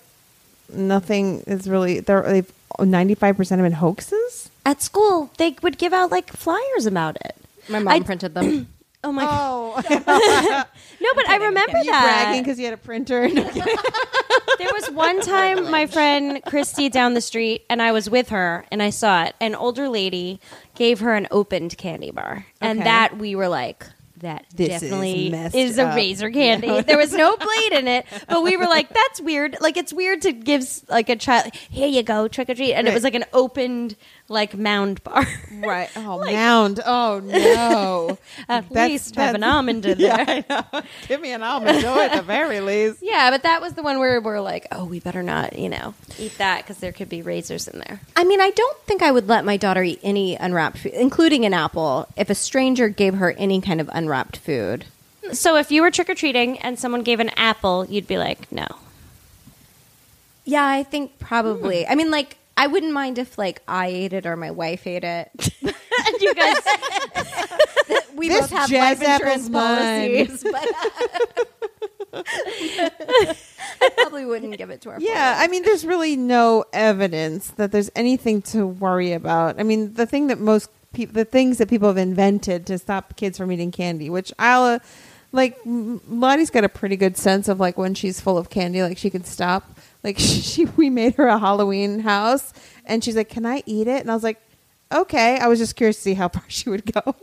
nothing 0.72 1.40
is 1.46 1.68
really 1.68 2.00
they're 2.00 2.22
they've 2.22 2.52
95% 2.78 3.48
have 3.48 3.58
been 3.60 3.72
hoaxes 3.72 4.50
At 4.66 4.82
school, 4.82 5.30
they 5.38 5.56
would 5.62 5.78
give 5.78 5.92
out 5.94 6.10
like 6.10 6.30
flyers 6.32 6.84
about 6.86 7.16
it. 7.24 7.34
My 7.68 7.78
mom 7.78 7.94
I- 7.94 8.00
printed 8.00 8.34
them. 8.34 8.68
Oh 9.04 9.12
my! 9.12 9.24
oh 9.28 9.74
no, 11.00 11.08
but 11.14 11.28
I 11.28 11.36
remember 11.36 11.78
you 11.78 11.90
that. 11.92 12.02
bragging 12.24 12.42
because 12.42 12.58
you 12.58 12.64
had 12.64 12.74
a 12.74 12.78
printer 12.78 13.28
No. 13.28 13.42
There 14.58 14.68
was 14.72 14.90
one 14.90 15.20
time 15.20 15.70
my 15.70 15.86
friend 15.86 16.42
Christy 16.44 16.88
down 16.88 17.14
the 17.14 17.20
street, 17.20 17.64
and 17.70 17.80
I 17.80 17.92
was 17.92 18.10
with 18.10 18.30
her, 18.30 18.64
and 18.72 18.82
I 18.82 18.90
saw 18.90 19.22
it. 19.24 19.36
An 19.40 19.54
older 19.54 19.88
lady 19.88 20.40
gave 20.74 20.98
her 20.98 21.14
an 21.14 21.28
opened 21.30 21.78
candy 21.78 22.10
bar, 22.10 22.44
and 22.60 22.80
Okay. 22.80 22.84
that 22.84 23.18
we 23.18 23.36
were 23.36 23.46
like, 23.46 23.86
that 24.16 24.46
This 24.52 24.68
is 24.70 24.80
definitely 24.80 25.30
messed 25.30 25.54
is, 25.54 25.78
a 25.78 25.86
up. 25.86 25.94
razor 25.94 26.28
candy. 26.32 26.80
there 26.82 26.98
was 26.98 27.12
no 27.12 27.36
blade 27.40 27.72
in 27.72 27.86
it, 27.86 28.04
but 28.28 28.42
we 28.42 28.56
were 28.56 28.64
like, 28.66 28.88
that's 28.88 29.20
weird. 29.20 29.56
Like 29.60 29.76
it's 29.76 29.92
weird 29.92 30.22
to 30.22 30.32
give 30.32 30.62
s- 30.62 30.84
like 30.88 31.08
a 31.08 31.14
child, 31.14 31.54
here 31.54 31.86
you 31.86 32.02
go, 32.02 32.26
trick 32.26 32.50
or 32.50 32.54
treat, 32.56 32.74
and 32.74 32.88
it 32.88 32.94
was 32.94 33.04
like 33.04 33.14
an 33.14 33.26
opened 33.32 33.94
like 34.30 34.54
mound 34.56 35.02
bar. 35.04 35.24
right 35.64 35.88
oh 35.96 36.22
mound 36.30 36.80
oh 36.84 37.20
no 37.24 38.18
At 38.48 38.68
That's- 38.68 38.90
least 38.90 39.16
have 39.16 39.34
an 39.34 39.42
almond 39.42 39.86
in 39.86 39.98
there. 39.98 40.06
yeah, 40.18 40.24
I 40.28 40.44
know. 40.74 40.82
give 41.08 41.20
me 41.20 41.32
an 41.32 41.42
almond 41.42 41.80
joy 41.80 41.98
at 42.00 42.14
the 42.16 42.22
very 42.22 42.60
least 42.60 42.98
Yeah, 43.02 43.30
but 43.30 43.42
that 43.44 43.60
was 43.62 43.72
the 43.74 43.82
one 43.82 43.98
where 43.98 44.20
we're 44.20 44.40
like, 44.40 44.66
oh, 44.72 44.84
we 44.84 45.00
better 45.00 45.22
not, 45.22 45.58
you 45.58 45.68
know, 45.68 45.94
eat 46.18 46.36
that 46.38 46.58
because 46.62 46.78
there 46.78 46.92
could 46.92 47.08
be 47.08 47.22
razors 47.22 47.68
in 47.68 47.78
there. 47.80 48.00
I 48.16 48.24
mean, 48.24 48.40
I 48.40 48.50
don't 48.50 48.78
think 48.82 49.02
I 49.02 49.10
would 49.10 49.28
let 49.28 49.44
my 49.44 49.56
daughter 49.56 49.82
eat 49.82 50.00
any 50.02 50.36
unwrapped 50.36 50.78
food, 50.78 50.92
including 50.92 51.44
an 51.46 51.54
apple, 51.54 52.06
if 52.16 52.28
a 52.30 52.34
stranger 52.34 52.88
gave 52.88 53.14
her 53.14 53.32
any 53.32 53.60
kind 53.60 53.80
of 53.80 53.88
unwrapped 53.92 54.36
food. 54.36 54.84
So 55.32 55.56
if 55.56 55.70
you 55.70 55.82
were 55.82 55.90
trick 55.90 56.08
or 56.10 56.14
treating 56.14 56.58
and 56.58 56.78
someone 56.78 57.02
gave 57.02 57.20
an 57.20 57.30
apple, 57.30 57.86
you'd 57.86 58.06
be 58.06 58.18
like, 58.18 58.50
no. 58.52 58.66
Yeah, 60.44 60.64
I 60.66 60.82
think 60.82 61.18
probably. 61.18 61.84
Hmm. 61.84 61.92
I 61.92 61.94
mean, 61.94 62.10
like, 62.10 62.36
I 62.58 62.66
wouldn't 62.66 62.92
mind 62.92 63.18
if 63.18 63.38
like 63.38 63.62
I 63.68 63.86
ate 63.86 64.12
it 64.12 64.26
or 64.26 64.36
my 64.36 64.50
wife 64.50 64.86
ate 64.86 65.04
it. 65.04 65.30
and 65.62 66.20
you 66.20 66.34
guys, 66.34 66.56
we 68.16 68.28
This 68.28 68.40
both 68.40 68.50
have 68.50 68.68
jazz 68.68 69.00
life 69.00 69.08
insurance 69.08 69.48
apple's 69.48 69.50
mine. 69.50 70.26
policies, 70.26 70.42
but 70.42 70.68
I 73.80 73.90
probably 73.96 74.24
wouldn't 74.24 74.56
give 74.58 74.70
it 74.70 74.80
to 74.82 74.90
our. 74.90 75.00
yeah 75.00 75.36
i 75.38 75.46
mean 75.46 75.62
there's 75.62 75.84
really 75.84 76.16
no 76.16 76.64
evidence 76.72 77.50
that 77.52 77.70
there's 77.70 77.90
anything 77.94 78.40
to 78.42 78.66
worry 78.66 79.12
about 79.12 79.60
i 79.60 79.62
mean 79.62 79.92
the 79.94 80.06
thing 80.06 80.28
that 80.28 80.40
most 80.40 80.70
people 80.92 81.12
the 81.14 81.24
things 81.24 81.58
that 81.58 81.68
people 81.68 81.86
have 81.88 81.98
invented 81.98 82.66
to 82.66 82.78
stop 82.78 83.14
kids 83.16 83.36
from 83.38 83.52
eating 83.52 83.70
candy 83.70 84.08
which 84.10 84.32
i'll 84.38 84.62
uh, 84.64 84.78
like 85.32 85.58
M- 85.66 86.00
lottie's 86.08 86.50
got 86.50 86.64
a 86.64 86.68
pretty 86.68 86.96
good 86.96 87.16
sense 87.16 87.46
of 87.46 87.60
like 87.60 87.76
when 87.76 87.94
she's 87.94 88.20
full 88.20 88.38
of 88.38 88.48
candy 88.50 88.82
like 88.82 88.96
she 88.98 89.10
can 89.10 89.24
stop 89.24 89.78
like 90.02 90.18
she 90.18 90.64
we 90.76 90.90
made 90.90 91.14
her 91.16 91.26
a 91.26 91.38
halloween 91.38 92.00
house 92.00 92.52
and 92.84 93.02
she's 93.04 93.16
like 93.16 93.28
can 93.28 93.44
i 93.46 93.62
eat 93.66 93.86
it 93.86 94.00
and 94.00 94.10
i 94.10 94.14
was 94.14 94.22
like 94.22 94.40
okay 94.92 95.38
i 95.38 95.46
was 95.48 95.58
just 95.58 95.76
curious 95.76 95.96
to 95.96 96.02
see 96.02 96.14
how 96.14 96.28
far 96.34 96.44
she 96.48 96.70
would 96.70 96.84
go 96.92 97.00
oh, 97.04 97.14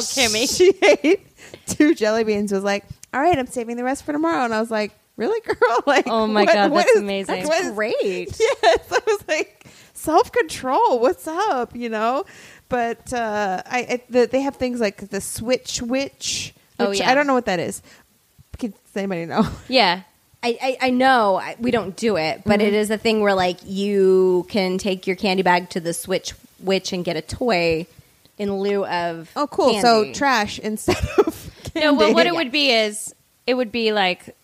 Kimmy. 0.00 0.48
she 0.56 0.72
ate 1.02 1.26
two 1.66 1.94
jelly 1.94 2.24
beans 2.24 2.52
was 2.52 2.64
like 2.64 2.84
all 3.14 3.20
right 3.20 3.38
i'm 3.38 3.46
saving 3.46 3.76
the 3.76 3.84
rest 3.84 4.04
for 4.04 4.12
tomorrow 4.12 4.44
and 4.44 4.54
i 4.54 4.60
was 4.60 4.70
like 4.70 4.92
really, 5.16 5.40
girl? 5.40 5.78
Like, 5.84 6.06
Oh 6.06 6.28
my 6.28 6.44
what- 6.44 6.54
God, 6.54 6.70
what 6.70 6.82
that's 6.82 6.92
is- 6.92 7.00
amazing. 7.02 7.42
what 7.48 7.60
is- 7.64 7.72
Great. 7.72 8.38
Yes, 8.38 8.92
I 8.92 9.00
was 9.04 9.24
like 9.26 9.66
self 9.92 10.30
control. 10.30 11.00
What's 11.00 11.26
up? 11.26 11.74
You 11.74 11.88
know, 11.88 12.24
but 12.68 13.12
uh, 13.12 13.60
I, 13.66 13.78
I 13.80 14.02
the, 14.08 14.26
they 14.30 14.42
have 14.42 14.54
things 14.54 14.78
like 14.78 15.08
the 15.10 15.20
switch 15.20 15.82
witch. 15.82 16.54
Oh, 16.78 16.90
which 16.90 17.00
yeah. 17.00 17.10
I 17.10 17.14
don't 17.16 17.26
know 17.26 17.34
what 17.34 17.46
that 17.46 17.58
is. 17.58 17.82
Can 18.58 18.70
does 18.70 18.78
anybody 18.96 19.26
know? 19.26 19.44
Yeah. 19.68 20.02
I, 20.42 20.58
I, 20.62 20.76
I 20.82 20.90
know 20.90 21.42
we 21.58 21.70
don't 21.70 21.96
do 21.96 22.16
it, 22.16 22.42
but 22.44 22.60
it 22.60 22.66
mm-hmm. 22.66 22.74
is 22.74 22.90
a 22.90 22.98
thing 22.98 23.20
where 23.20 23.34
like 23.34 23.58
you 23.64 24.46
can 24.48 24.78
take 24.78 25.06
your 25.06 25.16
candy 25.16 25.42
bag 25.42 25.70
to 25.70 25.80
the 25.80 25.92
Switch 25.92 26.32
Witch 26.60 26.92
and 26.92 27.04
get 27.04 27.16
a 27.16 27.22
toy 27.22 27.86
in 28.38 28.54
lieu 28.54 28.86
of 28.86 29.30
Oh, 29.34 29.46
cool. 29.48 29.80
So 29.80 30.12
trash 30.12 30.58
instead 30.58 30.96
of 30.96 31.50
candy. 31.64 31.80
No, 31.80 31.94
well, 31.94 32.14
what 32.14 32.26
it 32.26 32.34
would 32.34 32.50
be 32.50 32.72
is 32.72 33.14
it 33.46 33.54
would 33.54 33.70
be 33.70 33.92
like 33.92 34.34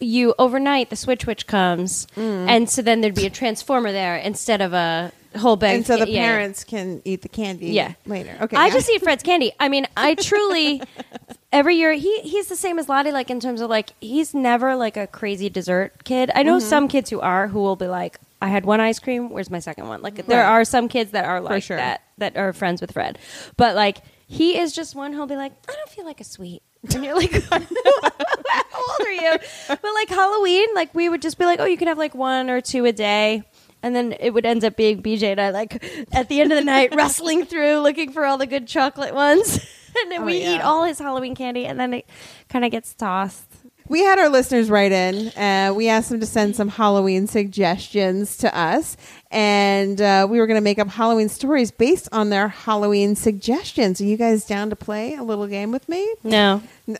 you 0.00 0.34
overnight 0.38 0.90
the 0.90 0.96
switch 0.96 1.24
witch 1.26 1.46
comes, 1.46 2.06
mm. 2.16 2.48
and 2.48 2.68
so 2.68 2.82
then 2.82 3.00
there'd 3.00 3.14
be 3.14 3.26
a 3.26 3.30
transformer 3.30 3.92
there 3.92 4.16
instead 4.16 4.60
of 4.60 4.72
a 4.72 5.12
whole 5.36 5.56
bag. 5.56 5.76
and 5.76 5.86
so 5.86 5.96
the 5.96 6.08
yeah, 6.10 6.14
yeah. 6.20 6.26
parents 6.26 6.64
can 6.64 7.02
eat 7.04 7.22
the 7.22 7.28
candy. 7.28 7.68
Yeah. 7.70 7.94
later. 8.06 8.36
Okay, 8.40 8.56
I 8.56 8.70
just 8.70 8.88
eat 8.90 9.02
Fred's 9.02 9.22
candy. 9.22 9.52
I 9.60 9.68
mean, 9.68 9.86
I 9.96 10.14
truly 10.14 10.82
every 11.52 11.76
year 11.76 11.92
he 11.92 12.20
he's 12.20 12.48
the 12.48 12.56
same 12.56 12.78
as 12.78 12.88
Lottie. 12.88 13.12
Like 13.12 13.30
in 13.30 13.40
terms 13.40 13.60
of 13.60 13.70
like 13.70 13.90
he's 14.00 14.34
never 14.34 14.76
like 14.76 14.96
a 14.96 15.06
crazy 15.06 15.48
dessert 15.50 16.04
kid. 16.04 16.30
I 16.30 16.38
Mm-hmm. 16.40 16.46
know 16.48 16.58
some 16.58 16.88
kids 16.88 17.10
who 17.10 17.20
are 17.20 17.48
who 17.48 17.60
will 17.60 17.76
be 17.76 17.86
like, 17.88 18.18
I 18.42 18.48
had 18.48 18.64
one 18.64 18.80
ice 18.80 18.98
cream. 18.98 19.30
Where's 19.30 19.50
my 19.50 19.58
second 19.60 19.88
one? 19.88 20.02
Like 20.02 20.26
there 20.26 20.44
are 20.44 20.64
some 20.64 20.88
kids 20.88 21.12
that 21.12 21.24
are 21.24 21.40
like 21.40 21.62
sure. 21.62 21.76
that 21.76 22.02
that 22.18 22.36
are 22.36 22.52
friends 22.52 22.80
with 22.80 22.92
Fred, 22.92 23.18
but 23.56 23.74
like 23.74 23.98
he 24.26 24.58
is 24.58 24.72
just 24.72 24.94
one. 24.94 25.12
who'll 25.12 25.26
be 25.26 25.36
like, 25.36 25.52
I 25.68 25.72
don't 25.74 25.88
feel 25.90 26.04
like 26.04 26.20
a 26.20 26.24
sweet. 26.24 26.62
And 26.94 27.02
you're 27.04 27.14
like, 27.16 27.32
how 27.50 27.58
old 27.58 29.00
are 29.06 29.12
you? 29.12 29.32
But 29.68 29.94
like 29.94 30.08
Halloween, 30.10 30.68
like 30.74 30.94
we 30.94 31.08
would 31.08 31.22
just 31.22 31.38
be 31.38 31.44
like, 31.46 31.58
oh, 31.60 31.64
you 31.64 31.76
can 31.78 31.88
have 31.88 31.96
like 31.98 32.14
one 32.14 32.50
or 32.50 32.60
two 32.60 32.84
a 32.84 32.92
day. 32.92 33.42
And 33.84 33.94
then 33.94 34.14
it 34.18 34.30
would 34.30 34.46
end 34.46 34.64
up 34.64 34.76
being 34.76 35.02
BJ 35.02 35.24
and 35.32 35.40
I 35.40 35.50
like 35.50 35.84
at 36.12 36.28
the 36.30 36.40
end 36.40 36.50
of 36.52 36.58
the 36.58 36.64
night 36.64 36.94
wrestling 36.96 37.44
through 37.44 37.78
looking 37.80 38.10
for 38.12 38.24
all 38.24 38.38
the 38.38 38.46
good 38.46 38.66
chocolate 38.66 39.14
ones. 39.14 39.58
and 40.02 40.10
then 40.10 40.22
Oh, 40.22 40.24
we 40.24 40.40
yeah. 40.42 40.56
eat 40.56 40.60
all 40.62 40.84
his 40.84 40.98
Halloween 40.98 41.34
candy 41.34 41.66
and 41.66 41.78
then 41.78 41.92
it 41.94 42.06
kind 42.48 42.64
of 42.64 42.70
gets 42.70 42.94
tossed. 42.94 43.44
We 43.86 44.00
had 44.00 44.18
our 44.18 44.30
listeners 44.30 44.70
write 44.70 44.92
in. 44.92 45.28
Uh, 45.36 45.74
we 45.74 45.90
asked 45.90 46.08
them 46.08 46.18
to 46.20 46.24
send 46.26 46.56
some 46.56 46.70
Halloween 46.70 47.26
suggestions 47.26 48.38
to 48.38 48.56
us, 48.58 48.96
and 49.30 50.00
uh, 50.00 50.26
we 50.28 50.38
were 50.38 50.46
going 50.46 50.56
to 50.56 50.62
make 50.64 50.78
up 50.78 50.88
Halloween 50.88 51.28
stories 51.28 51.70
based 51.70 52.08
on 52.10 52.30
their 52.30 52.48
Halloween 52.48 53.14
suggestions. 53.14 54.00
Are 54.00 54.04
you 54.04 54.16
guys 54.16 54.46
down 54.46 54.70
to 54.70 54.76
play 54.76 55.16
a 55.16 55.22
little 55.22 55.46
game 55.46 55.70
with 55.70 55.86
me? 55.86 56.10
No. 56.22 56.62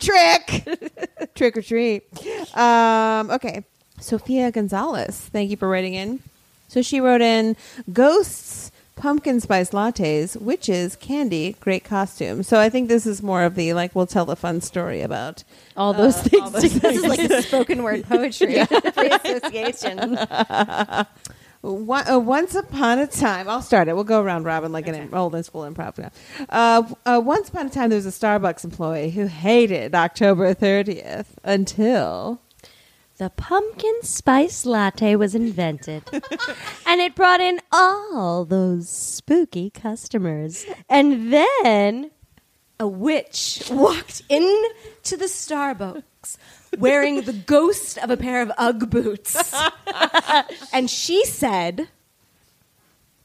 Trick, 0.00 0.68
trick 1.34 1.56
or 1.56 1.62
treat. 1.62 2.02
Um, 2.54 3.30
okay, 3.30 3.64
Sophia 4.04 4.50
Gonzalez. 4.52 5.18
Thank 5.32 5.50
you 5.50 5.56
for 5.56 5.68
writing 5.68 5.94
in. 5.94 6.20
So 6.68 6.82
she 6.82 7.00
wrote 7.00 7.20
in 7.22 7.56
ghosts. 7.92 8.70
Pumpkin 8.96 9.40
spice 9.40 9.70
lattes, 9.70 10.40
witches, 10.40 10.94
candy, 10.94 11.56
great 11.58 11.82
costume. 11.82 12.44
So 12.44 12.60
I 12.60 12.68
think 12.70 12.88
this 12.88 13.06
is 13.06 13.24
more 13.24 13.42
of 13.42 13.56
the 13.56 13.72
like 13.74 13.92
we'll 13.92 14.06
tell 14.06 14.30
a 14.30 14.36
fun 14.36 14.60
story 14.60 15.00
about 15.02 15.42
All 15.76 15.92
those 15.92 16.22
things. 16.22 16.40
all 16.44 16.50
those 16.50 16.62
this 16.80 16.96
is 16.98 17.04
like 17.04 17.18
a 17.18 17.42
spoken 17.42 17.82
word 17.82 18.04
poetry 18.04 18.64
free 18.94 19.10
association. 19.10 20.16
One, 21.62 22.06
uh, 22.08 22.18
once 22.20 22.54
upon 22.54 22.98
a 23.00 23.06
time, 23.08 23.48
I'll 23.48 23.62
start 23.62 23.88
it. 23.88 23.94
We'll 23.94 24.04
go 24.04 24.20
around 24.22 24.44
robin 24.44 24.70
like 24.70 24.86
an 24.86 25.12
old 25.14 25.34
and 25.34 25.44
school 25.44 25.62
improv. 25.62 25.98
now. 25.98 26.10
Uh, 26.50 26.82
uh, 27.04 27.20
once 27.20 27.48
upon 27.48 27.66
a 27.66 27.70
time, 27.70 27.88
there 27.90 27.96
was 27.96 28.06
a 28.06 28.10
Starbucks 28.10 28.64
employee 28.64 29.10
who 29.10 29.26
hated 29.26 29.94
October 29.94 30.54
30th 30.54 31.26
until. 31.42 32.38
The 33.16 33.30
pumpkin 33.30 34.02
spice 34.02 34.66
latte 34.66 35.14
was 35.14 35.34
invented. 35.36 36.02
and 36.86 37.00
it 37.00 37.14
brought 37.14 37.40
in 37.40 37.60
all 37.70 38.44
those 38.44 38.88
spooky 38.88 39.70
customers. 39.70 40.66
And 40.88 41.32
then 41.32 42.10
A 42.80 42.88
witch 42.88 43.62
walked 43.70 44.22
into 44.28 45.16
the 45.16 45.26
Starbucks 45.26 46.36
wearing 46.76 47.22
the 47.22 47.32
ghost 47.32 47.98
of 47.98 48.10
a 48.10 48.16
pair 48.16 48.42
of 48.42 48.50
UGG 48.58 48.90
boots. 48.90 49.54
and 50.72 50.90
she 50.90 51.24
said, 51.24 51.88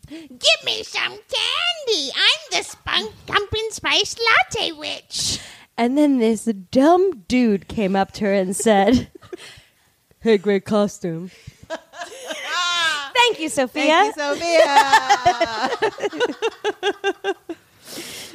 Give 0.08 0.64
me 0.66 0.84
some 0.84 1.12
candy. 1.12 2.12
I'm 2.16 2.58
the 2.60 2.64
spunk 2.64 3.12
pumpkin 3.26 3.72
spice 3.72 4.16
latte 4.54 4.72
witch. 4.72 5.40
and 5.78 5.98
then 5.98 6.20
this 6.20 6.46
dumb 6.46 7.22
dude 7.28 7.68
came 7.68 7.96
up 7.96 8.12
to 8.14 8.26
her 8.26 8.34
and 8.34 8.56
said, 8.56 9.10
Hey, 10.22 10.38
great 10.38 10.66
costume. 10.66 11.32
Thank 11.70 13.40
you, 13.40 13.48
Sophia. 13.48 13.84
Thank 13.86 14.18
you, 14.18 14.22
Sophia. 14.22 14.66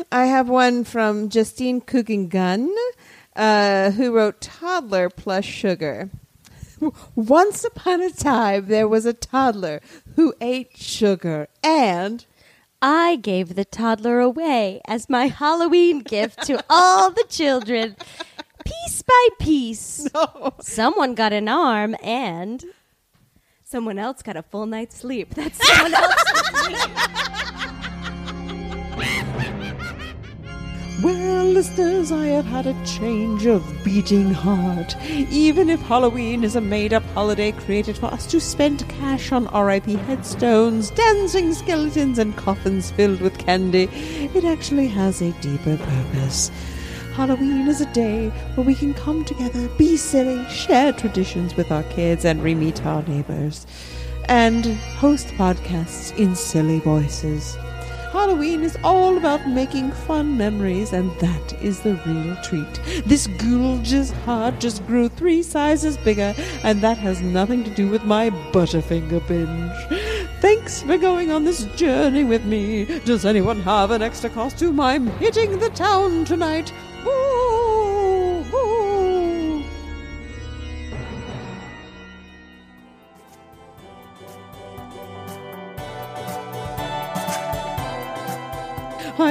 I 0.13 0.25
have 0.25 0.49
one 0.49 0.85
from 0.85 1.29
Justine 1.29 1.83
Cooking 1.83 2.29
Gun, 2.29 2.75
uh, 3.37 3.91
who 3.91 4.15
wrote 4.15 4.41
Toddler 4.41 5.11
plus 5.11 5.45
Sugar. 5.45 6.09
Once 7.15 7.65
upon 7.65 8.01
a 8.01 8.11
time, 8.11 8.65
there 8.67 8.89
was 8.89 9.05
a 9.05 9.13
toddler 9.13 9.83
who 10.17 10.33
ate 10.41 10.77
sugar 10.77 11.49
and. 11.63 12.25
I 12.87 13.17
gave 13.17 13.55
the 13.55 13.65
toddler 13.65 14.21
away 14.21 14.83
as 14.87 15.09
my 15.09 15.29
Halloween 15.29 16.01
gift 16.01 16.43
to 16.43 16.63
all 16.69 17.11
the 17.11 17.25
children. 17.31 17.97
Piece 18.65 19.03
by 19.03 19.29
piece. 19.39 20.09
No. 20.15 20.55
Someone 20.61 21.15
got 21.15 21.33
an 21.33 21.49
arm 21.49 21.97
and 22.03 22.65
Someone 23.65 23.99
else 23.99 24.23
got 24.23 24.37
a 24.37 24.43
full 24.43 24.67
night's 24.67 24.99
sleep. 24.99 25.35
That's 25.35 25.59
someone 25.67 25.95
else. 26.03 27.25
Well, 31.03 31.45
listeners, 31.47 32.13
I 32.13 32.27
have 32.27 32.47
had 32.47 32.67
a 32.67 32.85
change 32.87 33.47
of 33.47 33.63
beating 33.85 34.33
heart. 34.33 34.97
Even 35.11 35.69
if 35.69 35.81
Halloween 35.83 36.45
is 36.45 36.57
a 36.57 36.61
made 36.61 36.93
up 36.93 37.03
holiday 37.15 37.53
created 37.53 37.99
for 37.99 38.07
us 38.07 38.27
to 38.29 38.41
spend 38.41 38.89
cash 38.89 39.33
on 39.33 39.47
RIP 39.47 39.85
headstones, 39.87 40.91
dancing 40.91 41.53
skeletons, 41.53 42.19
and 42.19 42.35
coffins 42.37 42.91
filled 42.93 43.21
with 43.21 43.37
candy, 43.39 43.89
it 43.93 44.45
actually 44.45 44.87
has 44.87 45.21
a 45.21 45.33
deeper 45.41 45.77
purpose. 45.77 46.51
Halloween 47.15 47.69
is 47.69 47.81
a 47.81 47.93
day 47.93 48.29
where 48.57 48.67
we 48.67 48.75
can 48.75 48.93
come 48.93 49.25
together, 49.25 49.69
be 49.79 49.97
silly, 49.97 50.45
share 50.49 50.93
traditions 50.93 51.57
with 51.57 51.71
our 51.71 51.85
kids, 51.85 52.25
and 52.25 52.43
re 52.43 52.57
meet 52.57 52.85
our 52.85 53.05
neighbors, 53.05 53.69
and 54.29 54.67
host 54.99 55.29
podcasts 55.39 56.17
in 56.19 56.35
silly 56.35 56.81
voices. 56.81 57.55
Halloween 58.11 58.65
is 58.65 58.77
all 58.83 59.17
about 59.17 59.49
making 59.49 59.93
fun 59.93 60.37
memories, 60.37 60.93
and 60.93 61.09
that 61.21 61.53
is 61.63 61.79
the 61.81 61.95
real 62.05 62.35
treat. 62.43 62.81
This 63.07 63.29
Gulge's 63.29 64.11
heart 64.25 64.59
just 64.59 64.85
grew 64.89 65.09
three 65.09 65.45
sizes 65.45 65.97
bigger, 65.99 66.35
and 66.65 66.81
that 66.81 66.99
has 66.99 67.21
nothing 67.21 67.63
to 67.63 67.71
do 67.71 67.89
with 67.89 68.03
my 68.03 68.31
Butterfinger 68.51 69.25
binge. 69.29 70.01
Thanks 70.41 70.83
for 70.83 70.99
going 70.99 71.31
on 71.31 71.45
this 71.45 71.63
journey 71.77 72.25
with 72.25 72.45
me. 72.45 72.87
Does 73.05 73.25
anyone 73.25 73.61
have 73.61 73.93
an 73.93 74.03
extra 74.03 74.31
costume? 74.31 74.81
I'm 74.81 75.07
hitting 75.19 75.61
the 75.61 75.71
town 75.71 76.25
tonight. 76.25 76.73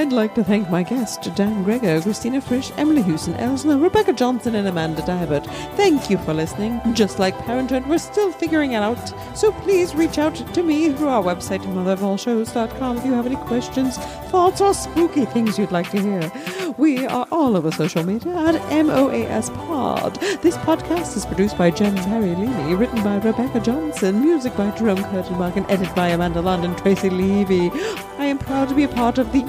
I'd 0.03 0.11
like 0.11 0.35
to 0.35 0.43
thank 0.43 0.69
my 0.69 0.83
guests, 0.83 1.29
Dan 1.29 1.63
Gregor, 1.63 2.01
Christina 2.01 2.41
Frisch, 2.41 2.73
Emily 2.75 3.01
Houston, 3.03 3.35
Elsner, 3.35 3.81
Rebecca 3.81 4.11
Johnson, 4.11 4.55
and 4.55 4.67
Amanda 4.67 5.01
Dybert. 5.03 5.45
Thank 5.77 6.09
you 6.09 6.17
for 6.17 6.33
listening. 6.33 6.81
Just 6.93 7.19
like 7.19 7.37
Parenthood, 7.45 7.87
we're 7.87 7.97
still 7.97 8.29
figuring 8.33 8.73
it 8.73 8.83
out, 8.83 9.13
so 9.33 9.53
please 9.53 9.95
reach 9.95 10.17
out 10.17 10.35
to 10.35 10.61
me 10.61 10.91
through 10.91 11.07
our 11.07 11.23
website, 11.23 11.61
motherofallshows.com, 11.61 12.97
if 12.97 13.05
you 13.05 13.13
have 13.13 13.25
any 13.25 13.37
questions, 13.37 13.95
thoughts, 14.27 14.59
or 14.59 14.73
spooky 14.73 15.23
things 15.23 15.57
you'd 15.57 15.71
like 15.71 15.89
to 15.91 16.01
hear. 16.01 16.29
We 16.77 17.05
are 17.05 17.25
all 17.31 17.55
over 17.55 17.71
social 17.71 18.03
media 18.03 18.35
at 18.35 18.85
MOAS 18.85 19.51
Pod. 19.51 20.15
This 20.41 20.57
podcast 20.57 21.15
is 21.15 21.25
produced 21.25 21.57
by 21.57 21.71
Jen 21.71 21.95
Perry 21.95 22.35
Levy, 22.35 22.75
written 22.75 23.01
by 23.03 23.19
Rebecca 23.19 23.61
Johnson, 23.61 24.19
music 24.19 24.57
by 24.57 24.71
Jerome 24.71 24.97
Curtinmark, 24.97 25.55
and 25.55 25.69
edited 25.71 25.95
by 25.95 26.09
Amanda 26.09 26.41
Lund 26.41 26.65
and 26.65 26.77
Tracy 26.77 27.09
Levy. 27.09 27.69
I 28.17 28.25
am 28.25 28.37
proud 28.37 28.67
to 28.69 28.75
be 28.75 28.83
a 28.83 28.87
part 28.89 29.17
of 29.17 29.31
the 29.31 29.43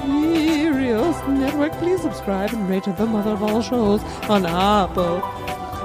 Earios 0.54 1.16
Network. 1.28 1.72
Please 1.72 2.00
subscribe 2.02 2.52
and 2.52 2.68
rate 2.68 2.84
the 2.84 3.06
Mother 3.06 3.30
of 3.30 3.42
All 3.42 3.60
Shows 3.60 4.02
on 4.30 4.46
Apple, 4.46 5.20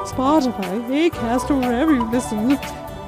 Spotify, 0.05 1.09
Acast, 1.09 1.49
or 1.49 1.57
wherever 1.57 1.93
you 1.93 2.03
listen. 2.11 2.51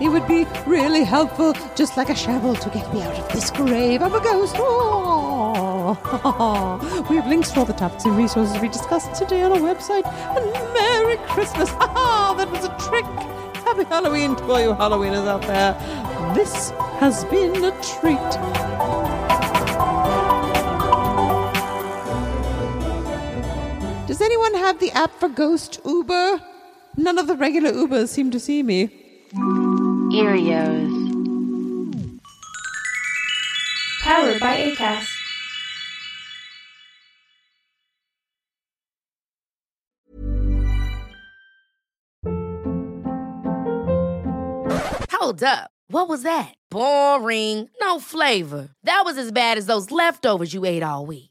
It 0.01 0.09
would 0.09 0.28
be 0.28 0.45
really 0.66 1.03
helpful, 1.03 1.53
just 1.76 1.97
like 1.97 2.09
a 2.09 2.16
shovel, 2.16 2.55
to 2.55 2.70
get 2.72 2.91
me 2.91 3.03
out 3.03 3.16
of 3.20 3.32
this 3.32 3.51
grave 3.51 4.01
of 4.01 4.16
a 4.16 4.20
ghost. 4.20 4.55
Oh. 4.57 5.97
Aww. 6.03 7.09
we 7.09 7.18
have 7.18 7.28
links 7.28 7.51
to 7.51 7.59
all 7.59 7.66
the 7.66 7.74
topics 7.74 8.05
and 8.05 8.18
resources 8.18 8.59
we 8.59 8.68
discussed 8.68 9.14
today 9.14 9.43
on 9.43 9.51
our 9.51 9.59
website. 9.59 10.05
And 10.36 10.74
Merry 10.74 11.18
Christmas! 11.28 11.70
Ah, 11.80 12.34
that 12.38 12.49
was 12.49 12.66
a 12.66 12.89
trick. 12.89 13.05
Happy 13.64 13.84
Halloween 13.84 14.36
to 14.36 14.43
all 14.45 14.59
you 14.59 14.74
Halloweeners 14.74 15.28
out 15.28 15.43
there. 15.43 15.74
This 16.34 16.72
has 16.99 17.24
been 17.26 17.64
a 17.64 17.72
treat. 17.84 18.80
Does 24.12 24.20
anyone 24.20 24.53
have 24.55 24.80
the 24.80 24.91
app 24.91 25.18
for 25.22 25.30
Ghost 25.30 25.80
Uber? 25.86 26.41
None 26.97 27.18
of 27.18 27.28
the 27.28 27.36
regular 27.38 27.72
Ubers 27.72 28.09
seem 28.09 28.30
to 28.32 28.41
see 28.41 28.62
me. 28.62 28.89
Earios. 30.12 30.91
Powered 34.01 34.41
by 34.41 34.76
ACAST. 34.76 35.07
Hold 45.12 45.41
up. 45.41 45.72
What 45.88 46.09
was 46.09 46.24
that? 46.24 46.53
Boring. 46.70 47.70
No 47.80 47.99
flavor. 47.99 48.72
That 48.84 49.03
was 49.05 49.18
as 49.18 49.32
bad 49.32 49.57
as 49.57 49.68
those 49.68 49.89
leftovers 49.89 50.53
you 50.53 50.66
ate 50.66 50.84
all 50.84 51.05
week. 51.05 51.30